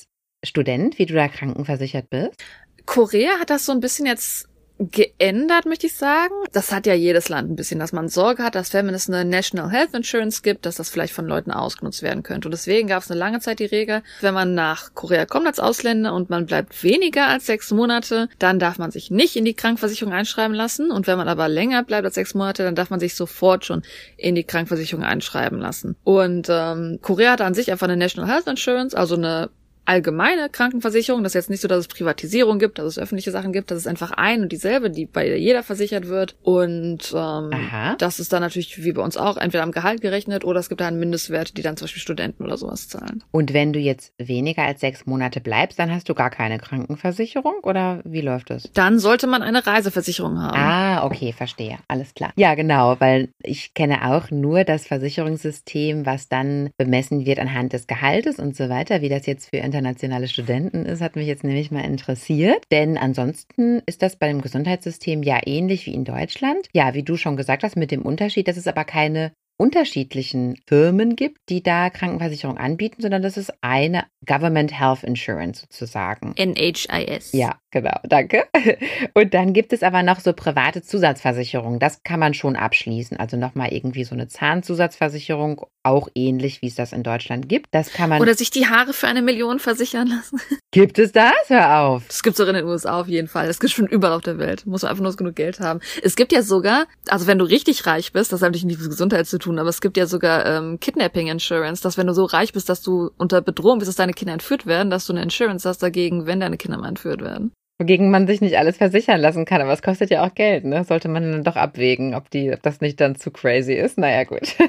Student, 0.44 0.98
wie 0.98 1.06
du 1.06 1.14
da 1.14 1.28
krankenversichert 1.28 2.10
bist? 2.10 2.44
Korea 2.86 3.40
hat 3.40 3.50
das 3.50 3.66
so 3.66 3.72
ein 3.72 3.80
bisschen 3.80 4.06
jetzt 4.06 4.48
geändert, 4.90 5.66
möchte 5.66 5.86
ich 5.86 5.96
sagen. 5.96 6.34
Das 6.54 6.72
hat 6.72 6.88
ja 6.88 6.94
jedes 6.94 7.30
Land 7.30 7.52
ein 7.52 7.56
bisschen, 7.56 7.80
dass 7.80 7.94
man 7.94 8.10
Sorge 8.10 8.44
hat, 8.44 8.56
dass 8.56 8.74
wenn 8.74 8.90
es 8.90 9.08
eine 9.08 9.24
National 9.26 9.70
Health 9.70 9.94
Insurance 9.94 10.42
gibt, 10.42 10.66
dass 10.66 10.76
das 10.76 10.90
vielleicht 10.90 11.14
von 11.14 11.28
Leuten 11.28 11.52
ausgenutzt 11.52 12.02
werden 12.02 12.24
könnte. 12.24 12.48
Und 12.48 12.52
deswegen 12.52 12.88
gab 12.88 13.04
es 13.04 13.12
eine 13.12 13.20
lange 13.20 13.40
Zeit 13.40 13.60
die 13.60 13.66
Regel, 13.66 14.02
wenn 14.22 14.34
man 14.34 14.56
nach 14.56 14.96
Korea 14.96 15.26
kommt 15.26 15.46
als 15.46 15.60
Ausländer 15.60 16.14
und 16.14 16.30
man 16.30 16.48
bleibt 16.48 16.84
weniger 16.84 17.28
als 17.28 17.46
sechs 17.46 17.72
Monate, 17.72 18.28
dann 18.40 18.58
darf 18.58 18.80
man 18.80 18.92
sich 18.92 19.12
nicht 19.12 19.36
in 19.36 19.46
die 19.46 19.54
Krankenversicherung 19.54 20.14
einschreiben 20.14 20.56
lassen. 20.56 20.90
Und 20.90 21.06
wenn 21.06 21.18
man 21.18 21.28
aber 21.28 21.48
länger 21.48 21.84
bleibt 21.84 22.06
als 22.06 22.16
sechs 22.16 22.34
Monate, 22.34 22.64
dann 22.64 22.76
darf 22.76 22.90
man 22.90 23.00
sich 23.00 23.16
sofort 23.16 23.66
schon 23.66 23.84
in 24.18 24.34
die 24.34 24.44
Krankenversicherung 24.44 25.04
einschreiben 25.04 25.60
lassen. 25.60 25.96
Und 26.04 26.48
ähm, 26.50 26.98
Korea 27.02 27.34
hat 27.34 27.42
an 27.42 27.54
sich 27.54 27.72
einfach 27.72 27.88
eine 27.88 27.98
National 27.98 28.30
Health 28.32 28.48
Insurance, 28.48 28.98
also 28.98 29.16
eine 29.16 29.52
allgemeine 29.86 30.50
Krankenversicherung. 30.50 31.24
Das 31.24 31.32
ist 31.32 31.36
jetzt 31.36 31.50
nicht 31.50 31.62
so, 31.62 31.67
dass 31.67 31.80
es 31.80 31.88
Privatisierung 31.88 32.60
gibt, 32.60 32.80
dass 32.80 32.86
es 32.86 33.00
öffentliche 33.00 33.32
Sachen 33.32 33.54
gibt. 33.54 33.72
Das 33.72 33.78
ist 33.78 33.88
einfach 33.88 34.12
ein 34.12 34.44
und 34.44 34.52
dieselbe, 34.52 34.89
die 34.89 35.06
bei 35.06 35.36
jeder 35.36 35.63
versichert 35.63 36.08
wird. 36.08 36.36
Und 36.44 37.13
ähm, 37.15 37.52
das 37.98 38.20
ist 38.20 38.34
dann 38.34 38.41
natürlich 38.41 38.84
wie 38.84 38.94
bei 38.94 39.02
uns 39.02 39.17
auch 39.17 39.38
entweder 39.38 39.63
am 39.63 39.72
Gehalt 39.72 40.02
gerechnet 40.02 40.46
oder 40.46 40.60
es 40.60 40.70
gibt 40.70 40.82
da 40.82 40.88
einen 40.88 41.00
Mindestwert, 41.00 41.58
die 41.58 41.62
dann 41.62 41.78
zum 41.78 41.86
Beispiel 41.86 42.02
Studenten 42.02 42.44
oder 42.44 42.58
sowas 42.58 42.88
zahlen. 42.88 43.24
Und 43.32 43.54
wenn 43.54 43.74
du 43.74 43.80
jetzt 43.80 44.13
weniger 44.17 44.63
als 44.63 44.82
sechs 44.82 45.06
Monate 45.06 45.41
bleibst, 45.41 45.80
dann 45.80 45.91
hast 45.91 46.10
du 46.10 46.13
gar 46.13 46.30
keine 46.30 46.60
Krankenversicherung 46.60 47.56
oder 47.63 48.02
wie 48.04 48.22
läuft 48.22 48.50
das? 48.50 48.70
Dann 48.74 49.00
sollte 49.00 49.28
man 49.28 49.41
eine 49.41 49.65
Reiseversicherung 49.65 50.39
haben. 50.39 50.58
Ah, 50.58 51.06
okay, 51.06 51.34
verstehe. 51.34 51.78
Alles 51.88 52.13
klar. 52.13 52.32
Ja, 52.36 52.56
genau, 52.56 52.96
weil 53.00 53.30
ich 53.44 53.74
kenne 53.74 54.12
auch 54.12 54.32
nur 54.32 54.63
das 54.63 54.88
Versicherungssystem, 54.88 56.06
was 56.06 56.30
dann 56.30 56.70
bemessen 56.78 57.26
wird 57.26 57.39
anhand 57.39 57.74
des 57.74 57.88
Gehaltes 57.88 58.39
und 58.39 58.56
so 58.56 58.70
weiter, 58.70 59.02
wie 59.02 59.10
das 59.10 59.26
jetzt 59.26 59.50
für 59.50 59.62
internationale 59.72 60.28
Studenten 60.28 60.86
ist, 60.86 61.02
hat 61.02 61.16
mich 61.16 61.28
jetzt 61.28 61.46
nämlich 61.46 61.72
mal 61.72 61.86
interessiert. 61.86 62.66
Denn 62.72 62.98
ansonsten 62.98 63.82
ist 63.86 64.02
das 64.02 64.18
bei 64.18 64.28
dem 64.28 64.42
Gesundheitssystem 64.42 65.24
ja 65.24 65.40
ähnlich 65.46 65.86
wie 65.86 65.94
in 65.94 66.04
Deutschland. 66.04 66.68
Ja, 66.74 66.94
wie 66.94 67.04
du 67.04 67.16
schon 67.16 67.38
gesagt 67.38 67.64
hast, 67.64 67.78
mit 67.78 67.90
dem 67.92 68.02
Unterschied, 68.02 68.50
dass 68.50 68.58
es 68.58 68.68
aber 68.68 68.84
keine 68.84 69.32
unterschiedlichen 69.58 70.58
Firmen 70.68 71.16
gibt, 71.16 71.38
die 71.50 71.62
da 71.62 71.90
Krankenversicherung 71.90 72.58
anbieten, 72.58 73.02
sondern 73.02 73.22
das 73.22 73.38
ist 73.38 73.54
eine 73.62 74.06
Government 74.26 74.78
Health 74.78 75.04
Insurance 75.04 75.62
sozusagen. 75.62 76.34
NHIS. 76.38 77.32
Ja, 77.34 77.56
genau, 77.72 77.97
danke. 78.04 78.45
Und 79.14 79.34
dann 79.34 79.54
gibt 79.54 79.74
es 79.74 79.84
aber 79.84 80.04
noch 80.04 80.20
so 80.20 80.34
private 80.34 80.82
Zusatzversicherungen. 80.82 81.80
Das 81.80 82.04
kann 82.04 82.20
man 82.20 82.34
schon 82.34 82.56
abschließen. 82.56 83.18
Also 83.18 83.38
nochmal 83.38 83.72
irgendwie 83.72 84.04
so 84.04 84.16
eine 84.16 84.28
Zahnzusatzversicherung, 84.28 85.66
auch 85.84 86.08
ähnlich 86.16 86.62
wie 86.62 86.68
es 86.68 86.76
das 86.76 86.93
in 86.93 87.04
Deutschland 87.04 87.49
gibt. 87.49 87.68
Das 87.72 87.93
kann 87.93 88.10
man. 88.10 88.22
Oder 88.22 88.36
sich 88.36 88.52
die 88.52 88.68
Haare 88.68 88.93
für 88.93 89.08
eine 89.08 89.22
Million 89.22 89.60
versichern 89.60 90.08
lassen. 90.08 90.39
Gibt 90.72 90.99
es 90.99 91.12
das? 91.12 91.34
Hör 91.47 91.80
auf. 91.80 92.08
Das 92.08 92.24
gibt's 92.24 92.39
auch 92.39 92.47
in 92.47 92.54
den 92.54 92.66
USA 92.66 93.02
auf 93.02 93.08
jeden 93.08 93.28
Fall. 93.28 93.47
Das 93.47 93.60
gibt 93.60 93.74
schon 93.74 93.88
überall 93.88 94.14
auf 94.14 94.22
der 94.22 94.38
Welt. 94.38 94.66
Muss 94.66 94.84
man 94.84 94.91
einfach 94.91 95.04
nur 95.04 95.14
genug 95.16 95.36
Geld 95.36 95.60
haben. 95.60 95.82
Es 96.02 96.16
gibt 96.16 96.32
ja 96.32 96.43
sogar, 96.43 96.86
also 97.10 97.28
wenn 97.28 97.39
du 97.39 97.45
richtig 97.45 97.86
reich 97.86 98.14
bist, 98.14 98.32
das 98.32 98.41
hat 98.41 98.54
natürlich 98.54 98.78
Gesundheit 98.78 99.28
zu 99.28 99.38
tun, 99.42 99.60
aber 99.60 99.70
es 99.70 99.82
gibt 99.82 99.98
ja 99.98 100.06
sogar 100.06 100.46
ähm, 100.46 100.80
Kidnapping 100.80 101.28
Insurance, 101.28 101.84
dass 101.84 101.98
wenn 101.98 102.08
du 102.08 102.14
so 102.14 102.26
reich 102.26 102.54
bist, 102.54 102.70
dass 102.70 102.82
du 102.82 103.12
unter 103.18 103.42
Bedrohung 103.42 103.80
bist, 103.80 103.89
dass 103.89 103.96
deine 103.96 104.14
Kinder 104.14 104.34
entführt 104.34 104.66
werden, 104.66 104.89
dass 104.89 105.06
du 105.06 105.14
eine 105.14 105.24
Insurance 105.24 105.68
hast 105.68 105.84
dagegen, 105.84 106.26
wenn 106.26 106.39
deine 106.39 106.58
Kinder 106.58 106.78
mal 106.78 106.89
entführt 106.89 107.22
werden. 107.22 107.52
Wogegen 107.82 108.12
man 108.12 108.28
sich 108.28 108.42
nicht 108.42 108.60
alles 108.60 108.78
versichern 108.78 109.20
lassen 109.20 109.44
kann, 109.44 109.60
aber 109.60 109.74
es 109.74 109.82
kostet 109.82 110.12
ja 110.12 110.24
auch 110.24 110.36
Geld, 110.36 110.66
ne? 110.66 110.84
Sollte 110.84 111.08
man 111.08 111.32
dann 111.32 111.44
doch 111.44 111.56
abwägen, 111.56 112.14
ob, 112.14 112.30
die, 112.30 112.54
ob 112.54 112.62
das 112.62 112.80
nicht 112.80 113.02
dann 113.02 113.16
zu 113.16 113.32
crazy 113.32 113.74
ist. 113.74 113.98
Naja, 113.98 114.24
gut. 114.24 114.56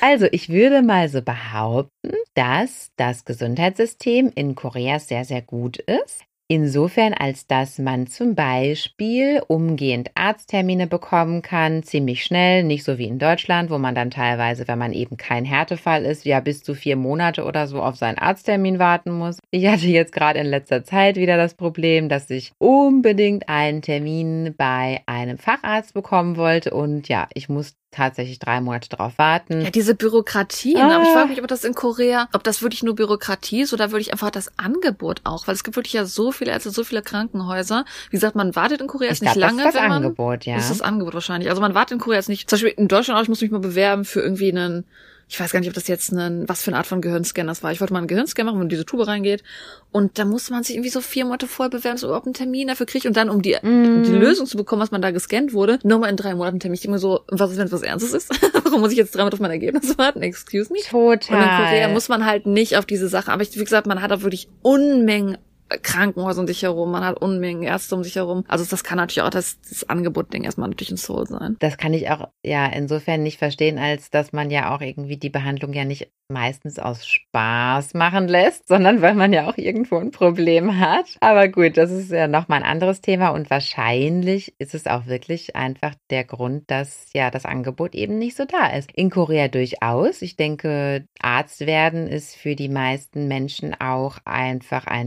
Also, 0.00 0.26
ich 0.30 0.48
würde 0.48 0.82
mal 0.82 1.08
so 1.08 1.22
behaupten, 1.22 2.12
dass 2.34 2.92
das 2.96 3.24
Gesundheitssystem 3.24 4.30
in 4.32 4.54
Korea 4.54 5.00
sehr, 5.00 5.24
sehr 5.24 5.42
gut 5.42 5.78
ist. 5.78 6.22
Insofern, 6.48 7.12
als 7.12 7.48
dass 7.48 7.78
man 7.78 8.06
zum 8.06 8.36
Beispiel 8.36 9.42
umgehend 9.48 10.12
Arzttermine 10.14 10.86
bekommen 10.86 11.42
kann, 11.42 11.82
ziemlich 11.82 12.22
schnell, 12.22 12.62
nicht 12.62 12.84
so 12.84 12.98
wie 12.98 13.08
in 13.08 13.18
Deutschland, 13.18 13.68
wo 13.68 13.78
man 13.78 13.96
dann 13.96 14.12
teilweise, 14.12 14.68
wenn 14.68 14.78
man 14.78 14.92
eben 14.92 15.16
kein 15.16 15.44
Härtefall 15.44 16.04
ist, 16.04 16.24
ja 16.24 16.38
bis 16.38 16.62
zu 16.62 16.74
vier 16.74 16.94
Monate 16.94 17.42
oder 17.42 17.66
so 17.66 17.82
auf 17.82 17.96
seinen 17.96 18.18
Arzttermin 18.18 18.78
warten 18.78 19.10
muss. 19.10 19.40
Ich 19.50 19.66
hatte 19.66 19.88
jetzt 19.88 20.12
gerade 20.12 20.38
in 20.38 20.46
letzter 20.46 20.84
Zeit 20.84 21.16
wieder 21.16 21.36
das 21.36 21.54
Problem, 21.54 22.08
dass 22.08 22.30
ich 22.30 22.52
unbedingt 22.58 23.48
einen 23.48 23.82
Termin 23.82 24.54
bei 24.56 25.02
einem 25.06 25.38
Facharzt 25.38 25.94
bekommen 25.94 26.36
wollte 26.36 26.72
und 26.72 27.08
ja, 27.08 27.26
ich 27.34 27.48
muss 27.48 27.74
tatsächlich 27.96 28.38
drei 28.38 28.60
Monate 28.60 28.88
drauf 28.88 29.14
warten. 29.16 29.60
Ja, 29.62 29.70
diese 29.70 29.94
Bürokratie. 29.94 30.76
Ah. 30.76 30.96
Aber 30.96 31.04
ich 31.04 31.10
frage 31.10 31.28
mich, 31.28 31.40
ob 31.40 31.48
das 31.48 31.64
in 31.64 31.74
Korea, 31.74 32.28
ob 32.32 32.44
das 32.44 32.62
wirklich 32.62 32.82
nur 32.82 32.94
Bürokratie 32.94 33.62
ist 33.62 33.72
oder 33.72 33.90
wirklich 33.90 34.12
einfach 34.12 34.30
das 34.30 34.56
Angebot 34.58 35.20
auch, 35.24 35.46
weil 35.46 35.54
es 35.54 35.64
gibt 35.64 35.76
wirklich 35.76 35.94
ja 35.94 36.04
so 36.04 36.32
viele 36.32 36.52
Ärzte, 36.52 36.70
so 36.70 36.84
viele 36.84 37.02
Krankenhäuser. 37.02 37.84
Wie 38.10 38.16
gesagt, 38.16 38.36
man 38.36 38.54
wartet 38.54 38.80
in 38.80 38.86
Korea 38.86 39.08
jetzt 39.08 39.22
nicht 39.22 39.34
lange. 39.34 39.58
Das 39.58 39.68
ist 39.68 39.74
das 39.74 39.82
wenn 39.82 39.88
man, 39.88 40.02
Angebot, 40.04 40.44
ja. 40.44 40.56
Das 40.56 40.64
ist 40.70 40.80
das 40.80 40.82
Angebot 40.82 41.14
wahrscheinlich. 41.14 41.48
Also 41.50 41.60
man 41.60 41.74
wartet 41.74 41.92
in 41.92 41.98
Korea 41.98 42.18
jetzt 42.18 42.28
nicht. 42.28 42.48
Zum 42.48 42.56
Beispiel 42.56 42.74
in 42.76 42.88
Deutschland 42.88 43.18
auch, 43.18 43.22
ich 43.22 43.28
muss 43.28 43.40
mich 43.40 43.50
mal 43.50 43.60
bewerben 43.60 44.04
für 44.04 44.20
irgendwie 44.20 44.50
einen 44.50 44.84
ich 45.28 45.40
weiß 45.40 45.50
gar 45.50 45.58
nicht, 45.58 45.68
ob 45.68 45.74
das 45.74 45.88
jetzt 45.88 46.12
ein, 46.12 46.48
was 46.48 46.62
für 46.62 46.70
eine 46.70 46.78
Art 46.78 46.86
von 46.86 47.00
Gehirnscan 47.00 47.48
das 47.48 47.62
war. 47.64 47.72
Ich 47.72 47.80
wollte 47.80 47.92
mal 47.92 47.98
einen 47.98 48.06
Gehirnscan 48.06 48.46
machen, 48.46 48.58
man 48.58 48.68
diese 48.68 48.86
Tube 48.86 49.08
reingeht. 49.08 49.42
Und 49.90 50.18
da 50.18 50.24
musste 50.24 50.52
man 50.52 50.62
sich 50.62 50.76
irgendwie 50.76 50.90
so 50.90 51.00
vier 51.00 51.24
Monate 51.24 51.48
vorher 51.48 51.70
bewerben, 51.70 51.98
so 51.98 52.06
überhaupt 52.06 52.26
einen 52.26 52.34
Termin 52.34 52.68
dafür 52.68 52.86
kriegt. 52.86 53.06
Und 53.06 53.16
dann, 53.16 53.28
um 53.28 53.42
die, 53.42 53.56
mm. 53.60 54.04
die 54.04 54.12
Lösung 54.12 54.46
zu 54.46 54.56
bekommen, 54.56 54.82
was 54.82 54.92
man 54.92 55.02
da 55.02 55.10
gescannt 55.10 55.52
wurde, 55.52 55.80
nochmal 55.82 56.10
in 56.10 56.16
drei 56.16 56.34
Monaten 56.36 56.60
Termin. 56.60 56.74
Ich 56.74 56.82
denke 56.82 56.92
mir 56.92 56.98
so, 57.00 57.22
was 57.28 57.50
ist, 57.50 57.58
wenn 57.58 57.66
es 57.66 57.72
was 57.72 57.82
Ernstes 57.82 58.12
ist? 58.12 58.30
Warum 58.64 58.80
muss 58.80 58.92
ich 58.92 58.98
jetzt 58.98 59.16
drei 59.16 59.22
Monate 59.22 59.34
auf 59.34 59.40
mein 59.40 59.50
Ergebnis 59.50 59.98
warten? 59.98 60.22
Excuse 60.22 60.72
me? 60.72 60.78
Total. 60.78 61.14
Und 61.36 61.42
in 61.42 61.66
Korea 61.66 61.88
muss 61.88 62.08
man 62.08 62.24
halt 62.24 62.46
nicht 62.46 62.76
auf 62.76 62.86
diese 62.86 63.08
Sache. 63.08 63.32
Aber 63.32 63.42
ich, 63.42 63.52
wie 63.58 63.64
gesagt, 63.64 63.88
man 63.88 64.02
hat 64.02 64.12
auch 64.12 64.22
wirklich 64.22 64.48
Unmengen 64.62 65.38
Krankenhäuser 65.68 66.40
um 66.40 66.46
sich 66.46 66.62
herum, 66.62 66.90
man 66.90 67.04
hat 67.04 67.20
Unmengen 67.20 67.62
Ärzte 67.62 67.94
um 67.94 68.04
sich 68.04 68.16
herum. 68.16 68.44
Also 68.48 68.64
das 68.64 68.84
kann 68.84 68.98
natürlich 68.98 69.22
auch 69.22 69.30
das, 69.30 69.60
das 69.68 69.88
Angebot-Ding 69.88 70.44
erstmal 70.44 70.68
natürlich 70.68 70.92
ein 70.92 70.96
Soul 70.96 71.26
sein. 71.26 71.56
Das 71.58 71.76
kann 71.76 71.94
ich 71.94 72.10
auch 72.10 72.28
ja 72.44 72.66
insofern 72.66 73.22
nicht 73.22 73.38
verstehen, 73.38 73.78
als 73.78 74.10
dass 74.10 74.32
man 74.32 74.50
ja 74.50 74.74
auch 74.74 74.80
irgendwie 74.80 75.16
die 75.16 75.30
Behandlung 75.30 75.72
ja 75.72 75.84
nicht 75.84 76.10
meistens 76.28 76.78
aus 76.78 77.06
Spaß 77.06 77.94
machen 77.94 78.26
lässt, 78.28 78.66
sondern 78.66 79.00
weil 79.00 79.14
man 79.14 79.32
ja 79.32 79.48
auch 79.48 79.56
irgendwo 79.56 79.96
ein 79.96 80.10
Problem 80.10 80.80
hat. 80.80 81.06
Aber 81.20 81.48
gut, 81.48 81.76
das 81.76 81.90
ist 81.90 82.10
ja 82.10 82.26
nochmal 82.26 82.62
ein 82.62 82.70
anderes 82.70 83.00
Thema 83.00 83.28
und 83.30 83.50
wahrscheinlich 83.50 84.54
ist 84.58 84.74
es 84.74 84.86
auch 84.86 85.06
wirklich 85.06 85.54
einfach 85.54 85.94
der 86.10 86.24
Grund, 86.24 86.70
dass 86.70 87.12
ja 87.12 87.30
das 87.30 87.44
Angebot 87.44 87.94
eben 87.94 88.18
nicht 88.18 88.36
so 88.36 88.44
da 88.44 88.66
ist. 88.68 88.90
In 88.92 89.10
Korea 89.10 89.48
durchaus. 89.48 90.22
Ich 90.22 90.36
denke, 90.36 91.06
Arzt 91.20 91.66
werden 91.66 92.08
ist 92.08 92.36
für 92.36 92.56
die 92.56 92.68
meisten 92.68 93.28
Menschen 93.28 93.74
auch 93.80 94.18
einfach 94.24 94.86
ein 94.86 95.06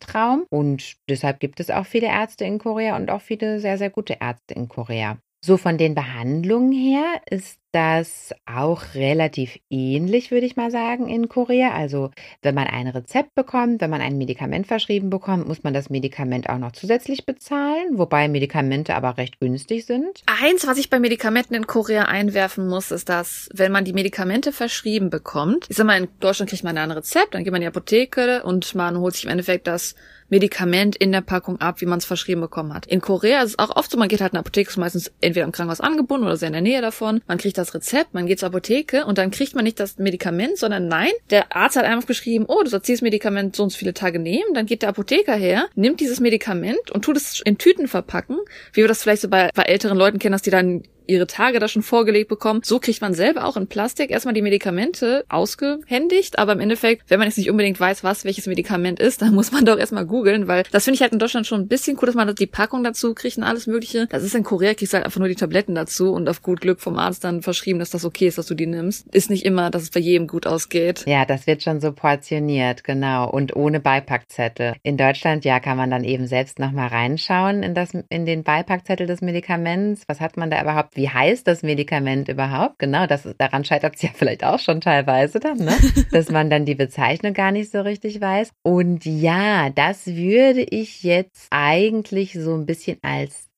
Lebenstraum 0.00 0.46
und 0.50 0.96
deshalb 1.08 1.40
gibt 1.40 1.60
es 1.60 1.70
auch 1.70 1.86
viele 1.86 2.08
Ärzte 2.08 2.44
in 2.44 2.58
Korea 2.58 2.96
und 2.96 3.10
auch 3.10 3.20
viele 3.20 3.60
sehr, 3.60 3.78
sehr 3.78 3.90
gute 3.90 4.16
Ärzte 4.20 4.54
in 4.54 4.68
Korea. 4.68 5.18
So 5.44 5.56
von 5.56 5.78
den 5.78 5.94
Behandlungen 5.94 6.72
her 6.72 7.22
ist 7.30 7.59
das 7.72 8.32
auch 8.46 8.82
relativ 8.94 9.58
ähnlich, 9.70 10.30
würde 10.30 10.46
ich 10.46 10.56
mal 10.56 10.70
sagen, 10.70 11.08
in 11.08 11.28
Korea. 11.28 11.72
Also 11.72 12.10
wenn 12.42 12.54
man 12.54 12.66
ein 12.66 12.88
Rezept 12.88 13.34
bekommt, 13.34 13.80
wenn 13.80 13.90
man 13.90 14.00
ein 14.00 14.18
Medikament 14.18 14.66
verschrieben 14.66 15.10
bekommt, 15.10 15.46
muss 15.46 15.62
man 15.62 15.74
das 15.74 15.90
Medikament 15.90 16.48
auch 16.48 16.58
noch 16.58 16.72
zusätzlich 16.72 17.26
bezahlen, 17.26 17.98
wobei 17.98 18.28
Medikamente 18.28 18.94
aber 18.94 19.18
recht 19.18 19.40
günstig 19.40 19.86
sind. 19.86 20.22
Eins, 20.26 20.66
was 20.66 20.78
ich 20.78 20.90
bei 20.90 20.98
Medikamenten 20.98 21.54
in 21.54 21.66
Korea 21.66 22.04
einwerfen 22.04 22.68
muss, 22.68 22.90
ist, 22.90 23.08
dass 23.08 23.48
wenn 23.54 23.72
man 23.72 23.84
die 23.84 23.92
Medikamente 23.92 24.52
verschrieben 24.52 25.10
bekommt, 25.10 25.66
ich 25.68 25.76
sag 25.76 25.86
mal, 25.86 25.98
in 25.98 26.08
Deutschland 26.20 26.50
kriegt 26.50 26.64
man 26.64 26.76
ein 26.76 26.90
Rezept, 26.90 27.34
dann 27.34 27.44
geht 27.44 27.52
man 27.52 27.62
in 27.62 27.66
die 27.66 27.68
Apotheke 27.68 28.42
und 28.42 28.74
man 28.74 28.98
holt 28.98 29.14
sich 29.14 29.24
im 29.24 29.30
Endeffekt 29.30 29.66
das 29.66 29.94
Medikament 30.30 30.96
in 30.96 31.10
der 31.12 31.20
Packung 31.20 31.60
ab, 31.60 31.80
wie 31.80 31.86
man 31.86 31.98
es 31.98 32.04
verschrieben 32.04 32.40
bekommen 32.40 32.72
hat. 32.72 32.86
In 32.86 33.00
Korea 33.00 33.42
ist 33.42 33.50
es 33.50 33.58
auch 33.58 33.74
oft 33.76 33.90
so, 33.90 33.98
man 33.98 34.08
geht 34.08 34.20
halt 34.20 34.32
in 34.32 34.36
eine 34.36 34.44
Apotheke, 34.44 34.70
ist 34.70 34.76
meistens 34.76 35.12
entweder 35.20 35.44
im 35.44 35.52
Krankenhaus 35.52 35.80
angebunden 35.80 36.24
oder 36.24 36.36
sehr 36.36 36.46
in 36.46 36.52
der 36.52 36.62
Nähe 36.62 36.80
davon. 36.80 37.20
Man 37.26 37.38
kriegt 37.38 37.58
das 37.60 37.74
Rezept, 37.74 38.14
man 38.14 38.26
geht 38.26 38.40
zur 38.40 38.48
Apotheke 38.48 39.04
und 39.04 39.18
dann 39.18 39.30
kriegt 39.30 39.54
man 39.54 39.64
nicht 39.64 39.80
das 39.80 39.98
Medikament, 39.98 40.58
sondern 40.58 40.88
nein, 40.88 41.10
der 41.30 41.54
Arzt 41.54 41.76
hat 41.76 41.84
einfach 41.84 42.06
geschrieben, 42.06 42.46
oh, 42.48 42.62
du 42.62 42.70
sollst 42.70 42.88
dieses 42.88 43.02
Medikament 43.02 43.56
so 43.56 43.62
und 43.62 43.70
so 43.70 43.78
viele 43.78 43.94
Tage 43.94 44.18
nehmen. 44.18 44.54
Dann 44.54 44.66
geht 44.66 44.82
der 44.82 44.88
Apotheker 44.88 45.34
her, 45.34 45.66
nimmt 45.74 46.00
dieses 46.00 46.20
Medikament 46.20 46.90
und 46.90 47.04
tut 47.04 47.16
es 47.16 47.40
in 47.44 47.58
Tüten 47.58 47.88
verpacken, 47.88 48.38
wie 48.72 48.80
wir 48.82 48.88
das 48.88 49.02
vielleicht 49.02 49.22
so 49.22 49.28
bei, 49.28 49.50
bei 49.54 49.62
älteren 49.62 49.96
Leuten 49.96 50.18
kennen, 50.18 50.32
dass 50.32 50.42
die 50.42 50.50
dann 50.50 50.82
ihre 51.10 51.26
Tage 51.26 51.58
da 51.58 51.68
schon 51.68 51.82
vorgelegt 51.82 52.28
bekommen. 52.28 52.60
So 52.64 52.78
kriegt 52.78 53.00
man 53.00 53.14
selber 53.14 53.44
auch 53.44 53.56
in 53.56 53.66
Plastik 53.66 54.10
erstmal 54.10 54.34
die 54.34 54.42
Medikamente 54.42 55.24
ausgehändigt, 55.28 56.38
aber 56.38 56.52
im 56.52 56.60
Endeffekt, 56.60 57.10
wenn 57.10 57.18
man 57.18 57.28
jetzt 57.28 57.38
nicht 57.38 57.50
unbedingt 57.50 57.78
weiß, 57.78 58.04
was 58.04 58.24
welches 58.24 58.46
Medikament 58.46 59.00
ist, 59.00 59.22
dann 59.22 59.34
muss 59.34 59.52
man 59.52 59.64
doch 59.66 59.78
erstmal 59.78 60.06
googeln, 60.06 60.48
weil 60.48 60.64
das 60.70 60.84
finde 60.84 60.96
ich 60.96 61.02
halt 61.02 61.12
in 61.12 61.18
Deutschland 61.18 61.46
schon 61.46 61.62
ein 61.62 61.68
bisschen 61.68 61.96
cool, 62.00 62.06
dass 62.06 62.14
man 62.14 62.34
die 62.34 62.46
Packung 62.46 62.84
dazu 62.84 63.14
kriegt 63.14 63.36
und 63.36 63.42
alles 63.42 63.66
mögliche. 63.66 64.06
Das 64.06 64.22
ist 64.22 64.34
in 64.34 64.44
Korea, 64.44 64.74
kriegst 64.74 64.92
du 64.92 64.96
halt 64.96 65.04
einfach 65.04 65.18
nur 65.18 65.28
die 65.28 65.34
Tabletten 65.34 65.74
dazu 65.74 66.12
und 66.12 66.28
auf 66.28 66.42
gut 66.42 66.60
Glück 66.60 66.80
vom 66.80 66.98
Arzt 66.98 67.24
dann 67.24 67.42
verschrieben, 67.42 67.78
dass 67.78 67.90
das 67.90 68.04
okay 68.04 68.28
ist, 68.28 68.38
dass 68.38 68.46
du 68.46 68.54
die 68.54 68.66
nimmst. 68.66 69.06
Ist 69.12 69.30
nicht 69.30 69.44
immer, 69.44 69.70
dass 69.70 69.82
es 69.82 69.90
bei 69.90 70.00
jedem 70.00 70.26
gut 70.26 70.46
ausgeht. 70.46 71.04
Ja, 71.06 71.24
das 71.24 71.46
wird 71.46 71.62
schon 71.62 71.80
so 71.80 71.92
portioniert, 71.92 72.84
genau. 72.84 73.28
Und 73.28 73.56
ohne 73.56 73.80
Beipackzettel. 73.80 74.74
In 74.82 74.96
Deutschland, 74.96 75.44
ja, 75.44 75.60
kann 75.60 75.76
man 75.76 75.90
dann 75.90 76.04
eben 76.04 76.26
selbst 76.26 76.58
nochmal 76.58 76.88
reinschauen 76.88 77.62
in 77.62 77.74
das, 77.74 77.90
in 78.08 78.26
den 78.26 78.44
Beipackzettel 78.44 79.06
des 79.06 79.20
Medikaments. 79.20 80.04
Was 80.06 80.20
hat 80.20 80.36
man 80.36 80.50
da 80.50 80.60
überhaupt? 80.62 80.96
Wie 81.00 81.08
heißt 81.08 81.46
das 81.46 81.62
Medikament 81.62 82.28
überhaupt? 82.28 82.78
Genau, 82.78 83.06
das, 83.06 83.26
daran 83.38 83.64
scheitert 83.64 83.96
es 83.96 84.02
ja 84.02 84.10
vielleicht 84.14 84.44
auch 84.44 84.58
schon 84.58 84.80
teilweise 84.82 85.40
dann, 85.40 85.58
ne? 85.58 85.74
dass 86.12 86.30
man 86.30 86.50
dann 86.50 86.66
die 86.66 86.74
Bezeichnung 86.74 87.32
gar 87.32 87.52
nicht 87.52 87.72
so 87.72 87.80
richtig 87.80 88.20
weiß. 88.20 88.50
Und 88.62 89.06
ja, 89.06 89.70
das 89.70 90.06
würde 90.06 90.62
ich 90.62 91.02
jetzt 91.02 91.46
eigentlich 91.50 92.34
so 92.34 92.54
ein 92.54 92.66
bisschen 92.66 92.98
als 93.00 93.48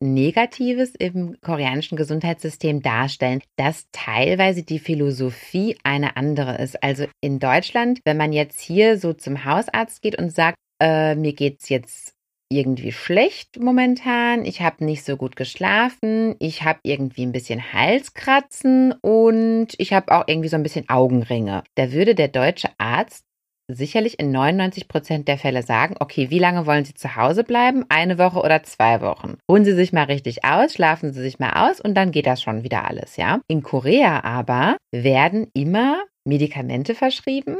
Negatives 0.00 0.94
im 0.98 1.36
koreanischen 1.40 1.96
Gesundheitssystem 1.96 2.82
darstellen, 2.82 3.40
dass 3.56 3.84
teilweise 3.92 4.64
die 4.64 4.80
Philosophie 4.80 5.76
eine 5.84 6.16
andere 6.16 6.60
ist. 6.60 6.82
Also 6.82 7.06
in 7.20 7.38
Deutschland, 7.38 8.00
wenn 8.04 8.16
man 8.16 8.32
jetzt 8.32 8.60
hier 8.60 8.98
so 8.98 9.12
zum 9.12 9.44
Hausarzt 9.44 10.02
geht 10.02 10.18
und 10.18 10.34
sagt, 10.34 10.56
äh, 10.82 11.14
mir 11.14 11.34
es 11.38 11.68
jetzt 11.68 12.13
irgendwie 12.48 12.92
schlecht 12.92 13.58
momentan, 13.60 14.44
ich 14.44 14.60
habe 14.60 14.84
nicht 14.84 15.04
so 15.04 15.16
gut 15.16 15.36
geschlafen, 15.36 16.36
ich 16.38 16.62
habe 16.62 16.80
irgendwie 16.82 17.24
ein 17.24 17.32
bisschen 17.32 17.72
Halskratzen 17.72 18.92
und 19.00 19.68
ich 19.78 19.92
habe 19.92 20.12
auch 20.12 20.24
irgendwie 20.26 20.48
so 20.48 20.56
ein 20.56 20.62
bisschen 20.62 20.88
Augenringe. 20.88 21.64
Da 21.74 21.92
würde 21.92 22.14
der 22.14 22.28
deutsche 22.28 22.68
Arzt 22.78 23.24
sicherlich 23.68 24.18
in 24.18 24.30
99 24.30 24.88
Prozent 24.88 25.28
der 25.28 25.38
Fälle 25.38 25.62
sagen, 25.62 25.96
okay, 26.00 26.30
wie 26.30 26.38
lange 26.38 26.66
wollen 26.66 26.84
Sie 26.84 26.94
zu 26.94 27.16
Hause 27.16 27.44
bleiben? 27.44 27.84
Eine 27.88 28.18
Woche 28.18 28.40
oder 28.40 28.62
zwei 28.62 29.00
Wochen? 29.00 29.38
Ruhen 29.50 29.64
Sie 29.64 29.74
sich 29.74 29.92
mal 29.92 30.04
richtig 30.04 30.44
aus, 30.44 30.74
schlafen 30.74 31.12
Sie 31.12 31.22
sich 31.22 31.38
mal 31.38 31.70
aus 31.70 31.80
und 31.80 31.94
dann 31.94 32.12
geht 32.12 32.26
das 32.26 32.42
schon 32.42 32.62
wieder 32.62 32.84
alles, 32.84 33.16
ja? 33.16 33.40
In 33.48 33.62
Korea 33.62 34.22
aber 34.22 34.76
werden 34.92 35.48
immer 35.54 36.02
Medikamente 36.26 36.94
verschrieben, 36.94 37.56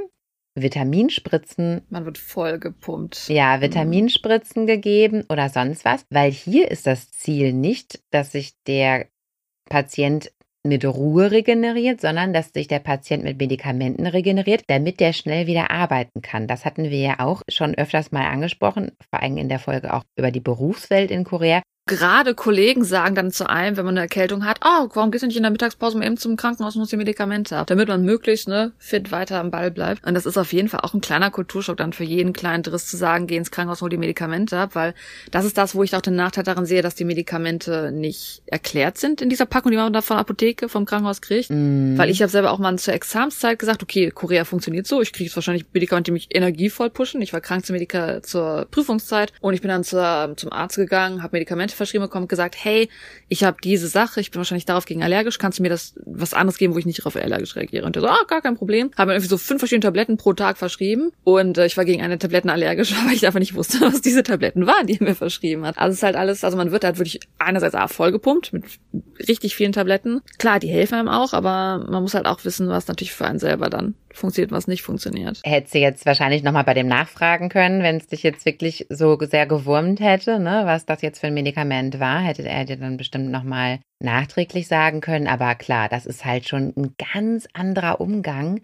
Vitaminspritzen. 0.55 1.83
Man 1.91 2.05
wird 2.05 2.19
voll 2.19 2.59
gepumpt. 2.59 3.29
Ja, 3.29 3.61
Vitaminspritzen 3.61 4.67
gegeben 4.67 5.25
oder 5.29 5.49
sonst 5.49 5.85
was, 5.85 6.07
weil 6.11 6.31
hier 6.31 6.71
ist 6.71 6.87
das 6.87 7.11
Ziel 7.11 7.53
nicht, 7.53 8.03
dass 8.11 8.33
sich 8.33 8.53
der 8.67 9.09
Patient 9.69 10.31
mit 10.67 10.85
Ruhe 10.85 11.31
regeneriert, 11.31 12.01
sondern 12.01 12.33
dass 12.33 12.53
sich 12.53 12.69
der 12.69 12.79
Patient 12.79 13.23
mit 13.23 13.39
Medikamenten 13.39 14.07
regeneriert, 14.07 14.65
damit 14.69 14.99
der 14.99 15.13
schnell 15.13 15.47
wieder 15.47 15.71
arbeiten 15.71 16.23
kann. 16.23 16.47
Das 16.47 16.65
hatten 16.65 16.85
wir 16.85 16.99
ja 16.99 17.21
auch 17.21 17.43
schon 17.49 17.75
öfters 17.75 18.13
mal 18.13 18.27
angesprochen, 18.27 18.93
vor 19.11 19.23
allem 19.23 19.37
in 19.37 19.51
der 19.51 19.59
Folge 19.59 19.93
auch 19.93 20.05
über 20.17 20.31
die 20.31 20.41
Berufswelt 20.41 21.11
in 21.11 21.25
Korea. 21.25 21.63
Gerade 21.87 22.35
Kollegen 22.35 22.82
sagen 22.82 23.14
dann 23.14 23.30
zu 23.30 23.49
einem, 23.49 23.76
wenn 23.76 23.85
man 23.85 23.95
eine 23.95 24.07
Erkältung 24.07 24.47
hat, 24.47 24.61
oh, 24.64 24.89
warum 24.95 25.11
gehst 25.11 25.22
du 25.22 25.26
nicht 25.26 25.37
in 25.37 25.43
der 25.43 25.53
Mittagspause 25.53 25.99
mal 25.99 26.07
eben 26.07 26.16
zum 26.16 26.37
Krankenhaus 26.37 26.74
und 26.74 26.80
musst 26.80 26.93
die 26.93 26.97
Medikamente 26.97 27.59
ab, 27.59 27.66
damit 27.66 27.89
man 27.89 28.05
möglichst 28.05 28.49
ne, 28.49 28.72
fit 28.78 29.12
weiter 29.12 29.39
am 29.39 29.51
Ball 29.51 29.70
bleibt. 29.70 30.07
Und 30.07 30.14
das 30.14 30.24
ist 30.24 30.39
auf 30.39 30.55
jeden 30.55 30.68
Fall 30.68 30.80
auch 30.80 30.95
ein 30.95 31.03
kleiner 31.03 31.30
Kulturschock 31.30 31.76
dann 31.76 31.93
für 31.93 32.05
jeden 32.05 32.32
kleinen 32.32 32.62
Driss 32.62 32.87
zu 32.87 32.97
sagen, 32.97 33.26
geh 33.26 33.37
ins 33.37 33.51
Krankenhaus, 33.51 33.82
hol 33.82 33.91
die 33.91 33.99
Medikamente 33.99 34.57
ab, 34.57 34.70
weil 34.74 34.95
das 35.30 35.45
ist 35.45 35.59
das, 35.59 35.74
wo 35.74 35.82
ich 35.82 35.95
auch 35.95 36.01
den 36.01 36.16
Nachteil 36.16 36.45
daran 36.45 36.64
sehe, 36.64 36.80
dass 36.80 36.95
die 36.95 37.05
Medikamente 37.05 37.93
nicht 37.93 38.43
erklärt 38.47 38.97
sind 38.97 39.20
in 39.20 39.28
dieser 39.28 39.47
Packung, 39.47 39.70
die 39.70 39.76
man 39.76 39.93
da 39.93 40.01
von 40.01 40.16
der 40.16 40.22
Apotheke, 40.22 40.70
vom 40.70 40.87
Krankenhaus 40.87 41.20
kriegt. 41.20 41.51
Mm. 41.51 41.99
Weil 41.99 42.09
ich 42.09 42.22
habe 42.22 42.30
selber 42.30 42.51
auch 42.53 42.59
mal 42.59 42.78
zur 42.78 42.95
Examszeit 42.95 43.59
gesagt, 43.59 43.82
okay, 43.82 44.11
Korea 44.11 44.47
funktioniert 44.47 44.87
so, 44.87 45.03
ich 45.03 45.12
kriege 45.12 45.26
jetzt 45.26 45.37
wahrscheinlich 45.37 45.66
Medikamente, 45.74 46.09
die 46.09 46.12
mich 46.12 46.35
energievoll 46.35 46.89
pushen. 46.89 47.20
Ich 47.20 47.35
war 47.35 47.43
krank 47.43 47.66
zur, 47.66 47.74
Medika 47.74 48.22
zur 48.22 48.66
Prüfungszeit 48.70 49.35
und 49.43 49.53
ich 49.53 49.61
bin 49.61 49.68
dann 49.68 49.85
zur, 49.85 50.32
zum 50.37 50.51
Arzt 50.51 50.76
gegangen, 50.76 51.22
habe 51.22 51.37
Medikamente 51.37 51.74
verschrieben 51.77 52.05
bekommen, 52.05 52.29
gesagt, 52.29 52.57
hey, 52.59 52.89
ich 53.29 53.45
habe 53.45 53.57
diese 53.62 53.89
Sache, 53.89 54.20
ich 54.20 54.31
bin 54.31 54.39
wahrscheinlich 54.39 54.64
darauf 54.64 54.85
gegen 54.85 55.03
allergisch, 55.03 55.39
kannst 55.39 55.59
du 55.59 55.62
mir 55.62 55.68
das 55.68 55.95
was 56.05 56.35
anderes 56.35 56.59
geben, 56.59 56.75
wo 56.75 56.79
ich 56.79 56.87
nicht 56.87 57.01
darauf 57.01 57.16
allergisch 57.16 57.57
reagiere? 57.57 57.87
Und 57.87 57.97
der 57.97 58.03
so, 58.03 58.09
ah, 58.09 58.25
gar 58.29 58.43
kein 58.43 58.57
Problem. 58.57 58.91
Habe 58.97 59.09
mir 59.09 59.14
irgendwie 59.14 59.29
so 59.29 59.39
fünf 59.39 59.61
verschiedene 59.61 59.83
Tabletten 59.83 60.16
pro 60.16 60.33
Tag 60.33 60.59
verschrieben 60.59 61.12
und 61.25 61.59
äh, 61.59 61.66
ich 61.66 61.77
war 61.77 61.85
gegen 61.85 62.03
eine 62.03 62.18
Tabletten 62.18 62.51
allergisch, 62.51 62.95
weil 63.07 63.14
ich 63.14 63.27
einfach 63.27 63.41
nicht 63.41 63.55
wusste, 63.55 63.81
was 63.81 64.01
diese 64.01 64.22
Tabletten 64.22 64.66
waren, 64.66 64.87
die 64.87 64.99
er 64.99 65.05
mir 65.05 65.14
verschrieben 65.14 65.66
hat. 65.66 65.79
Also 65.79 65.93
es 65.93 65.99
ist 65.99 66.03
halt 66.03 66.16
alles, 66.16 66.45
also 66.45 66.57
man 66.57 66.70
wird 66.70 66.85
halt 66.85 66.99
wirklich 66.99 67.20
einerseits 67.39 67.75
A, 67.75 67.89
vollgepumpt 67.89 68.53
mit 68.53 68.64
richtig 69.29 69.55
vielen 69.57 69.72
Tabletten. 69.72 70.22
Klar, 70.39 70.61
die 70.61 70.68
helfen 70.68 70.95
einem 70.95 71.09
auch, 71.09 71.33
aber 71.33 71.87
man 71.89 72.03
muss 72.03 72.14
halt 72.14 72.27
auch 72.27 72.45
wissen, 72.45 72.68
was 72.68 72.89
natürlich 72.89 73.12
für 73.12 73.25
einen 73.25 73.39
selber 73.39 73.70
dann 73.70 73.95
funktioniert, 74.17 74.53
was 74.53 74.67
nicht 74.67 74.83
funktioniert. 74.83 75.41
Hättest 75.45 75.75
du 75.75 75.79
jetzt 75.79 76.07
wahrscheinlich 76.07 76.43
nochmal 76.43 76.65
bei 76.65 76.75
dem 76.75 76.87
nachfragen 76.87 77.49
können, 77.49 77.83
wenn 77.83 77.97
es 77.97 78.07
dich 78.07 78.23
jetzt 78.23 78.47
wirklich 78.47 78.87
so 78.89 79.19
sehr 79.21 79.47
gewurmt 79.47 80.01
hätte, 80.01 80.39
ne, 80.39 80.62
was 80.65 80.87
das 80.87 81.03
jetzt 81.03 81.21
für 81.21 81.29
ein 81.29 81.35
Medikament 81.35 82.01
war, 82.01 82.21
hätte 82.21 82.49
er 82.49 82.65
dir 82.65 82.77
dann 82.77 82.97
bestimmt 82.97 83.31
nochmal 83.31 83.81
nachträglich 84.03 84.69
sagen 84.69 85.01
können. 85.01 85.27
Aber 85.27 85.55
klar, 85.55 85.89
das 85.89 86.07
ist 86.07 86.25
halt 86.25 86.49
schon 86.49 86.73
ein 86.77 86.95
ganz 87.12 87.47
anderer 87.53 88.01
Umgang, 88.01 88.61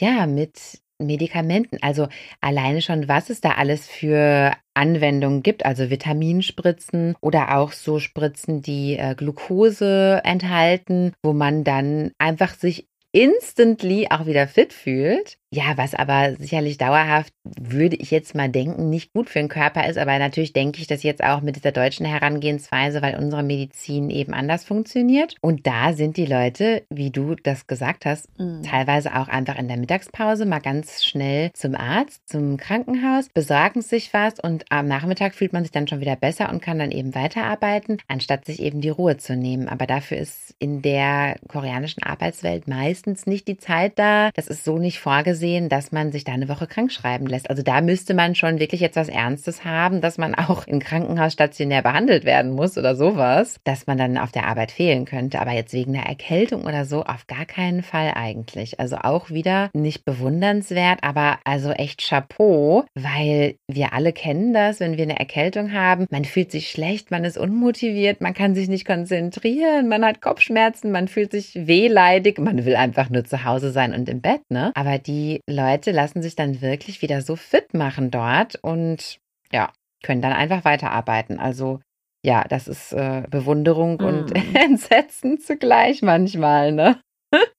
ja, 0.00 0.26
mit 0.26 0.80
Medikamenten. 1.00 1.78
Also 1.80 2.08
alleine 2.40 2.82
schon, 2.82 3.08
was 3.08 3.30
es 3.30 3.40
da 3.40 3.52
alles 3.52 3.88
für 3.88 4.52
Anwendungen 4.74 5.42
gibt, 5.42 5.64
also 5.64 5.90
Vitaminspritzen 5.90 7.16
oder 7.20 7.56
auch 7.56 7.72
so 7.72 7.98
Spritzen, 7.98 8.62
die 8.62 8.96
äh, 8.96 9.14
Glucose 9.14 10.20
enthalten, 10.24 11.12
wo 11.22 11.32
man 11.32 11.64
dann 11.64 12.12
einfach 12.18 12.54
sich 12.54 12.86
instantly 13.12 14.08
auch 14.10 14.26
wieder 14.26 14.46
fit 14.48 14.72
fühlt. 14.72 15.39
Ja, 15.52 15.76
was 15.76 15.96
aber 15.96 16.36
sicherlich 16.38 16.78
dauerhaft, 16.78 17.32
würde 17.60 17.96
ich 17.96 18.12
jetzt 18.12 18.36
mal 18.36 18.48
denken, 18.48 18.88
nicht 18.88 19.12
gut 19.12 19.28
für 19.28 19.40
den 19.40 19.48
Körper 19.48 19.88
ist. 19.88 19.98
Aber 19.98 20.16
natürlich 20.20 20.52
denke 20.52 20.80
ich 20.80 20.86
das 20.86 21.02
jetzt 21.02 21.24
auch 21.24 21.40
mit 21.40 21.56
dieser 21.56 21.72
deutschen 21.72 22.06
Herangehensweise, 22.06 23.02
weil 23.02 23.16
unsere 23.16 23.42
Medizin 23.42 24.10
eben 24.10 24.32
anders 24.32 24.64
funktioniert. 24.64 25.34
Und 25.40 25.66
da 25.66 25.92
sind 25.92 26.16
die 26.16 26.26
Leute, 26.26 26.84
wie 26.88 27.10
du 27.10 27.34
das 27.34 27.66
gesagt 27.66 28.06
hast, 28.06 28.28
mhm. 28.38 28.62
teilweise 28.62 29.16
auch 29.16 29.26
einfach 29.26 29.58
in 29.58 29.66
der 29.66 29.76
Mittagspause 29.76 30.46
mal 30.46 30.60
ganz 30.60 31.04
schnell 31.04 31.50
zum 31.52 31.74
Arzt, 31.74 32.28
zum 32.28 32.56
Krankenhaus, 32.56 33.28
besorgen 33.34 33.82
sich 33.82 34.14
was 34.14 34.38
und 34.38 34.64
am 34.70 34.86
Nachmittag 34.86 35.34
fühlt 35.34 35.52
man 35.52 35.64
sich 35.64 35.72
dann 35.72 35.88
schon 35.88 36.00
wieder 36.00 36.14
besser 36.14 36.50
und 36.50 36.62
kann 36.62 36.78
dann 36.78 36.92
eben 36.92 37.16
weiterarbeiten, 37.16 37.98
anstatt 38.06 38.44
sich 38.44 38.62
eben 38.62 38.80
die 38.80 38.88
Ruhe 38.88 39.16
zu 39.16 39.34
nehmen. 39.34 39.68
Aber 39.68 39.88
dafür 39.88 40.18
ist 40.18 40.54
in 40.60 40.80
der 40.80 41.38
koreanischen 41.48 42.04
Arbeitswelt 42.04 42.68
meistens 42.68 43.26
nicht 43.26 43.48
die 43.48 43.56
Zeit 43.56 43.98
da. 43.98 44.30
Das 44.36 44.46
ist 44.46 44.64
so 44.64 44.78
nicht 44.78 45.00
vorgesehen 45.00 45.39
sehen, 45.40 45.68
dass 45.68 45.90
man 45.90 46.12
sich 46.12 46.22
da 46.22 46.32
eine 46.32 46.48
Woche 46.48 46.68
krank 46.68 46.92
schreiben 46.92 47.26
lässt. 47.26 47.50
Also 47.50 47.62
da 47.62 47.80
müsste 47.80 48.14
man 48.14 48.36
schon 48.36 48.60
wirklich 48.60 48.80
jetzt 48.80 48.96
was 48.96 49.08
Ernstes 49.08 49.64
haben, 49.64 50.00
dass 50.00 50.18
man 50.18 50.36
auch 50.36 50.66
im 50.66 50.78
Krankenhaus 50.78 51.32
stationär 51.32 51.82
behandelt 51.82 52.24
werden 52.24 52.52
muss 52.52 52.78
oder 52.78 52.94
sowas, 52.94 53.56
dass 53.64 53.86
man 53.88 53.98
dann 53.98 54.18
auf 54.18 54.30
der 54.30 54.46
Arbeit 54.46 54.70
fehlen 54.70 55.04
könnte. 55.04 55.40
Aber 55.40 55.52
jetzt 55.52 55.72
wegen 55.72 55.96
einer 55.96 56.06
Erkältung 56.06 56.62
oder 56.64 56.84
so 56.84 57.02
auf 57.02 57.26
gar 57.26 57.46
keinen 57.46 57.82
Fall 57.82 58.12
eigentlich. 58.14 58.78
Also 58.78 58.96
auch 58.96 59.30
wieder 59.30 59.70
nicht 59.72 60.04
bewundernswert, 60.04 61.00
aber 61.02 61.38
also 61.44 61.70
echt 61.70 62.06
Chapeau, 62.06 62.84
weil 62.94 63.56
wir 63.66 63.92
alle 63.92 64.12
kennen 64.12 64.52
das, 64.52 64.80
wenn 64.80 64.96
wir 64.96 65.04
eine 65.04 65.18
Erkältung 65.18 65.72
haben. 65.72 66.06
Man 66.10 66.24
fühlt 66.24 66.50
sich 66.50 66.70
schlecht, 66.70 67.10
man 67.10 67.24
ist 67.24 67.38
unmotiviert, 67.38 68.20
man 68.20 68.34
kann 68.34 68.54
sich 68.54 68.68
nicht 68.68 68.86
konzentrieren, 68.86 69.88
man 69.88 70.04
hat 70.04 70.20
Kopfschmerzen, 70.20 70.90
man 70.92 71.08
fühlt 71.08 71.32
sich 71.32 71.54
wehleidig, 71.54 72.38
man 72.38 72.64
will 72.64 72.76
einfach 72.76 73.08
nur 73.10 73.24
zu 73.24 73.44
Hause 73.44 73.70
sein 73.70 73.94
und 73.94 74.08
im 74.08 74.20
Bett, 74.20 74.42
ne? 74.50 74.72
Aber 74.74 74.98
die 74.98 75.29
Leute 75.48 75.92
lassen 75.92 76.22
sich 76.22 76.34
dann 76.34 76.60
wirklich 76.60 77.02
wieder 77.02 77.22
so 77.22 77.36
fit 77.36 77.74
machen 77.74 78.10
dort 78.10 78.56
und 78.62 79.18
ja, 79.52 79.72
können 80.02 80.22
dann 80.22 80.32
einfach 80.32 80.64
weiterarbeiten. 80.64 81.38
Also 81.38 81.80
ja, 82.24 82.44
das 82.44 82.68
ist 82.68 82.92
äh, 82.92 83.24
Bewunderung 83.30 83.96
mm. 83.96 84.04
und 84.04 84.32
Entsetzen 84.54 85.38
zugleich 85.38 86.02
manchmal, 86.02 86.72
ne? 86.72 87.00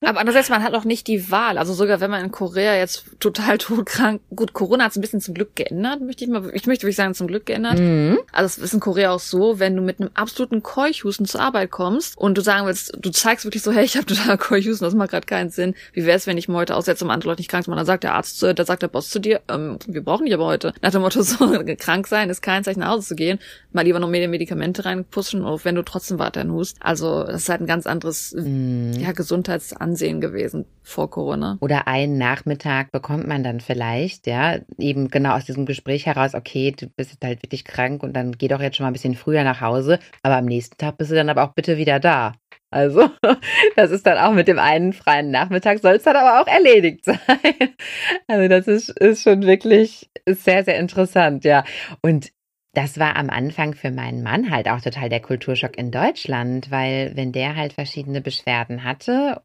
Aber 0.02 0.20
andererseits, 0.20 0.50
man 0.50 0.64
hat 0.64 0.74
auch 0.74 0.84
nicht 0.84 1.08
die 1.08 1.32
Wahl. 1.32 1.58
Also 1.58 1.74
sogar 1.74 2.02
wenn 2.02 2.12
man 2.12 2.26
in 2.26 2.32
Korea 2.32 2.76
jetzt 2.76 3.06
total 3.20 3.58
todkrank, 3.60 4.22
gut, 4.36 4.54
Corona 4.54 4.86
hat 4.86 4.92
es 4.92 4.98
ein 4.98 5.02
bisschen 5.02 5.22
zum 5.22 5.34
Glück 5.34 5.56
geändert, 5.56 6.02
möchte 6.02 6.26
ich 6.26 6.30
mal, 6.30 6.50
ich 6.54 6.66
möchte 6.66 6.84
wirklich 6.84 6.98
sagen, 6.98 7.14
zum 7.14 7.28
Glück 7.28 7.46
geändert. 7.46 7.80
Mhm. 7.80 8.20
Also 8.34 8.46
es 8.48 8.58
ist 8.58 8.74
in 8.74 8.80
Korea 8.80 9.12
auch 9.12 9.20
so, 9.20 9.60
wenn 9.60 9.76
du 9.76 9.82
mit 9.82 10.02
einem 10.02 10.10
absoluten 10.14 10.64
Keuchhusten 10.64 11.26
zur 11.26 11.42
Arbeit 11.42 11.72
kommst 11.72 12.18
und 12.18 12.38
du 12.38 12.42
sagen 12.42 12.66
willst, 12.66 12.98
du 13.00 13.12
zeigst 13.12 13.46
wirklich 13.46 13.64
so, 13.64 13.72
hey, 13.72 13.86
ich 13.86 13.96
habe 13.96 14.06
total 14.06 14.38
Keuchhusten, 14.40 14.86
das 14.86 14.96
macht 14.96 15.12
gerade 15.12 15.26
keinen 15.26 15.50
Sinn. 15.50 15.76
Wie 15.94 16.06
wäre 16.06 16.18
es, 16.18 16.28
wenn 16.28 16.38
ich 16.38 16.50
mich 16.50 16.58
heute 16.58 16.76
aussetze, 16.76 17.06
um 17.06 17.12
andere 17.12 17.30
Leute 17.30 17.42
nicht 17.42 17.50
krank 17.50 17.64
zu 17.64 17.70
machen? 17.70 17.78
Dann 17.78 17.86
sagt 17.86 18.04
der 18.04 18.16
Arzt, 18.16 18.44
da 18.44 18.66
sagt 18.66 18.82
der 18.82 18.90
Boss 18.90 19.10
zu 19.10 19.20
dir, 19.20 19.40
ähm, 19.48 19.78
wir 19.88 20.04
brauchen 20.04 20.26
dich 20.26 20.34
aber 20.34 20.46
heute. 20.46 20.74
Nach 20.82 20.92
dem 20.92 21.02
Motto, 21.02 21.22
so 21.22 21.38
krank 21.78 22.08
sein 22.08 22.30
ist 22.30 22.42
kein 22.42 22.64
Zeichen 22.64 22.82
nach 22.82 22.90
Hause 22.90 23.08
zu 23.08 23.16
gehen. 23.16 23.40
Mal 23.72 23.84
lieber 23.84 24.00
noch 24.00 24.10
mehr 24.10 24.28
Medikamente 24.28 24.84
reinpushen, 24.84 25.46
auch 25.46 25.64
wenn 25.64 25.76
du 25.76 25.84
trotzdem 25.84 26.20
weiterhin 26.20 26.52
hust. 26.52 26.78
Also 26.82 27.24
das 27.24 27.44
ist 27.44 27.50
halt 27.50 27.62
ein 27.62 27.68
ganz 27.68 27.86
anderes 27.86 28.34
mhm. 28.34 28.94
ja, 29.00 29.12
Gesundheitsansehen 29.62 29.92
Ansehen 29.92 30.22
gewesen 30.22 30.66
vor 30.84 31.10
Corona. 31.10 31.58
Oder 31.62 31.88
einen 31.88 32.18
Nachmittag 32.18 32.92
bekommt 32.92 33.28
man 33.28 33.44
dann 33.44 33.60
vielleicht, 33.60 34.28
ja, 34.28 34.60
eben 34.78 35.10
genau 35.10 35.36
aus 35.36 35.46
diesem 35.46 35.66
Gespräch 35.66 36.06
heraus, 36.06 36.34
okay, 36.34 36.72
du 36.72 36.88
bist 36.88 37.12
jetzt 37.12 37.24
halt 37.24 37.44
wirklich 37.44 37.66
krank 37.66 38.04
und 38.04 38.14
dann 38.14 38.34
geh 38.34 38.48
doch 38.48 38.62
jetzt 38.62 38.78
schon 38.78 38.86
mal 38.86 38.90
ein 38.90 38.94
bisschen 38.94 39.16
früher 39.16 39.44
nach 39.44 39.62
Hause, 39.62 40.00
aber 40.24 40.38
am 40.38 40.46
nächsten 40.46 40.78
Tag 40.78 40.98
bist 40.98 41.12
du 41.12 41.16
dann 41.16 41.30
aber 41.30 41.44
auch 41.44 41.54
bitte 41.54 41.78
wieder 41.78 42.00
da. 42.00 42.34
Also, 42.70 43.10
das 43.76 43.92
ist 43.92 44.06
dann 44.06 44.18
auch 44.18 44.34
mit 44.34 44.48
dem 44.48 44.60
einen 44.60 44.94
freien 44.94 45.30
Nachmittag, 45.30 45.80
soll 45.80 45.96
es 45.96 46.04
dann 46.04 46.16
aber 46.16 46.42
auch 46.42 46.48
erledigt 46.48 47.06
sein. 47.06 47.18
Also, 48.28 48.48
das 48.48 48.68
ist, 48.68 48.90
ist 48.90 49.24
schon 49.24 49.44
wirklich 49.44 50.10
sehr, 50.26 50.64
sehr 50.64 50.80
interessant, 50.80 51.44
ja. 51.44 51.66
Und 52.02 52.32
das 52.74 52.98
war 52.98 53.18
am 53.18 53.30
Anfang 53.30 53.74
für 53.74 53.92
meinen 53.92 54.24
Mann 54.24 54.50
halt 54.50 54.70
auch 54.70 54.80
total 54.80 55.10
der 55.10 55.20
Kulturschock 55.20 55.78
in 55.78 55.92
Deutschland, 55.92 56.72
weil 56.72 57.12
wenn 57.16 57.34
der 57.34 57.58
halt 57.58 57.74
verschiedene 57.74 58.22
Beschwerden 58.22 58.86
hatte 58.86 59.42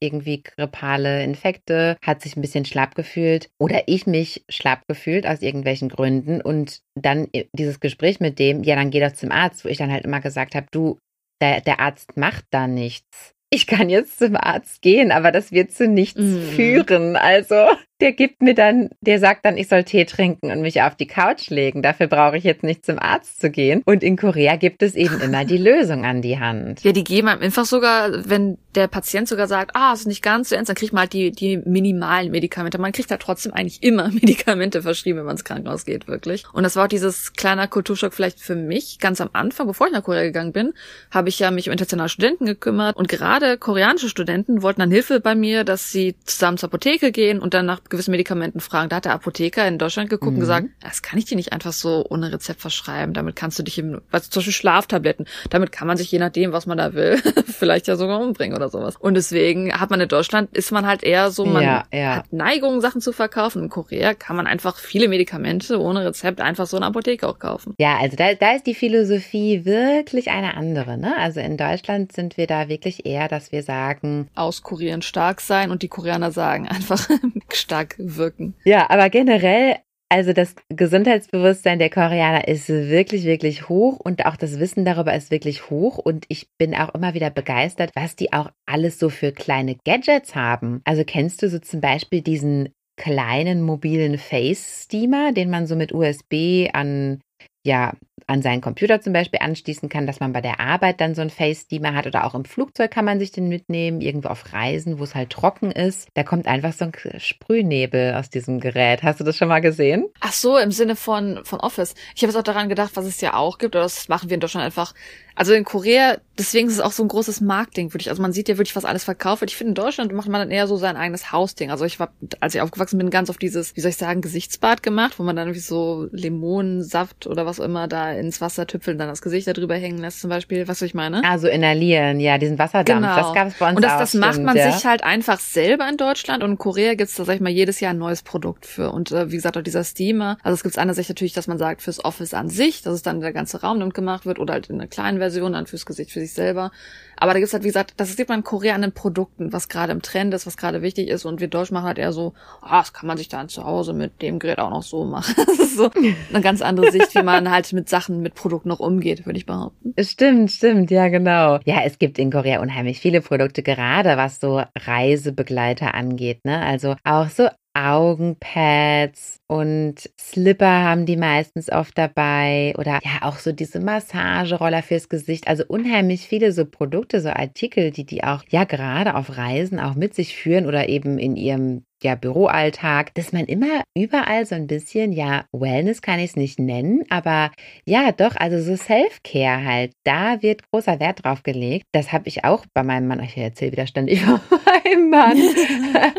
irgendwie 0.00 0.42
grippale 0.42 1.22
Infekte, 1.22 1.96
hat 2.02 2.22
sich 2.22 2.36
ein 2.36 2.40
bisschen 2.40 2.64
schlapp 2.64 2.94
gefühlt 2.94 3.50
oder 3.58 3.82
ich 3.86 4.06
mich 4.06 4.44
schlapp 4.48 4.86
gefühlt 4.88 5.26
aus 5.26 5.42
irgendwelchen 5.42 5.88
Gründen 5.88 6.40
und 6.40 6.80
dann 6.94 7.28
dieses 7.52 7.80
Gespräch 7.80 8.20
mit 8.20 8.38
dem, 8.38 8.62
ja, 8.62 8.76
dann 8.76 8.90
geh 8.90 9.00
doch 9.00 9.12
zum 9.12 9.32
Arzt, 9.32 9.64
wo 9.64 9.68
ich 9.68 9.78
dann 9.78 9.92
halt 9.92 10.04
immer 10.04 10.20
gesagt 10.20 10.54
habe, 10.54 10.66
du, 10.70 10.98
der, 11.40 11.60
der 11.60 11.80
Arzt 11.80 12.16
macht 12.16 12.44
da 12.50 12.66
nichts. 12.66 13.34
Ich 13.50 13.66
kann 13.66 13.90
jetzt 13.90 14.18
zum 14.18 14.36
Arzt 14.36 14.80
gehen, 14.80 15.12
aber 15.12 15.30
das 15.30 15.52
wird 15.52 15.72
zu 15.72 15.86
nichts 15.86 16.20
mm. 16.20 16.42
führen. 16.54 17.16
Also 17.16 17.66
der 18.02 18.12
gibt 18.12 18.42
mir 18.42 18.54
dann, 18.54 18.90
der 19.00 19.20
sagt 19.20 19.44
dann, 19.44 19.56
ich 19.56 19.68
soll 19.68 19.84
Tee 19.84 20.04
trinken 20.04 20.50
und 20.50 20.60
mich 20.60 20.82
auf 20.82 20.96
die 20.96 21.06
Couch 21.06 21.50
legen. 21.50 21.82
Dafür 21.82 22.08
brauche 22.08 22.36
ich 22.36 22.42
jetzt 22.42 22.64
nicht 22.64 22.84
zum 22.84 22.98
Arzt 22.98 23.40
zu 23.40 23.48
gehen. 23.48 23.80
Und 23.84 24.02
in 24.02 24.16
Korea 24.16 24.56
gibt 24.56 24.82
es 24.82 24.96
eben 24.96 25.20
immer 25.20 25.44
die 25.44 25.56
Lösung 25.70 26.04
an 26.04 26.20
die 26.20 26.40
Hand. 26.40 26.82
Ja, 26.82 26.90
die 26.90 27.04
geben 27.04 27.28
einem 27.28 27.42
einfach 27.42 27.64
sogar, 27.64 28.28
wenn 28.28 28.58
der 28.74 28.88
Patient 28.88 29.28
sogar 29.28 29.46
sagt, 29.46 29.76
ah, 29.76 29.92
es 29.92 30.00
ist 30.00 30.06
nicht 30.06 30.22
ganz 30.22 30.48
so 30.48 30.56
ernst, 30.56 30.68
dann 30.68 30.74
kriegt 30.74 30.92
man 30.92 31.02
halt 31.02 31.12
die, 31.12 31.30
die 31.30 31.58
minimalen 31.58 32.32
Medikamente. 32.32 32.78
Man 32.78 32.90
kriegt 32.90 33.08
da 33.08 33.12
halt 33.12 33.22
trotzdem 33.22 33.52
eigentlich 33.52 33.84
immer 33.84 34.08
Medikamente 34.12 34.82
verschrieben, 34.82 35.18
wenn 35.18 35.26
man 35.26 35.36
ins 35.36 35.44
Krankenhaus 35.44 35.84
geht, 35.84 36.08
wirklich. 36.08 36.44
Und 36.52 36.64
das 36.64 36.74
war 36.74 36.84
auch 36.84 36.88
dieses 36.88 37.34
kleiner 37.34 37.68
Kulturschock 37.68 38.14
vielleicht 38.14 38.40
für 38.40 38.56
mich. 38.56 38.98
Ganz 38.98 39.20
am 39.20 39.30
Anfang, 39.32 39.68
bevor 39.68 39.86
ich 39.86 39.92
nach 39.92 40.02
Korea 40.02 40.24
gegangen 40.24 40.52
bin, 40.52 40.72
habe 41.12 41.28
ich 41.28 41.38
ja 41.38 41.52
mich 41.52 41.68
um 41.68 41.72
internationale 41.72 42.08
Studenten 42.08 42.46
gekümmert. 42.46 42.96
Und 42.96 43.08
gerade 43.08 43.58
koreanische 43.58 44.08
Studenten 44.08 44.62
wollten 44.62 44.80
dann 44.80 44.90
Hilfe 44.90 45.20
bei 45.20 45.36
mir, 45.36 45.62
dass 45.62 45.92
sie 45.92 46.16
zusammen 46.24 46.58
zur 46.58 46.68
Apotheke 46.68 47.12
gehen 47.12 47.38
und 47.38 47.54
dann 47.54 47.66
nach 47.66 47.84
gewissen 47.92 48.10
Medikamenten 48.10 48.58
fragen. 48.58 48.88
Da 48.88 48.96
hat 48.96 49.04
der 49.04 49.12
Apotheker 49.14 49.66
in 49.68 49.78
Deutschland 49.78 50.10
geguckt 50.10 50.32
mhm. 50.32 50.38
und 50.38 50.40
gesagt, 50.40 50.66
das 50.80 51.02
kann 51.02 51.18
ich 51.18 51.26
dir 51.26 51.36
nicht 51.36 51.52
einfach 51.52 51.72
so 51.72 52.04
ohne 52.08 52.32
Rezept 52.32 52.60
verschreiben. 52.60 53.14
Damit 53.14 53.36
kannst 53.36 53.58
du 53.58 53.62
dich 53.62 53.78
im, 53.78 54.00
was 54.10 54.28
zum 54.28 54.40
Beispiel 54.40 54.52
Schlaftabletten, 54.52 55.26
damit 55.50 55.70
kann 55.70 55.86
man 55.86 55.96
sich 55.96 56.10
je 56.10 56.18
nachdem, 56.18 56.52
was 56.52 56.66
man 56.66 56.78
da 56.78 56.94
will, 56.94 57.18
vielleicht 57.46 57.86
ja 57.86 57.96
sogar 57.96 58.20
umbringen 58.20 58.56
oder 58.56 58.68
sowas. 58.68 58.96
Und 58.96 59.14
deswegen 59.14 59.72
hat 59.72 59.90
man 59.90 60.00
in 60.00 60.08
Deutschland, 60.08 60.54
ist 60.56 60.72
man 60.72 60.86
halt 60.86 61.04
eher 61.04 61.30
so, 61.30 61.44
man 61.44 61.62
ja, 61.62 61.84
ja. 61.92 62.16
hat 62.16 62.32
Neigung, 62.32 62.80
Sachen 62.80 63.00
zu 63.00 63.12
verkaufen. 63.12 63.62
In 63.62 63.68
Korea 63.68 64.14
kann 64.14 64.36
man 64.36 64.46
einfach 64.46 64.78
viele 64.78 65.08
Medikamente 65.08 65.80
ohne 65.80 66.04
Rezept 66.04 66.40
einfach 66.40 66.66
so 66.66 66.76
in 66.76 66.80
der 66.80 66.88
Apotheke 66.88 67.28
auch 67.28 67.38
kaufen. 67.38 67.74
Ja, 67.78 67.98
also 67.98 68.16
da, 68.16 68.34
da 68.34 68.52
ist 68.52 68.66
die 68.66 68.74
Philosophie 68.74 69.64
wirklich 69.64 70.30
eine 70.30 70.56
andere. 70.56 70.98
Ne? 70.98 71.14
Also 71.16 71.40
in 71.40 71.56
Deutschland 71.56 72.12
sind 72.12 72.36
wir 72.36 72.46
da 72.46 72.68
wirklich 72.68 73.06
eher, 73.06 73.28
dass 73.28 73.52
wir 73.52 73.62
sagen, 73.62 74.28
auskurieren 74.34 75.02
stark 75.02 75.40
sein 75.40 75.70
und 75.70 75.82
die 75.82 75.88
Koreaner 75.88 76.32
sagen 76.32 76.68
einfach 76.68 77.08
stark 77.52 77.81
wirken. 77.98 78.54
Ja, 78.64 78.88
aber 78.90 79.10
generell 79.10 79.76
Also 80.14 80.34
das 80.34 80.54
Gesundheitsbewusstsein 80.68 81.78
der 81.78 81.88
Koreaner 81.88 82.46
ist 82.46 82.68
wirklich, 82.68 83.24
wirklich 83.24 83.70
hoch 83.70 83.98
und 83.98 84.26
auch 84.26 84.36
das 84.36 84.60
Wissen 84.60 84.84
darüber 84.84 85.14
ist 85.14 85.30
wirklich 85.30 85.70
hoch. 85.70 85.96
Und 85.96 86.26
ich 86.28 86.48
bin 86.58 86.74
auch 86.74 86.94
immer 86.94 87.14
wieder 87.14 87.30
begeistert, 87.30 87.92
was 87.94 88.14
die 88.14 88.30
auch 88.30 88.50
alles 88.66 88.98
so 88.98 89.08
für 89.08 89.32
kleine 89.32 89.74
Gadgets 89.86 90.34
haben. 90.34 90.82
Also 90.84 91.04
kennst 91.06 91.40
du 91.40 91.48
so 91.48 91.58
zum 91.60 91.80
Beispiel 91.80 92.20
diesen 92.20 92.74
kleinen 92.98 93.62
mobilen 93.62 94.18
Face-Steamer, 94.18 95.32
den 95.32 95.48
man 95.48 95.66
so 95.66 95.76
mit 95.76 95.94
USB 95.94 96.68
an 96.74 97.20
ja, 97.64 97.92
an 98.26 98.42
seinen 98.42 98.60
Computer 98.60 99.00
zum 99.00 99.12
Beispiel 99.12 99.40
anschließen 99.42 99.88
kann, 99.88 100.06
dass 100.06 100.20
man 100.20 100.32
bei 100.32 100.40
der 100.40 100.60
Arbeit 100.60 101.00
dann 101.00 101.14
so 101.14 101.22
ein 101.22 101.30
Face-Steamer 101.30 101.94
hat 101.94 102.06
oder 102.06 102.24
auch 102.24 102.34
im 102.34 102.44
Flugzeug 102.44 102.90
kann 102.90 103.04
man 103.04 103.18
sich 103.18 103.32
den 103.32 103.48
mitnehmen, 103.48 104.00
irgendwo 104.00 104.28
auf 104.28 104.52
Reisen, 104.52 104.98
wo 104.98 105.04
es 105.04 105.14
halt 105.14 105.30
trocken 105.30 105.70
ist. 105.70 106.08
Da 106.14 106.22
kommt 106.22 106.46
einfach 106.46 106.72
so 106.72 106.84
ein 106.84 106.92
Sprühnebel 107.18 108.14
aus 108.14 108.30
diesem 108.30 108.60
Gerät. 108.60 109.02
Hast 109.02 109.20
du 109.20 109.24
das 109.24 109.36
schon 109.36 109.48
mal 109.48 109.60
gesehen? 109.60 110.06
Ach 110.20 110.32
so, 110.32 110.56
im 110.56 110.70
Sinne 110.70 110.96
von, 110.96 111.40
von 111.44 111.60
Office. 111.60 111.94
Ich 112.14 112.22
habe 112.22 112.32
jetzt 112.32 112.38
auch 112.38 112.44
daran 112.44 112.68
gedacht, 112.68 112.92
was 112.94 113.06
es 113.06 113.20
ja 113.20 113.34
auch 113.34 113.58
gibt, 113.58 113.74
oder 113.74 113.84
das 113.84 114.08
machen 114.08 114.30
wir 114.30 114.34
in 114.34 114.40
Deutschland 114.40 114.64
einfach 114.64 114.94
also 115.34 115.54
in 115.54 115.64
Korea, 115.64 116.18
deswegen 116.38 116.68
ist 116.68 116.74
es 116.74 116.80
auch 116.80 116.92
so 116.92 117.02
ein 117.02 117.08
großes 117.08 117.40
Marktding, 117.40 117.92
würde 117.92 118.02
ich. 118.02 118.10
Also 118.10 118.22
man 118.22 118.32
sieht 118.32 118.48
ja 118.48 118.58
wirklich, 118.58 118.74
was 118.76 118.84
alles 118.84 119.04
verkauft 119.04 119.42
wird. 119.42 119.50
Ich 119.50 119.56
finde, 119.56 119.70
in 119.70 119.74
Deutschland 119.74 120.12
macht 120.12 120.28
man 120.28 120.40
dann 120.40 120.50
eher 120.50 120.66
so 120.66 120.76
sein 120.76 120.96
eigenes 120.96 121.32
Hausding. 121.32 121.70
Also 121.70 121.84
ich 121.84 122.00
war, 122.00 122.12
als 122.40 122.54
ich 122.54 122.60
aufgewachsen 122.60 122.98
bin, 122.98 123.10
ganz 123.10 123.30
auf 123.30 123.38
dieses, 123.38 123.76
wie 123.76 123.80
soll 123.80 123.90
ich 123.90 123.96
sagen, 123.96 124.20
Gesichtsbad 124.20 124.82
gemacht, 124.82 125.18
wo 125.18 125.22
man 125.22 125.36
dann 125.36 125.48
irgendwie 125.48 125.60
so 125.60 126.08
Limonensaft 126.12 127.26
oder 127.26 127.46
was 127.46 127.60
auch 127.60 127.64
immer 127.64 127.88
da 127.88 128.12
ins 128.12 128.40
Wasser 128.40 128.66
tüpfeln, 128.66 128.98
dann 128.98 129.08
das 129.08 129.22
Gesicht 129.22 129.46
da 129.46 129.52
drüber 129.52 129.74
hängen 129.74 129.98
lässt 129.98 130.20
zum 130.20 130.30
Beispiel. 130.30 130.68
Was 130.68 130.78
soll 130.78 130.86
ich 130.86 130.94
meine? 130.94 131.22
Also 131.24 131.48
inhalieren, 131.48 132.20
ja, 132.20 132.38
diesen 132.38 132.58
Wasserdampf. 132.58 133.02
Genau. 133.02 133.16
Das 133.16 133.34
gab 133.34 133.48
es 133.48 133.54
bei 133.54 133.68
uns 133.68 133.76
Und 133.76 133.82
das, 133.82 133.92
auch, 133.92 133.98
das 133.98 134.08
stimmt, 134.10 134.24
macht 134.24 134.42
man 134.42 134.56
ja. 134.56 134.72
sich 134.72 134.86
halt 134.86 135.04
einfach 135.04 135.40
selber 135.40 135.88
in 135.88 135.96
Deutschland. 135.96 136.42
Und 136.42 136.52
in 136.52 136.58
Korea 136.58 136.94
gibt's 136.94 137.16
da, 137.16 137.24
sag 137.24 137.34
ich 137.34 137.40
mal, 137.40 137.50
jedes 137.50 137.80
Jahr 137.80 137.92
ein 137.92 137.98
neues 137.98 138.22
Produkt 138.22 138.66
für. 138.66 138.90
Und 138.92 139.12
äh, 139.12 139.30
wie 139.30 139.36
gesagt, 139.36 139.56
auch 139.56 139.62
dieser 139.62 139.84
Steamer. 139.84 140.38
Also 140.42 140.54
es 140.54 140.62
gibt 140.62 140.78
einerseits 140.78 141.08
natürlich, 141.08 141.32
dass 141.34 141.46
man 141.46 141.58
sagt, 141.58 141.82
fürs 141.82 142.04
Office 142.04 142.34
an 142.34 142.48
sich, 142.48 142.82
dass 142.82 142.94
es 142.94 143.02
dann 143.02 143.20
der 143.20 143.32
ganze 143.32 143.60
Raum 143.60 143.78
damit 143.78 143.94
gemacht 143.94 144.26
wird 144.26 144.38
oder 144.38 144.54
halt 144.54 144.70
in 144.70 144.80
einer 144.80 144.88
kleinen 144.88 145.18
Version 145.18 145.52
dann 145.52 145.66
fürs 145.66 145.86
Gesicht 145.86 146.12
für 146.12 146.21
sich 146.22 146.32
selber. 146.32 146.70
Aber 147.16 147.34
da 147.34 147.38
gibt's 147.38 147.52
halt, 147.52 147.62
wie 147.62 147.68
gesagt, 147.68 147.94
das 147.98 148.16
sieht 148.16 148.28
man 148.28 148.40
in 148.40 148.44
Korea 148.44 148.74
an 148.74 148.82
den 148.82 148.92
Produkten, 148.92 149.52
was 149.52 149.68
gerade 149.68 149.92
im 149.92 150.02
Trend 150.02 150.34
ist, 150.34 150.44
was 150.46 150.56
gerade 150.56 150.82
wichtig 150.82 151.08
ist. 151.08 151.24
Und 151.24 151.40
wir 151.40 151.46
Deutschen 151.46 151.74
machen 151.74 151.86
halt 151.86 151.98
eher 151.98 152.12
so, 152.12 152.34
ah, 152.60 152.80
das 152.80 152.92
kann 152.92 153.06
man 153.06 153.16
sich 153.16 153.28
dann 153.28 153.48
zu 153.48 153.64
Hause 153.64 153.92
mit 153.92 154.22
dem 154.22 154.40
Gerät 154.40 154.58
auch 154.58 154.70
noch 154.70 154.82
so 154.82 155.04
machen. 155.04 155.34
Das 155.52 155.58
ist 155.58 155.76
so 155.76 155.90
eine 155.90 156.42
ganz 156.42 156.62
andere 156.62 156.90
Sicht, 156.90 157.14
wie 157.14 157.22
man 157.22 157.50
halt 157.50 157.72
mit 157.72 157.88
Sachen, 157.88 158.22
mit 158.22 158.34
Produkten 158.34 158.68
noch 158.68 158.80
umgeht, 158.80 159.26
würde 159.26 159.38
ich 159.38 159.46
behaupten. 159.46 159.94
Stimmt, 160.02 160.50
stimmt, 160.50 160.90
ja, 160.90 161.08
genau. 161.08 161.60
Ja, 161.64 161.82
es 161.84 161.98
gibt 161.98 162.18
in 162.18 162.30
Korea 162.30 162.60
unheimlich 162.60 163.00
viele 163.00 163.20
Produkte, 163.20 163.62
gerade 163.62 164.16
was 164.16 164.40
so 164.40 164.62
Reisebegleiter 164.76 165.94
angeht, 165.94 166.44
ne? 166.44 166.60
Also 166.60 166.96
auch 167.04 167.28
so 167.28 167.48
Augenpads 167.74 169.38
und 169.46 170.10
Slipper 170.18 170.82
haben 170.82 171.06
die 171.06 171.16
meistens 171.16 171.70
oft 171.70 171.96
dabei 171.96 172.74
oder 172.78 173.00
ja 173.02 173.22
auch 173.22 173.38
so 173.38 173.52
diese 173.52 173.80
Massageroller 173.80 174.82
fürs 174.82 175.08
Gesicht. 175.08 175.48
Also 175.48 175.64
unheimlich 175.68 176.26
viele 176.26 176.52
so 176.52 176.64
Produkte, 176.64 177.20
so 177.20 177.30
Artikel, 177.30 177.90
die 177.90 178.04
die 178.04 178.24
auch 178.24 178.44
ja 178.50 178.64
gerade 178.64 179.14
auf 179.14 179.36
Reisen 179.36 179.80
auch 179.80 179.94
mit 179.94 180.14
sich 180.14 180.36
führen 180.36 180.66
oder 180.66 180.88
eben 180.88 181.18
in 181.18 181.36
ihrem 181.36 181.84
ja, 182.02 182.14
Büroalltag, 182.14 183.14
dass 183.14 183.32
man 183.32 183.46
immer 183.46 183.82
überall 183.96 184.44
so 184.46 184.54
ein 184.54 184.66
bisschen, 184.66 185.12
ja, 185.12 185.44
Wellness 185.52 186.02
kann 186.02 186.18
ich 186.18 186.30
es 186.30 186.36
nicht 186.36 186.58
nennen, 186.58 187.04
aber 187.08 187.50
ja, 187.86 188.12
doch, 188.12 188.36
also 188.36 188.60
so 188.60 188.76
Self-Care 188.76 189.64
halt, 189.64 189.92
da 190.04 190.42
wird 190.42 190.68
großer 190.70 191.00
Wert 191.00 191.24
drauf 191.24 191.42
gelegt. 191.42 191.86
Das 191.92 192.12
habe 192.12 192.28
ich 192.28 192.44
auch 192.44 192.66
bei 192.74 192.82
meinem 192.82 193.06
Mann, 193.06 193.22
ich 193.22 193.36
erzähle 193.36 193.72
wieder 193.72 193.86
ständig 193.86 194.26
meinem 194.84 195.10
Mann. 195.10 195.38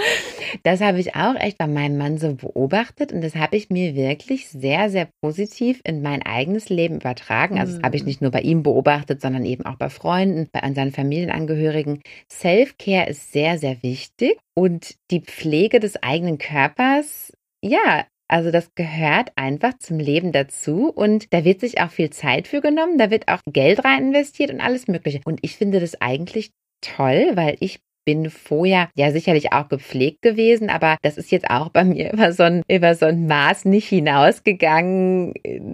Das 0.61 0.82
habe 0.82 0.99
ich 0.99 1.16
auch 1.16 1.36
echt 1.36 1.57
bei 1.57 1.66
meinem 1.66 1.97
Mann 1.97 2.20
so 2.20 2.36
beobachtet 2.36 3.11
und 3.11 3.22
das 3.22 3.36
habe 3.36 3.57
ich 3.57 3.72
mir 3.72 3.95
wirklich 3.95 4.47
sehr, 4.49 4.89
sehr 4.91 5.09
positiv 5.22 5.82
in 5.84 6.03
mein 6.03 6.22
eigenes 6.22 6.70
Leben 6.70 6.97
übertragen. 6.97 7.59
Also 7.59 7.74
das 7.74 7.84
habe 7.84 7.95
ich 7.95 8.05
nicht 8.05 8.22
nur 8.22 8.30
bei 8.30 8.41
ihm 8.41 8.61
beobachtet, 8.61 9.20
sondern 9.20 9.45
eben 9.45 9.66
auch 9.66 9.78
bei 9.78 9.89
Freunden, 9.89 10.47
bei 10.51 10.61
unseren 10.61 10.91
Familienangehörigen. 10.91 12.01
Self-Care 12.32 13.09
ist 13.09 13.34
sehr, 13.34 13.57
sehr 13.57 13.82
wichtig 13.82 14.38
und 14.55 14.95
die 15.09 15.22
Pflege 15.22 15.80
des 15.80 16.01
eigenen 16.03 16.38
Körpers, 16.38 17.34
ja, 17.64 18.05
also 18.28 18.51
das 18.51 18.74
gehört 18.76 19.32
einfach 19.36 19.78
zum 19.80 19.99
Leben 19.99 20.32
dazu 20.32 20.89
und 20.89 21.34
da 21.34 21.43
wird 21.43 21.59
sich 21.59 21.82
auch 21.82 21.91
viel 21.91 22.09
Zeit 22.09 22.47
für 22.47 22.61
genommen, 22.61 22.97
da 22.97 23.11
wird 23.11 23.28
auch 23.28 23.41
Geld 23.45 23.84
rein 23.84 24.07
investiert 24.07 24.51
und 24.51 24.61
alles 24.61 24.88
Mögliche. 24.88 25.22
Und 25.26 25.39
ich 25.41 25.55
finde 25.55 25.80
das 25.80 25.99
eigentlich 26.01 26.51
toll, 26.82 27.32
weil 27.36 27.57
ich 27.59 27.80
bin 28.06 28.30
vorher 28.30 28.89
ja 28.95 29.12
sicherlich 29.12 29.54
auch 29.54 29.70
gepflegt 29.70 30.22
gewesen, 30.22 30.70
aber 30.70 30.97
das 31.01 31.18
ist 31.18 31.32
jetzt 31.32 31.49
auch 31.49 31.70
bei 31.70 31.84
mir 31.84 32.14
über 32.14 32.32
so 32.34 32.43
ein, 32.43 32.64
über 32.70 32.95
so 32.95 33.06
ein 33.06 33.28
Maß 33.28 33.66
nicht 33.66 33.88
hinausgegangen, 33.88 35.34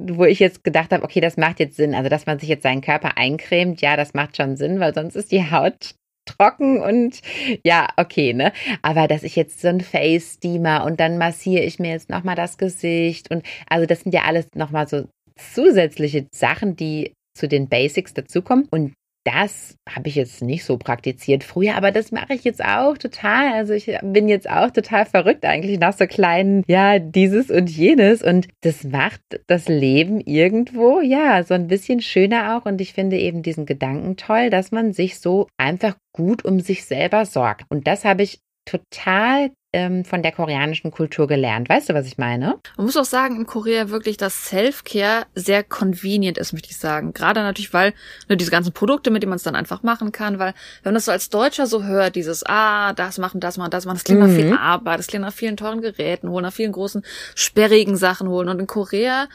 wo 0.09 0.25
ich 0.25 0.39
jetzt 0.39 0.63
gedacht 0.63 0.91
habe, 0.91 1.03
okay, 1.03 1.21
das 1.21 1.37
macht 1.37 1.59
jetzt 1.59 1.77
Sinn. 1.77 1.95
Also, 1.95 2.09
dass 2.09 2.25
man 2.25 2.39
sich 2.39 2.49
jetzt 2.49 2.63
seinen 2.63 2.81
Körper 2.81 3.17
eincremt, 3.17 3.81
ja, 3.81 3.97
das 3.97 4.13
macht 4.13 4.37
schon 4.37 4.57
Sinn, 4.57 4.79
weil 4.79 4.93
sonst 4.93 5.15
ist 5.15 5.31
die 5.31 5.51
Haut 5.51 5.95
trocken 6.25 6.81
und 6.81 7.21
ja, 7.63 7.87
okay, 7.97 8.33
ne? 8.33 8.51
Aber 8.81 9.07
dass 9.07 9.23
ich 9.23 9.35
jetzt 9.35 9.61
so 9.61 9.67
ein 9.67 9.81
Face 9.81 10.35
Steamer 10.35 10.85
und 10.85 10.99
dann 10.99 11.17
massiere 11.17 11.63
ich 11.63 11.79
mir 11.79 11.91
jetzt 11.91 12.09
nochmal 12.09 12.35
das 12.35 12.57
Gesicht 12.57 13.31
und 13.31 13.43
also 13.67 13.85
das 13.85 14.01
sind 14.01 14.13
ja 14.13 14.23
alles 14.25 14.47
nochmal 14.55 14.87
so 14.87 15.07
zusätzliche 15.35 16.27
Sachen, 16.31 16.75
die 16.75 17.13
zu 17.33 17.47
den 17.47 17.69
Basics 17.69 18.13
dazukommen 18.13 18.67
und 18.69 18.93
das 19.33 19.75
habe 19.87 20.07
ich 20.07 20.15
jetzt 20.15 20.41
nicht 20.41 20.63
so 20.63 20.77
praktiziert 20.77 21.43
früher, 21.43 21.75
aber 21.75 21.91
das 21.91 22.11
mache 22.11 22.33
ich 22.33 22.43
jetzt 22.43 22.63
auch 22.63 22.97
total. 22.97 23.53
Also 23.53 23.73
ich 23.73 23.95
bin 24.01 24.27
jetzt 24.27 24.49
auch 24.49 24.71
total 24.71 25.05
verrückt 25.05 25.45
eigentlich 25.45 25.79
nach 25.79 25.93
so 25.93 26.07
kleinen, 26.07 26.63
ja, 26.67 26.97
dieses 26.97 27.51
und 27.51 27.69
jenes. 27.69 28.23
Und 28.23 28.47
das 28.61 28.83
macht 28.83 29.21
das 29.47 29.67
Leben 29.67 30.19
irgendwo, 30.21 30.99
ja, 31.01 31.43
so 31.43 31.53
ein 31.53 31.67
bisschen 31.67 32.01
schöner 32.01 32.57
auch. 32.57 32.65
Und 32.65 32.81
ich 32.81 32.93
finde 32.93 33.17
eben 33.17 33.43
diesen 33.43 33.65
Gedanken 33.65 34.17
toll, 34.17 34.49
dass 34.49 34.71
man 34.71 34.93
sich 34.93 35.19
so 35.19 35.47
einfach 35.57 35.95
gut 36.11 36.43
um 36.43 36.59
sich 36.59 36.85
selber 36.85 37.25
sorgt. 37.25 37.65
Und 37.69 37.85
das 37.85 38.05
habe 38.05 38.23
ich 38.23 38.39
total 38.65 39.51
ähm, 39.71 40.03
von 40.03 40.23
der 40.23 40.31
koreanischen 40.31 40.89
Kultur 40.91 41.27
gelernt. 41.27 41.69
Weißt 41.69 41.89
du, 41.89 41.93
was 41.93 42.07
ich 42.07 42.17
meine? 42.17 42.59
Man 42.77 42.85
muss 42.85 42.97
auch 42.97 43.05
sagen, 43.05 43.35
in 43.35 43.45
Korea 43.45 43.89
wirklich 43.89 44.17
das 44.17 44.45
Self-Care 44.45 45.27
sehr 45.35 45.63
convenient 45.63 46.37
ist, 46.37 46.53
möchte 46.53 46.71
ich 46.71 46.77
sagen. 46.77 47.13
Gerade 47.13 47.41
natürlich, 47.41 47.73
weil 47.73 47.93
ne, 48.27 48.37
diese 48.37 48.49
ganzen 48.49 48.73
Produkte, 48.73 49.11
mit 49.11 49.21
denen 49.21 49.29
man 49.29 49.37
es 49.37 49.43
dann 49.43 49.55
einfach 49.55 49.83
machen 49.83 50.11
kann, 50.11 50.39
weil 50.39 50.53
wenn 50.83 50.91
man 50.91 50.95
das 50.95 51.05
so 51.05 51.11
als 51.11 51.29
Deutscher 51.29 51.67
so 51.67 51.83
hört, 51.83 52.15
dieses, 52.15 52.43
ah, 52.47 52.93
das 52.93 53.19
machen, 53.19 53.39
das 53.39 53.57
machen, 53.57 53.69
das 53.69 53.85
machen, 53.85 53.97
das 53.97 54.03
klingt 54.03 54.21
nach 54.21 54.29
viel 54.29 54.53
Arbeit, 54.53 54.99
das 54.99 55.07
klingt 55.07 55.25
nach 55.25 55.33
vielen 55.33 55.57
teuren 55.57 55.81
Geräten 55.81 56.29
holen, 56.29 56.43
nach 56.43 56.53
vielen 56.53 56.71
großen, 56.71 57.03
sperrigen 57.35 57.95
Sachen 57.95 58.27
holen. 58.27 58.49
Und 58.49 58.59
in 58.59 58.67
Korea 58.67 59.27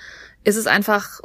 ist 0.42 0.56
es 0.56 0.66
einfach 0.66 1.20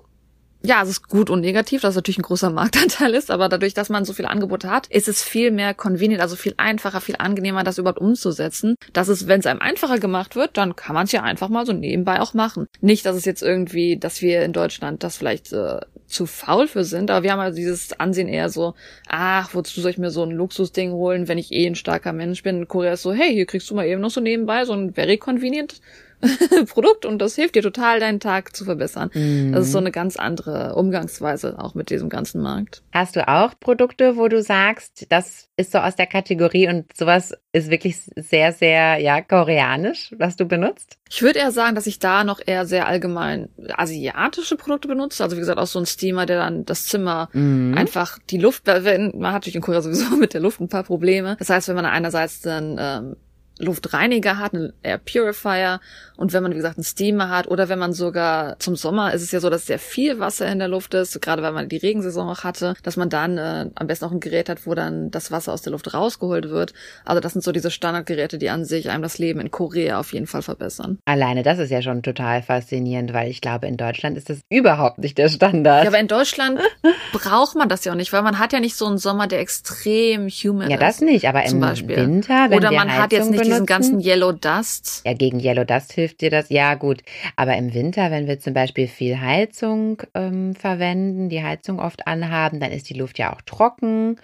ja, 0.62 0.82
es 0.84 0.90
ist 0.90 1.08
gut 1.08 1.30
und 1.30 1.40
negativ, 1.40 1.82
dass 1.82 1.92
es 1.92 1.96
natürlich 1.96 2.18
ein 2.18 2.24
großer 2.24 2.50
Marktanteil 2.50 3.14
ist, 3.14 3.32
aber 3.32 3.48
dadurch, 3.48 3.74
dass 3.74 3.90
man 3.90 4.04
so 4.04 4.14
viele 4.14 4.30
Angebote 4.30 4.70
hat, 4.70 4.88
ist 4.88 5.08
es 5.08 5.24
viel 5.24 5.52
mehr 5.52 5.74
convenient, 5.74 6.22
also 6.22 6.36
viel 6.36 6.54
einfacher, 6.58 7.00
viel 7.00 7.16
angenehmer, 7.18 7.64
das 7.64 7.78
überhaupt 7.78 8.00
umzusetzen. 8.00 8.76
Dass 8.92 9.08
es, 9.08 9.28
wenn 9.28 9.40
es 9.40 9.46
einem 9.46 9.62
einfacher 9.62 10.00
gemacht 10.00 10.36
wird, 10.36 10.58
dann 10.58 10.76
kann 10.76 10.96
man 10.96 11.06
es 11.06 11.14
ja 11.14 11.24
einfach 11.24 11.50
mal 11.50 11.66
so 11.66 11.72
nebenbei 11.72 12.20
auch 12.20 12.34
machen. 12.34 12.68
Nicht, 12.82 13.06
dass 13.06 13.16
es 13.16 13.26
jetzt 13.26 13.42
irgendwie, 13.42 13.98
dass 13.98 14.22
wir 14.22 14.44
in 14.44 14.52
Deutschland 14.52 15.04
das 15.04 15.16
vielleicht 15.16 15.54
äh, 15.54 15.80
zu 16.08 16.26
faul 16.26 16.68
für 16.68 16.84
sind, 16.84 17.10
aber 17.12 17.24
wir 17.24 17.32
haben 17.32 17.40
also 17.40 17.56
dieses 17.56 17.98
Ansehen 18.00 18.28
eher 18.28 18.50
so, 18.50 18.74
ach, 19.08 19.54
wozu 19.54 19.80
soll 19.80 19.92
ich 19.92 19.98
mir 19.98 20.10
so 20.10 20.24
ein 20.24 20.32
Luxusding 20.32 20.92
holen, 20.92 21.28
wenn 21.28 21.38
ich 21.38 21.54
eh 21.54 21.68
ein 21.68 21.76
starker 21.76 22.12
Mensch 22.12 22.44
bin. 22.44 22.58
In 22.58 22.68
Korea 22.68 22.94
ist 22.94 23.04
so, 23.04 23.14
hey, 23.14 23.34
hier 23.34 23.46
kriegst 23.46 23.70
du 23.70 23.76
mal 23.76 23.86
eben 23.86 24.02
noch 24.02 24.10
so 24.10 24.20
nebenbei 24.20 24.66
so 24.66 24.74
ein 24.74 24.94
very 24.94 25.18
convenient 25.18 25.80
Produkt 26.70 27.06
und 27.06 27.20
das 27.20 27.36
hilft 27.36 27.56
dir 27.56 27.62
total, 27.62 28.00
deinen 28.00 28.20
Tag 28.20 28.56
zu 28.56 28.66
verbessern. 28.66 29.10
Mhm. 29.14 29.52
Das 29.52 29.66
ist 29.66 29.72
so 29.72 29.78
eine 29.78 29.92
ganz 29.92 30.18
andere 30.18 30.76
Umgangsweise 30.76 31.58
auch 31.60 31.76
mit 31.76 31.90
diesem 31.90 32.10
ganzen 32.10 32.42
Markt. 32.42 32.84
Hast 32.92 33.16
du 33.16 33.28
auch 33.28 33.54
Produkte, 33.60 34.18
wo 34.18 34.28
du 34.28 34.42
sagst, 34.42 35.06
das 35.10 35.48
ist 35.58 35.72
so 35.72 35.80
aus 35.80 35.96
der 35.96 36.08
Kategorie 36.08 36.68
und 36.68 36.96
sowas 36.96 37.34
ist 37.52 37.70
wirklich 37.70 37.98
sehr, 38.16 38.54
sehr, 38.54 38.98
ja, 38.98 39.22
koreanisch, 39.22 40.14
was 40.18 40.36
du 40.36 40.46
benutzt? 40.46 40.98
Ich 41.10 41.22
würde 41.22 41.40
eher 41.40 41.52
sagen, 41.52 41.76
dass 41.76 41.88
ich 41.88 42.00
da 42.00 42.24
noch 42.24 42.40
eher 42.46 42.66
sehr 42.66 42.88
allgemein 42.88 43.50
asiatische 43.76 44.56
Produkte 44.56 44.88
benutze. 44.88 45.24
Also 45.24 45.36
wie 45.36 45.40
gesagt, 45.42 45.60
auch 45.60 45.68
so 45.68 45.80
ein 45.80 45.86
Steamer, 45.86 46.26
der 46.26 46.40
dann 46.40 46.66
das 46.66 46.86
Zimmer 46.86 47.30
Mhm. 47.34 47.78
einfach 47.78 48.20
die 48.30 48.38
Luft, 48.38 48.68
man 48.68 48.78
hat 48.78 49.14
natürlich 49.14 49.56
in 49.56 49.62
Korea 49.62 49.82
sowieso 49.82 50.16
mit 50.18 50.34
der 50.34 50.42
Luft 50.42 50.60
ein 50.62 50.70
paar 50.70 50.84
Probleme. 50.84 51.36
Das 51.40 51.50
heißt, 51.50 51.68
wenn 51.68 51.76
man 51.76 51.86
einerseits 51.86 52.42
dann 52.42 52.78
ähm, 52.80 53.16
Luftreiniger 53.60 54.38
hat, 54.38 54.54
einen 54.54 54.74
Air 54.84 54.98
Purifier 54.98 55.80
und 56.18 56.34
wenn 56.34 56.44
man, 56.44 56.52
wie 56.54 56.58
gesagt, 56.58 56.78
einen 56.78 56.84
Steamer 56.84 57.30
hat 57.30 57.48
oder 57.48 57.70
wenn 57.70 57.80
man 57.80 57.94
sogar 57.94 58.58
zum 58.60 58.76
Sommer 58.76 59.14
ist 59.14 59.22
es 59.22 59.32
ja 59.32 59.40
so, 59.40 59.50
dass 59.50 59.66
sehr 59.66 59.80
viel 59.80 60.20
Wasser 60.20 60.48
in 60.52 60.60
der 60.60 60.68
Luft 60.68 60.94
ist, 60.94 61.22
gerade 61.22 61.42
weil 61.44 61.52
man 61.52 61.70
die 61.70 61.78
Regensaison 61.78 62.30
auch 62.30 62.44
hatte, 62.44 62.74
dass 62.84 62.98
man 62.98 63.10
dann 63.10 63.38
äh, 63.38 63.70
am 63.76 63.88
besten 63.88 64.06
auch 64.06 64.12
ein 64.12 64.20
Gerät 64.20 64.50
hat, 64.50 64.66
wo 64.66 64.76
dann 64.76 65.12
das 65.12 65.32
Wasser 65.32 65.54
aus 65.54 65.62
der 65.62 65.72
Luft 65.72 65.94
rausgeholt 65.94 66.50
wird. 66.50 66.74
Also 67.06 67.20
das 67.20 67.34
sind 67.34 67.42
so 67.44 67.52
diese 67.52 67.72
Standardgeräte, 67.72 68.38
die 68.38 68.50
an 68.50 68.66
sich 68.66 68.90
einem 68.90 69.04
das 69.04 69.18
Leben 69.18 69.40
in 69.40 69.52
Korea 69.52 70.00
auf 70.00 70.14
jeden 70.14 70.28
Fall 70.28 70.42
verbessern. 70.42 71.00
Alleine 71.06 71.44
das 71.44 71.60
ist 71.60 71.70
ja 71.70 71.82
schon 71.82 72.02
total 72.04 72.42
faszinierend, 72.42 73.14
weil 73.14 73.30
ich 73.30 73.42
glaube, 73.42 73.68
in 73.68 73.78
Deutschland 73.78 74.18
ist 74.18 74.30
das 74.30 74.40
überhaupt 74.50 75.00
nicht 75.00 75.18
der 75.18 75.30
Standard. 75.30 75.84
Ja, 75.84 75.90
aber 75.90 76.00
in 76.00 76.08
Deutschland 76.08 76.60
braucht 77.14 77.56
man 77.56 77.70
das 77.70 77.86
ja 77.86 77.92
auch 77.92 77.98
nicht, 77.98 78.14
weil 78.14 78.22
man 78.22 78.40
hat 78.40 78.54
ja 78.54 78.60
nicht 78.60 78.76
so 78.76 78.86
einen 78.86 78.98
Sommer, 78.98 79.28
der 79.28 79.40
extrem 79.40 80.28
humid 80.30 80.70
Ja, 80.70 80.76
ist. 80.76 80.82
das 80.82 81.02
nicht, 81.02 81.28
aber 81.28 81.44
zum 81.46 81.56
im 81.56 81.62
Beispiel. 81.62 81.98
Winter, 81.98 82.48
wenn 82.50 82.58
Oder 82.58 82.72
man 82.72 82.92
hat 82.92 83.12
jetzt 83.12 83.22
Heizung 83.28 83.32
nicht 83.32 83.49
benutzen. 83.50 83.66
diesen 83.66 83.66
ganzen 83.66 84.00
Yellow 84.00 84.32
Dust. 84.32 85.02
Ja, 85.06 85.14
gegen 85.14 85.40
Yellow 85.40 85.64
Dust 85.64 85.94
hilft 85.94 86.22
dir 86.22 86.30
das. 86.30 86.50
Ja, 86.50 86.76
gut. 86.76 87.02
Aber 87.36 87.56
im 87.58 87.74
Winter, 87.74 88.12
wenn 88.12 88.28
wir 88.28 88.40
zum 88.40 88.54
Beispiel 88.54 88.88
viel 88.88 89.20
Heizung 89.20 90.02
ähm, 90.14 90.56
verwenden, 90.56 91.30
die 91.30 91.44
Heizung 91.44 91.80
oft 91.80 92.08
anhaben, 92.08 92.60
dann 92.60 92.72
ist 92.72 92.90
die 92.90 92.96
Luft 92.96 93.20
ja 93.20 93.34
auch 93.34 93.42
trocken. 93.42 94.20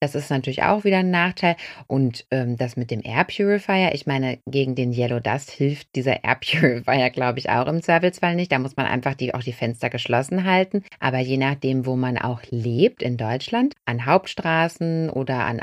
Das 0.00 0.14
ist 0.14 0.30
natürlich 0.30 0.62
auch 0.62 0.84
wieder 0.84 0.98
ein 0.98 1.10
Nachteil. 1.10 1.56
Und 1.86 2.26
ähm, 2.30 2.56
das 2.56 2.76
mit 2.76 2.90
dem 2.90 3.02
Air 3.04 3.24
Purifier, 3.24 3.94
ich 3.94 4.06
meine, 4.06 4.38
gegen 4.46 4.74
den 4.74 4.92
Yellow 4.92 5.20
Dust 5.20 5.50
hilft 5.50 5.94
dieser 5.94 6.24
Air 6.24 6.36
Purifier, 6.36 7.10
glaube 7.10 7.38
ich, 7.38 7.50
auch 7.50 7.66
im 7.66 7.82
Zweifelsfall 7.82 8.34
nicht. 8.34 8.50
Da 8.50 8.58
muss 8.58 8.76
man 8.76 8.86
einfach 8.86 9.14
die, 9.14 9.34
auch 9.34 9.42
die 9.42 9.52
Fenster 9.52 9.90
geschlossen 9.90 10.44
halten. 10.44 10.84
Aber 11.00 11.18
je 11.18 11.36
nachdem, 11.36 11.84
wo 11.84 11.96
man 11.96 12.16
auch 12.16 12.40
lebt 12.50 13.02
in 13.02 13.18
Deutschland, 13.18 13.74
an 13.84 14.06
Hauptstraßen 14.06 15.10
oder 15.10 15.44
an 15.44 15.60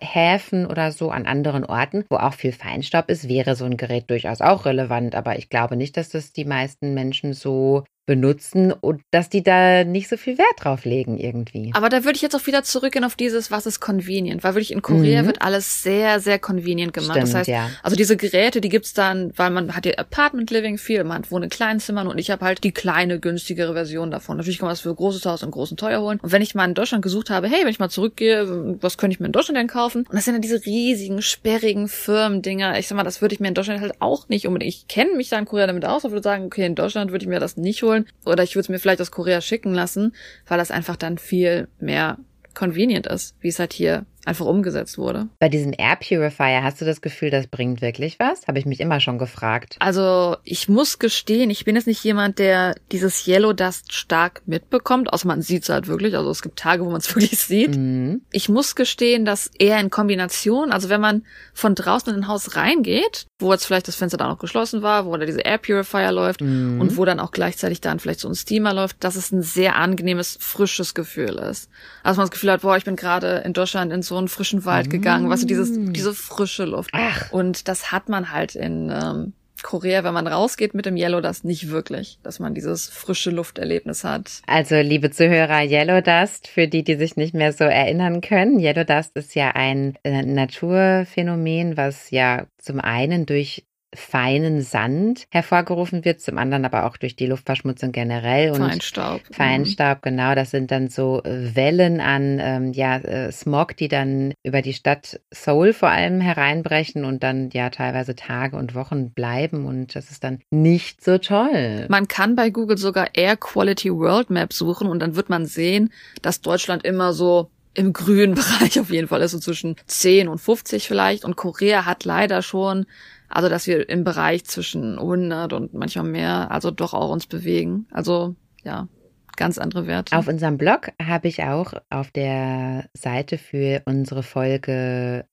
Häfen 0.00 0.66
oder 0.66 0.92
so, 0.92 1.10
an 1.10 1.26
anderen 1.26 1.64
Orten, 1.64 2.04
wo 2.08 2.16
auch 2.16 2.34
viel 2.34 2.52
Feinstaub 2.52 3.08
ist, 3.08 3.28
wäre 3.28 3.56
so 3.56 3.64
ein 3.64 3.76
Gerät 3.76 4.08
durchaus 4.10 4.40
auch 4.40 4.64
relevant. 4.64 5.16
Aber 5.16 5.38
ich 5.38 5.48
glaube 5.48 5.76
nicht, 5.76 5.96
dass 5.96 6.08
das 6.08 6.32
die 6.32 6.44
meisten 6.44 6.94
Menschen 6.94 7.32
so 7.32 7.82
benutzen 8.06 8.72
und 8.72 9.02
dass 9.12 9.28
die 9.28 9.42
da 9.42 9.84
nicht 9.84 10.08
so 10.08 10.16
viel 10.16 10.36
Wert 10.36 10.54
drauf 10.58 10.84
legen 10.84 11.18
irgendwie. 11.18 11.70
Aber 11.74 11.88
da 11.88 12.04
würde 12.04 12.16
ich 12.16 12.22
jetzt 12.22 12.34
auch 12.34 12.46
wieder 12.46 12.62
zurückgehen 12.64 13.04
auf 13.04 13.14
dieses, 13.14 13.50
was 13.50 13.64
ist 13.66 13.80
convenient, 13.80 14.42
weil 14.42 14.54
wirklich 14.54 14.72
in 14.72 14.82
Korea 14.82 15.22
Mhm. 15.22 15.26
wird 15.26 15.42
alles 15.42 15.82
sehr, 15.82 16.18
sehr 16.20 16.38
convenient 16.38 16.92
gemacht. 16.92 17.12
Stimmt, 17.12 17.28
das 17.28 17.34
heißt, 17.34 17.48
ja. 17.48 17.70
also 17.82 17.96
diese 17.96 18.16
Geräte, 18.16 18.60
die 18.60 18.68
gibt's 18.68 18.92
dann, 18.92 19.32
weil 19.36 19.50
man 19.50 19.76
hat 19.76 19.86
ja 19.86 19.92
Apartment 19.98 20.50
Living 20.50 20.78
viel, 20.78 21.04
man 21.04 21.22
wohnt 21.30 21.44
in 21.44 21.50
kleinen 21.50 21.78
Zimmern 21.80 22.08
und 22.08 22.18
ich 22.18 22.30
habe 22.30 22.44
halt 22.44 22.64
die 22.64 22.72
kleine, 22.72 23.20
günstigere 23.20 23.72
Version 23.72 24.10
davon. 24.10 24.36
Natürlich 24.36 24.58
kann 24.58 24.66
man 24.66 24.72
das 24.72 24.80
für 24.80 24.90
ein 24.90 24.96
großes 24.96 25.24
Haus 25.26 25.42
und 25.44 25.52
großen 25.52 25.76
teuer 25.76 26.00
holen. 26.00 26.18
Und 26.20 26.32
wenn 26.32 26.42
ich 26.42 26.54
mal 26.56 26.64
in 26.64 26.74
Deutschland 26.74 27.02
gesucht 27.02 27.30
habe, 27.30 27.48
hey, 27.48 27.60
wenn 27.62 27.68
ich 27.70 27.78
mal 27.78 27.88
zurückgehe, 27.88 28.76
was 28.80 28.98
könnte 28.98 29.14
ich 29.14 29.20
mir 29.20 29.26
in 29.26 29.32
Deutschland 29.32 29.58
denn 29.58 29.68
kaufen? 29.68 30.06
Und 30.08 30.14
das 30.14 30.24
sind 30.24 30.34
dann 30.34 30.42
diese 30.42 30.64
riesigen, 30.66 31.22
sperrigen 31.22 31.86
Firmendinger. 31.86 32.78
Ich 32.78 32.88
sag 32.88 32.96
mal, 32.96 33.04
das 33.04 33.20
würde 33.20 33.34
ich 33.34 33.40
mir 33.40 33.48
in 33.48 33.54
Deutschland 33.54 33.80
halt 33.80 33.94
auch 34.00 34.28
nicht 34.28 34.46
unbedingt. 34.48 34.74
Ich 34.74 34.88
kenne 34.88 35.14
mich 35.14 35.28
da 35.28 35.38
in 35.38 35.44
Korea 35.44 35.66
damit 35.66 35.84
aus, 35.84 36.04
aber 36.04 36.12
würde 36.12 36.24
sagen, 36.24 36.46
okay, 36.46 36.66
in 36.66 36.74
Deutschland 36.74 37.12
würde 37.12 37.24
ich 37.24 37.28
mir 37.28 37.38
das 37.40 37.56
nicht 37.56 37.82
holen. 37.82 37.91
Oder 38.24 38.42
ich 38.42 38.54
würde 38.54 38.62
es 38.62 38.68
mir 38.68 38.78
vielleicht 38.78 39.00
aus 39.00 39.10
Korea 39.10 39.40
schicken 39.40 39.74
lassen, 39.74 40.14
weil 40.46 40.58
das 40.58 40.70
einfach 40.70 40.96
dann 40.96 41.18
viel 41.18 41.68
mehr 41.78 42.18
convenient 42.54 43.06
ist, 43.06 43.34
wie 43.40 43.48
es 43.48 43.58
halt 43.58 43.72
hier 43.72 44.04
einfach 44.24 44.46
umgesetzt 44.46 44.98
wurde. 44.98 45.28
Bei 45.38 45.48
diesem 45.48 45.72
Air 45.76 45.96
Purifier 45.96 46.62
hast 46.62 46.80
du 46.80 46.84
das 46.84 47.00
Gefühl, 47.00 47.30
das 47.30 47.46
bringt 47.48 47.80
wirklich 47.82 48.18
was? 48.18 48.46
Habe 48.46 48.58
ich 48.58 48.66
mich 48.66 48.80
immer 48.80 49.00
schon 49.00 49.18
gefragt. 49.18 49.76
Also 49.80 50.36
ich 50.44 50.68
muss 50.68 50.98
gestehen, 50.98 51.50
ich 51.50 51.64
bin 51.64 51.74
jetzt 51.76 51.86
nicht 51.86 52.02
jemand, 52.04 52.38
der 52.38 52.74
dieses 52.92 53.26
Yellow 53.26 53.52
Dust 53.52 53.92
stark 53.92 54.42
mitbekommt, 54.46 55.12
außer 55.12 55.26
man 55.26 55.42
sieht 55.42 55.64
es 55.64 55.68
halt 55.68 55.88
wirklich. 55.88 56.16
Also 56.16 56.30
es 56.30 56.42
gibt 56.42 56.58
Tage, 56.58 56.84
wo 56.84 56.90
man 56.90 57.00
es 57.00 57.08
wirklich 57.14 57.38
sieht. 57.38 57.76
Mhm. 57.76 58.22
Ich 58.30 58.48
muss 58.48 58.74
gestehen, 58.76 59.24
dass 59.24 59.48
eher 59.58 59.78
in 59.80 59.90
Kombination, 59.90 60.70
also 60.72 60.88
wenn 60.88 61.00
man 61.00 61.24
von 61.52 61.74
draußen 61.74 62.12
in 62.12 62.20
ein 62.20 62.28
Haus 62.28 62.56
reingeht, 62.56 63.26
wo 63.40 63.52
jetzt 63.52 63.64
vielleicht 63.66 63.88
das 63.88 63.96
Fenster 63.96 64.18
da 64.18 64.28
noch 64.28 64.38
geschlossen 64.38 64.82
war, 64.82 65.06
wo 65.06 65.16
da 65.16 65.26
diese 65.26 65.40
Air 65.40 65.58
Purifier 65.58 66.12
läuft 66.12 66.40
Mhm. 66.42 66.80
und 66.80 66.96
wo 66.96 67.04
dann 67.04 67.20
auch 67.20 67.30
gleichzeitig 67.32 67.80
dann 67.80 67.98
vielleicht 67.98 68.20
so 68.20 68.28
ein 68.28 68.34
Steamer 68.34 68.72
läuft, 68.74 69.02
dass 69.04 69.16
es 69.16 69.32
ein 69.32 69.42
sehr 69.42 69.76
angenehmes, 69.76 70.36
frisches 70.40 70.94
Gefühl 70.94 71.38
ist. 71.38 71.68
Also 72.02 72.18
man 72.18 72.24
das 72.26 72.30
Gefühl 72.32 72.52
hat, 72.52 72.62
boah, 72.62 72.76
ich 72.76 72.84
bin 72.84 72.96
gerade 72.96 73.42
in 73.44 73.52
Deutschland 73.52 73.92
in 73.92 74.02
so 74.02 74.11
einen 74.18 74.28
frischen 74.28 74.64
Wald 74.64 74.90
gegangen, 74.90 75.28
weißt 75.28 75.44
du, 75.44 75.46
dieses, 75.46 75.70
diese 75.74 76.14
frische 76.14 76.64
Luft. 76.64 76.90
Ach. 76.92 77.32
Und 77.32 77.68
das 77.68 77.92
hat 77.92 78.08
man 78.08 78.30
halt 78.30 78.54
in 78.54 78.90
ähm, 78.90 79.32
Korea, 79.62 80.04
wenn 80.04 80.14
man 80.14 80.26
rausgeht 80.26 80.74
mit 80.74 80.86
dem 80.86 80.96
Yellow, 80.96 81.20
das 81.20 81.44
nicht 81.44 81.70
wirklich, 81.70 82.18
dass 82.22 82.38
man 82.38 82.54
dieses 82.54 82.88
frische 82.88 83.30
Lufterlebnis 83.30 84.04
hat. 84.04 84.42
Also, 84.46 84.76
liebe 84.76 85.10
Zuhörer, 85.10 85.62
Yellow 85.62 86.00
Dust, 86.00 86.48
für 86.48 86.68
die, 86.68 86.84
die 86.84 86.96
sich 86.96 87.16
nicht 87.16 87.34
mehr 87.34 87.52
so 87.52 87.64
erinnern 87.64 88.20
können, 88.20 88.58
Yellow 88.58 88.84
Dust 88.84 89.16
ist 89.16 89.34
ja 89.34 89.52
ein 89.52 89.96
äh, 90.02 90.22
Naturphänomen, 90.22 91.76
was 91.76 92.10
ja 92.10 92.46
zum 92.58 92.80
einen 92.80 93.26
durch 93.26 93.64
feinen 93.94 94.62
Sand 94.62 95.26
hervorgerufen 95.30 96.04
wird, 96.04 96.20
zum 96.20 96.38
anderen 96.38 96.64
aber 96.64 96.86
auch 96.86 96.96
durch 96.96 97.16
die 97.16 97.26
Luftverschmutzung 97.26 97.92
generell 97.92 98.50
und 98.50 98.58
Feinstaub. 98.58 99.20
Feinstaub, 99.30 100.02
genau, 100.02 100.34
das 100.34 100.50
sind 100.50 100.70
dann 100.70 100.88
so 100.88 101.22
äh, 101.24 101.54
Wellen 101.54 102.00
an 102.00 102.38
ähm, 102.40 102.72
ja, 102.72 102.96
äh, 102.96 103.30
Smog, 103.32 103.76
die 103.76 103.88
dann 103.88 104.34
über 104.42 104.62
die 104.62 104.72
Stadt 104.72 105.20
Seoul 105.30 105.72
vor 105.72 105.90
allem 105.90 106.20
hereinbrechen 106.20 107.04
und 107.04 107.22
dann 107.22 107.50
ja 107.52 107.70
teilweise 107.70 108.14
Tage 108.14 108.56
und 108.56 108.74
Wochen 108.74 109.10
bleiben 109.10 109.66
und 109.66 109.94
das 109.94 110.10
ist 110.10 110.24
dann 110.24 110.40
nicht 110.50 111.04
so 111.04 111.18
toll. 111.18 111.86
Man 111.88 112.08
kann 112.08 112.34
bei 112.34 112.50
Google 112.50 112.78
sogar 112.78 113.08
Air 113.14 113.36
Quality 113.36 113.92
World 113.92 114.30
Map 114.30 114.52
suchen 114.52 114.88
und 114.88 115.00
dann 115.00 115.16
wird 115.16 115.28
man 115.28 115.46
sehen, 115.46 115.92
dass 116.22 116.40
Deutschland 116.40 116.84
immer 116.84 117.12
so 117.12 117.50
im 117.74 117.92
grünen 117.92 118.34
Bereich 118.36 118.78
auf 118.80 118.90
jeden 118.90 119.08
Fall 119.08 119.22
ist, 119.22 119.32
so 119.32 119.38
zwischen 119.38 119.76
10 119.86 120.28
und 120.28 120.38
50 120.38 120.86
vielleicht. 120.86 121.24
Und 121.24 121.36
Korea 121.36 121.84
hat 121.84 122.04
leider 122.04 122.42
schon, 122.42 122.86
also 123.32 123.48
dass 123.48 123.66
wir 123.66 123.88
im 123.88 124.04
Bereich 124.04 124.44
zwischen 124.44 124.98
100 124.98 125.52
und 125.52 125.74
manchmal 125.74 126.04
mehr, 126.04 126.50
also 126.50 126.70
doch 126.70 126.94
auch 126.94 127.10
uns 127.10 127.26
bewegen. 127.26 127.86
Also 127.90 128.36
ja, 128.62 128.88
ganz 129.36 129.58
andere 129.58 129.86
Werte. 129.86 130.16
Auf 130.16 130.28
unserem 130.28 130.58
Blog 130.58 130.90
habe 131.00 131.28
ich 131.28 131.42
auch 131.42 131.72
auf 131.90 132.10
der 132.10 132.86
Seite 132.94 133.38
für 133.38 133.82
unsere 133.86 134.22
Folge 134.22 135.24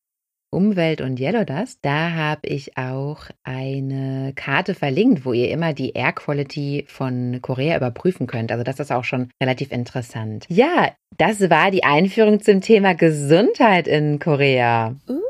Umwelt 0.51 1.01
und 1.01 1.19
Yellow 1.19 1.43
Dust, 1.43 1.77
da 1.83 2.11
habe 2.13 2.47
ich 2.47 2.75
auch 2.75 3.25
eine 3.43 4.33
Karte 4.35 4.73
verlinkt, 4.73 5.23
wo 5.23 5.31
ihr 5.31 5.51
immer 5.51 5.73
die 5.73 5.91
Air 5.91 6.13
Quality 6.13 6.85
von 6.87 7.39
Korea 7.43 7.77
überprüfen 7.77 8.25
könnt. 8.25 8.51
Also 8.51 8.63
das 8.63 8.79
ist 8.79 8.91
auch 8.91 9.03
schon 9.03 9.29
relativ 9.39 9.71
interessant. 9.71 10.45
Ja, 10.49 10.91
das 11.17 11.39
war 11.51 11.69
die 11.69 11.83
Einführung 11.83 12.41
zum 12.41 12.61
Thema 12.61 12.95
Gesundheit 12.95 13.87
in 13.87 14.17
Korea. 14.17 14.95
Uh. 15.07 15.28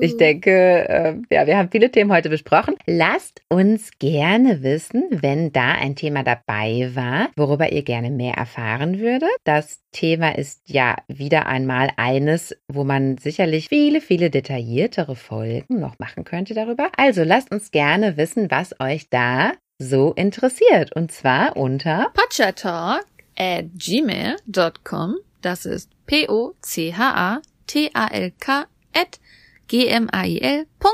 Ich 0.00 0.16
denke, 0.16 0.50
äh, 0.50 1.14
ja, 1.30 1.46
wir 1.46 1.56
haben 1.56 1.70
viele 1.70 1.90
Themen 1.90 2.12
heute 2.12 2.28
besprochen. 2.28 2.74
Lasst 2.86 3.40
uns 3.48 3.90
gerne 3.98 4.62
wissen, 4.62 5.04
wenn 5.10 5.52
da 5.52 5.72
ein 5.72 5.96
Thema 5.96 6.22
dabei 6.22 6.90
war, 6.94 7.30
worüber 7.36 7.70
ihr 7.72 7.82
gerne 7.82 8.10
mehr 8.10 8.34
erfahren 8.34 8.98
würdet. 8.98 9.30
Das 9.44 9.80
Thema 9.92 10.36
ist 10.36 10.62
ja 10.66 10.96
wieder 11.08 11.46
einmal 11.46 11.90
eines, 11.96 12.56
wo 12.68 12.84
man 12.84 13.16
sicherlich 13.18 13.68
viele, 13.68 14.00
viele 14.00 14.30
detailliertere 14.30 15.16
Folgen 15.16 15.78
noch 15.80 15.98
machen 15.98 16.24
könnte 16.24 16.54
darüber. 16.54 16.90
Also 16.96 17.22
lasst 17.22 17.52
uns 17.52 17.70
gerne 17.70 18.16
wissen, 18.16 18.50
was 18.50 18.74
euch 18.80 19.08
da 19.08 19.52
so 19.78 20.12
interessiert. 20.14 20.94
Und 20.94 21.12
zwar 21.12 21.56
unter 21.56 22.10
Pachatalk 22.14 23.06
at 23.36 23.66
gmail.com. 23.74 25.16
Das 25.40 25.66
ist 25.66 25.90
P-O-C-H-A-T-A-L-K 26.06 27.42
at 28.94 29.18
gmail.com. 29.72 30.92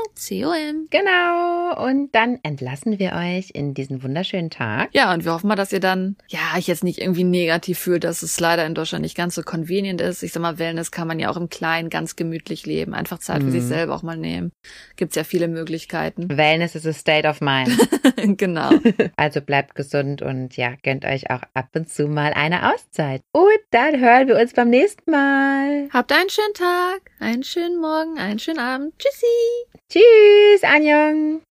Genau. 0.89 1.85
Und 1.85 2.15
dann 2.15 2.39
entlassen 2.43 2.97
wir 2.97 3.11
euch 3.13 3.51
in 3.53 3.73
diesen 3.73 4.03
wunderschönen 4.03 4.49
Tag. 4.49 4.89
Ja, 4.93 5.13
und 5.13 5.25
wir 5.25 5.33
hoffen 5.33 5.47
mal, 5.47 5.55
dass 5.55 5.73
ihr 5.73 5.81
dann, 5.81 6.15
ja, 6.27 6.39
ich 6.57 6.67
jetzt 6.67 6.83
nicht 6.83 6.99
irgendwie 6.99 7.25
negativ 7.25 7.77
fühlt, 7.77 8.05
dass 8.05 8.23
es 8.23 8.39
leider 8.39 8.65
in 8.65 8.75
Deutschland 8.75 9.01
nicht 9.01 9.17
ganz 9.17 9.35
so 9.35 9.43
convenient 9.43 9.99
ist. 9.99 10.23
Ich 10.23 10.31
sag 10.31 10.41
mal, 10.41 10.59
Wellness 10.59 10.91
kann 10.91 11.07
man 11.07 11.19
ja 11.19 11.29
auch 11.29 11.35
im 11.37 11.49
Kleinen 11.49 11.89
ganz 11.89 12.15
gemütlich 12.15 12.65
leben. 12.65 12.93
Einfach 12.93 13.19
Zeit 13.19 13.43
für 13.43 13.51
sich 13.51 13.63
selber 13.63 13.95
auch 13.95 14.03
mal 14.03 14.17
nehmen. 14.17 14.51
Gibt's 14.95 15.15
ja 15.15 15.25
viele 15.25 15.49
Möglichkeiten. 15.49 16.29
Wellness 16.29 16.75
is 16.75 16.85
a 16.85 16.93
state 16.93 17.27
of 17.27 17.41
mind. 17.41 17.77
genau. 18.37 18.71
Also 19.15 19.41
bleibt 19.41 19.75
gesund 19.75 20.21
und 20.21 20.55
ja, 20.55 20.75
gönnt 20.81 21.03
euch 21.03 21.29
auch 21.29 21.41
ab 21.53 21.69
und 21.73 21.89
zu 21.89 22.07
mal 22.07 22.33
eine 22.33 22.73
Auszeit. 22.73 23.21
Und 23.31 23.59
dann 23.71 23.99
hören 23.99 24.27
wir 24.27 24.39
uns 24.39 24.53
beim 24.53 24.69
nächsten 24.69 25.11
Mal. 25.11 25.89
Habt 25.91 26.11
einen 26.11 26.29
schönen 26.29 26.53
Tag, 26.53 27.08
einen 27.19 27.43
schönen 27.43 27.79
Morgen, 27.79 28.17
einen 28.17 28.39
schönen 28.39 28.59
Abend. 28.59 28.93
Tschüssi. 28.97 29.25
Tschüss, 29.89 30.63
Anjong. 30.63 31.41